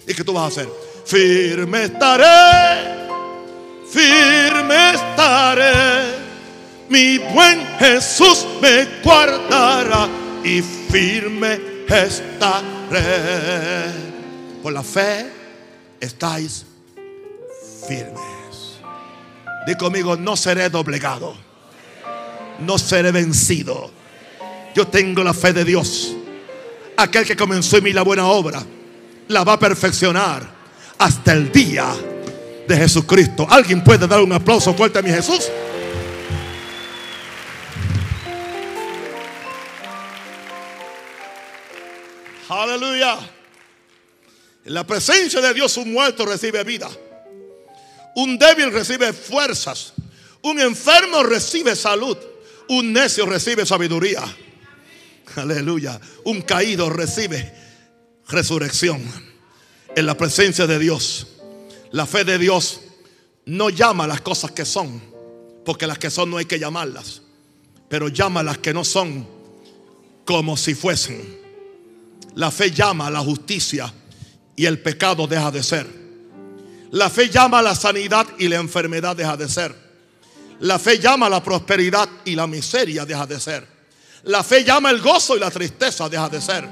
¿Y 0.08 0.14
qué 0.14 0.24
tú 0.24 0.34
vas 0.34 0.44
a 0.44 0.48
hacer? 0.48 0.70
Firme 1.06 1.84
estaré, 1.84 2.96
firme 3.92 4.94
estaré 4.94 6.20
mi 6.90 7.20
buen 7.20 7.66
Jesús 7.78 8.46
me 8.60 8.86
guardará 9.04 10.10
y 10.44 10.62
firme 10.62 11.60
estaré. 11.88 13.00
Por 14.62 14.74
la 14.74 14.84
fe 14.84 15.39
estáis 16.00 16.66
firmes. 17.88 18.80
Di 19.66 19.76
conmigo, 19.76 20.16
no 20.16 20.36
seré 20.36 20.70
doblegado. 20.70 21.36
No 22.60 22.78
seré 22.78 23.12
vencido. 23.12 23.92
Yo 24.76 24.88
tengo 24.88 25.24
la 25.24 25.34
fe 25.34 25.54
de 25.54 25.66
Dios. 25.66 26.16
Aquel 26.98 27.26
que 27.26 27.36
comenzó 27.36 27.78
en 27.78 27.84
mí 27.86 27.94
la 27.94 28.02
buena 28.02 28.28
obra, 28.28 28.64
la 29.28 29.44
va 29.44 29.54
a 29.54 29.60
perfeccionar 29.60 30.48
hasta 30.98 31.34
el 31.34 31.52
día 31.52 31.88
de 32.68 32.78
Jesucristo. 32.78 33.48
¿Alguien 33.50 33.84
puede 33.84 34.08
dar 34.08 34.22
un 34.22 34.34
aplauso 34.34 34.74
fuerte 34.74 35.00
a 35.00 35.02
mi 35.02 35.10
Jesús? 35.10 35.50
Aleluya. 42.50 43.39
En 44.70 44.76
la 44.76 44.86
presencia 44.86 45.42
de 45.42 45.52
Dios 45.52 45.78
un 45.78 45.92
muerto 45.92 46.28
recibe 46.28 46.64
vida. 46.64 46.88
Un 48.16 48.38
débil 48.38 48.72
recibe 48.72 49.14
fuerzas. 49.14 49.94
Un 50.44 50.60
enfermo 50.60 51.24
recibe 51.24 51.76
salud. 51.76 52.16
Un 52.68 52.94
necio 52.94 53.26
recibe 53.26 53.66
sabiduría. 53.66 54.24
Aleluya. 55.38 56.00
Un 56.24 56.44
caído 56.44 56.88
recibe 56.92 57.52
resurrección. 58.28 59.02
En 59.96 60.06
la 60.06 60.16
presencia 60.16 60.68
de 60.68 60.78
Dios. 60.78 61.26
La 61.90 62.06
fe 62.06 62.24
de 62.24 62.38
Dios 62.38 62.82
no 63.48 63.72
llama 63.72 64.06
las 64.06 64.22
cosas 64.22 64.52
que 64.52 64.66
son. 64.66 65.02
Porque 65.66 65.88
las 65.88 65.98
que 65.98 66.12
son 66.12 66.30
no 66.30 66.38
hay 66.38 66.46
que 66.46 66.60
llamarlas. 66.60 67.24
Pero 67.90 68.08
llama 68.08 68.44
las 68.44 68.60
que 68.60 68.72
no 68.72 68.86
son 68.86 69.28
como 70.26 70.56
si 70.56 70.76
fuesen. 70.76 71.40
La 72.36 72.52
fe 72.52 72.70
llama 72.70 73.08
a 73.08 73.10
la 73.10 73.22
justicia 73.22 73.92
y 74.60 74.66
el 74.66 74.78
pecado 74.82 75.26
deja 75.26 75.52
de 75.52 75.64
ser. 75.64 75.88
La 76.92 77.10
fe 77.10 77.30
llama 77.30 77.60
a 77.60 77.62
la 77.62 77.74
sanidad 77.74 78.28
y 78.38 78.50
la 78.50 78.58
enfermedad 78.58 79.16
deja 79.16 79.38
de 79.38 79.48
ser. 79.48 79.74
La 80.60 80.78
fe 80.78 81.00
llama 81.00 81.28
a 81.28 81.30
la 81.30 81.42
prosperidad 81.42 82.10
y 82.26 82.36
la 82.36 82.46
miseria 82.46 83.06
deja 83.06 83.26
de 83.26 83.40
ser. 83.40 83.66
La 84.24 84.44
fe 84.44 84.66
llama 84.66 84.92
el 84.92 85.00
gozo 85.00 85.38
y 85.38 85.40
la 85.40 85.50
tristeza 85.50 86.10
deja 86.10 86.28
de 86.28 86.42
ser. 86.42 86.68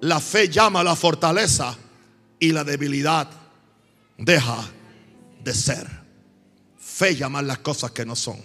La 0.00 0.18
fe 0.18 0.48
llama 0.48 0.80
a 0.80 0.82
la 0.82 0.96
fortaleza 0.96 1.78
y 2.40 2.50
la 2.50 2.64
debilidad 2.64 3.28
deja 4.18 4.58
de 5.44 5.54
ser. 5.54 5.86
Fe 6.76 7.14
llama 7.14 7.40
las 7.40 7.58
cosas 7.58 7.92
que 7.92 8.04
no 8.04 8.16
son. 8.16 8.44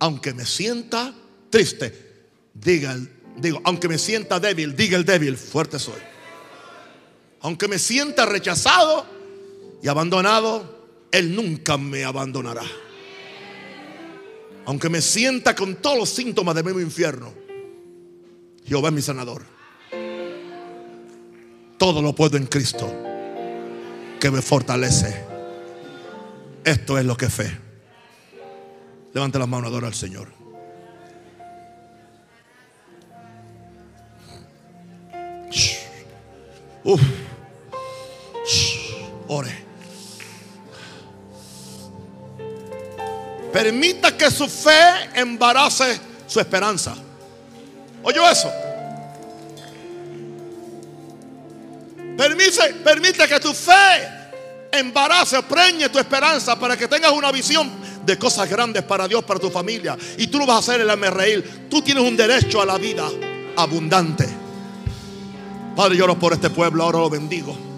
aunque 0.00 0.34
me 0.34 0.44
sienta 0.44 1.14
triste, 1.50 2.26
diga 2.52 2.90
el, 2.90 3.08
digo, 3.36 3.60
aunque 3.62 3.86
me 3.86 3.98
sienta 3.98 4.40
débil, 4.40 4.74
diga 4.74 4.96
el 4.96 5.04
débil, 5.04 5.36
fuerte 5.36 5.78
soy. 5.78 6.11
Aunque 7.42 7.66
me 7.66 7.78
sienta 7.78 8.24
rechazado 8.24 9.04
y 9.82 9.88
abandonado, 9.88 10.86
Él 11.10 11.34
nunca 11.34 11.76
me 11.76 12.04
abandonará. 12.04 12.62
Aunque 14.64 14.88
me 14.88 15.02
sienta 15.02 15.54
con 15.56 15.74
todos 15.76 15.98
los 15.98 16.08
síntomas 16.08 16.54
de 16.54 16.62
mismo 16.62 16.80
infierno, 16.80 17.34
Jehová 18.64 18.88
es 18.88 18.94
mi 18.94 19.02
sanador. 19.02 19.42
Todo 21.78 22.00
lo 22.00 22.14
puedo 22.14 22.36
en 22.36 22.46
Cristo 22.46 22.92
que 24.20 24.30
me 24.30 24.40
fortalece. 24.40 25.24
Esto 26.62 26.96
es 26.96 27.04
lo 27.04 27.16
que 27.16 27.26
es 27.26 27.34
fe. 27.34 27.58
Levante 29.12 29.40
las 29.40 29.48
manos, 29.48 29.68
adora 29.68 29.88
al 29.88 29.94
Señor. 29.94 30.28
Uf. 36.84 37.02
Permita 43.52 44.16
que 44.16 44.30
su 44.30 44.48
fe 44.48 45.10
embarace 45.14 46.00
su 46.26 46.40
esperanza. 46.40 46.94
¿Oyó 48.02 48.28
eso? 48.28 48.50
Permite, 52.16 52.74
permite 52.82 53.28
que 53.28 53.40
tu 53.40 53.52
fe 53.52 54.08
embarace, 54.72 55.42
preñe 55.42 55.88
tu 55.90 55.98
esperanza 55.98 56.58
para 56.58 56.76
que 56.76 56.88
tengas 56.88 57.12
una 57.12 57.30
visión 57.30 57.70
de 58.04 58.18
cosas 58.18 58.48
grandes 58.48 58.82
para 58.82 59.06
Dios, 59.06 59.22
para 59.24 59.38
tu 59.38 59.50
familia. 59.50 59.96
Y 60.16 60.26
tú 60.26 60.38
no 60.38 60.46
vas 60.46 60.56
a 60.56 60.58
hacer 60.72 60.80
el 60.80 61.12
reír. 61.12 61.68
Tú 61.68 61.82
tienes 61.82 62.02
un 62.02 62.16
derecho 62.16 62.60
a 62.60 62.66
la 62.66 62.78
vida 62.78 63.08
abundante. 63.56 64.28
Padre, 65.76 65.96
yo 65.96 66.04
oro 66.04 66.18
por 66.18 66.32
este 66.32 66.50
pueblo, 66.50 66.84
ahora 66.84 66.98
lo 66.98 67.10
bendigo. 67.10 67.71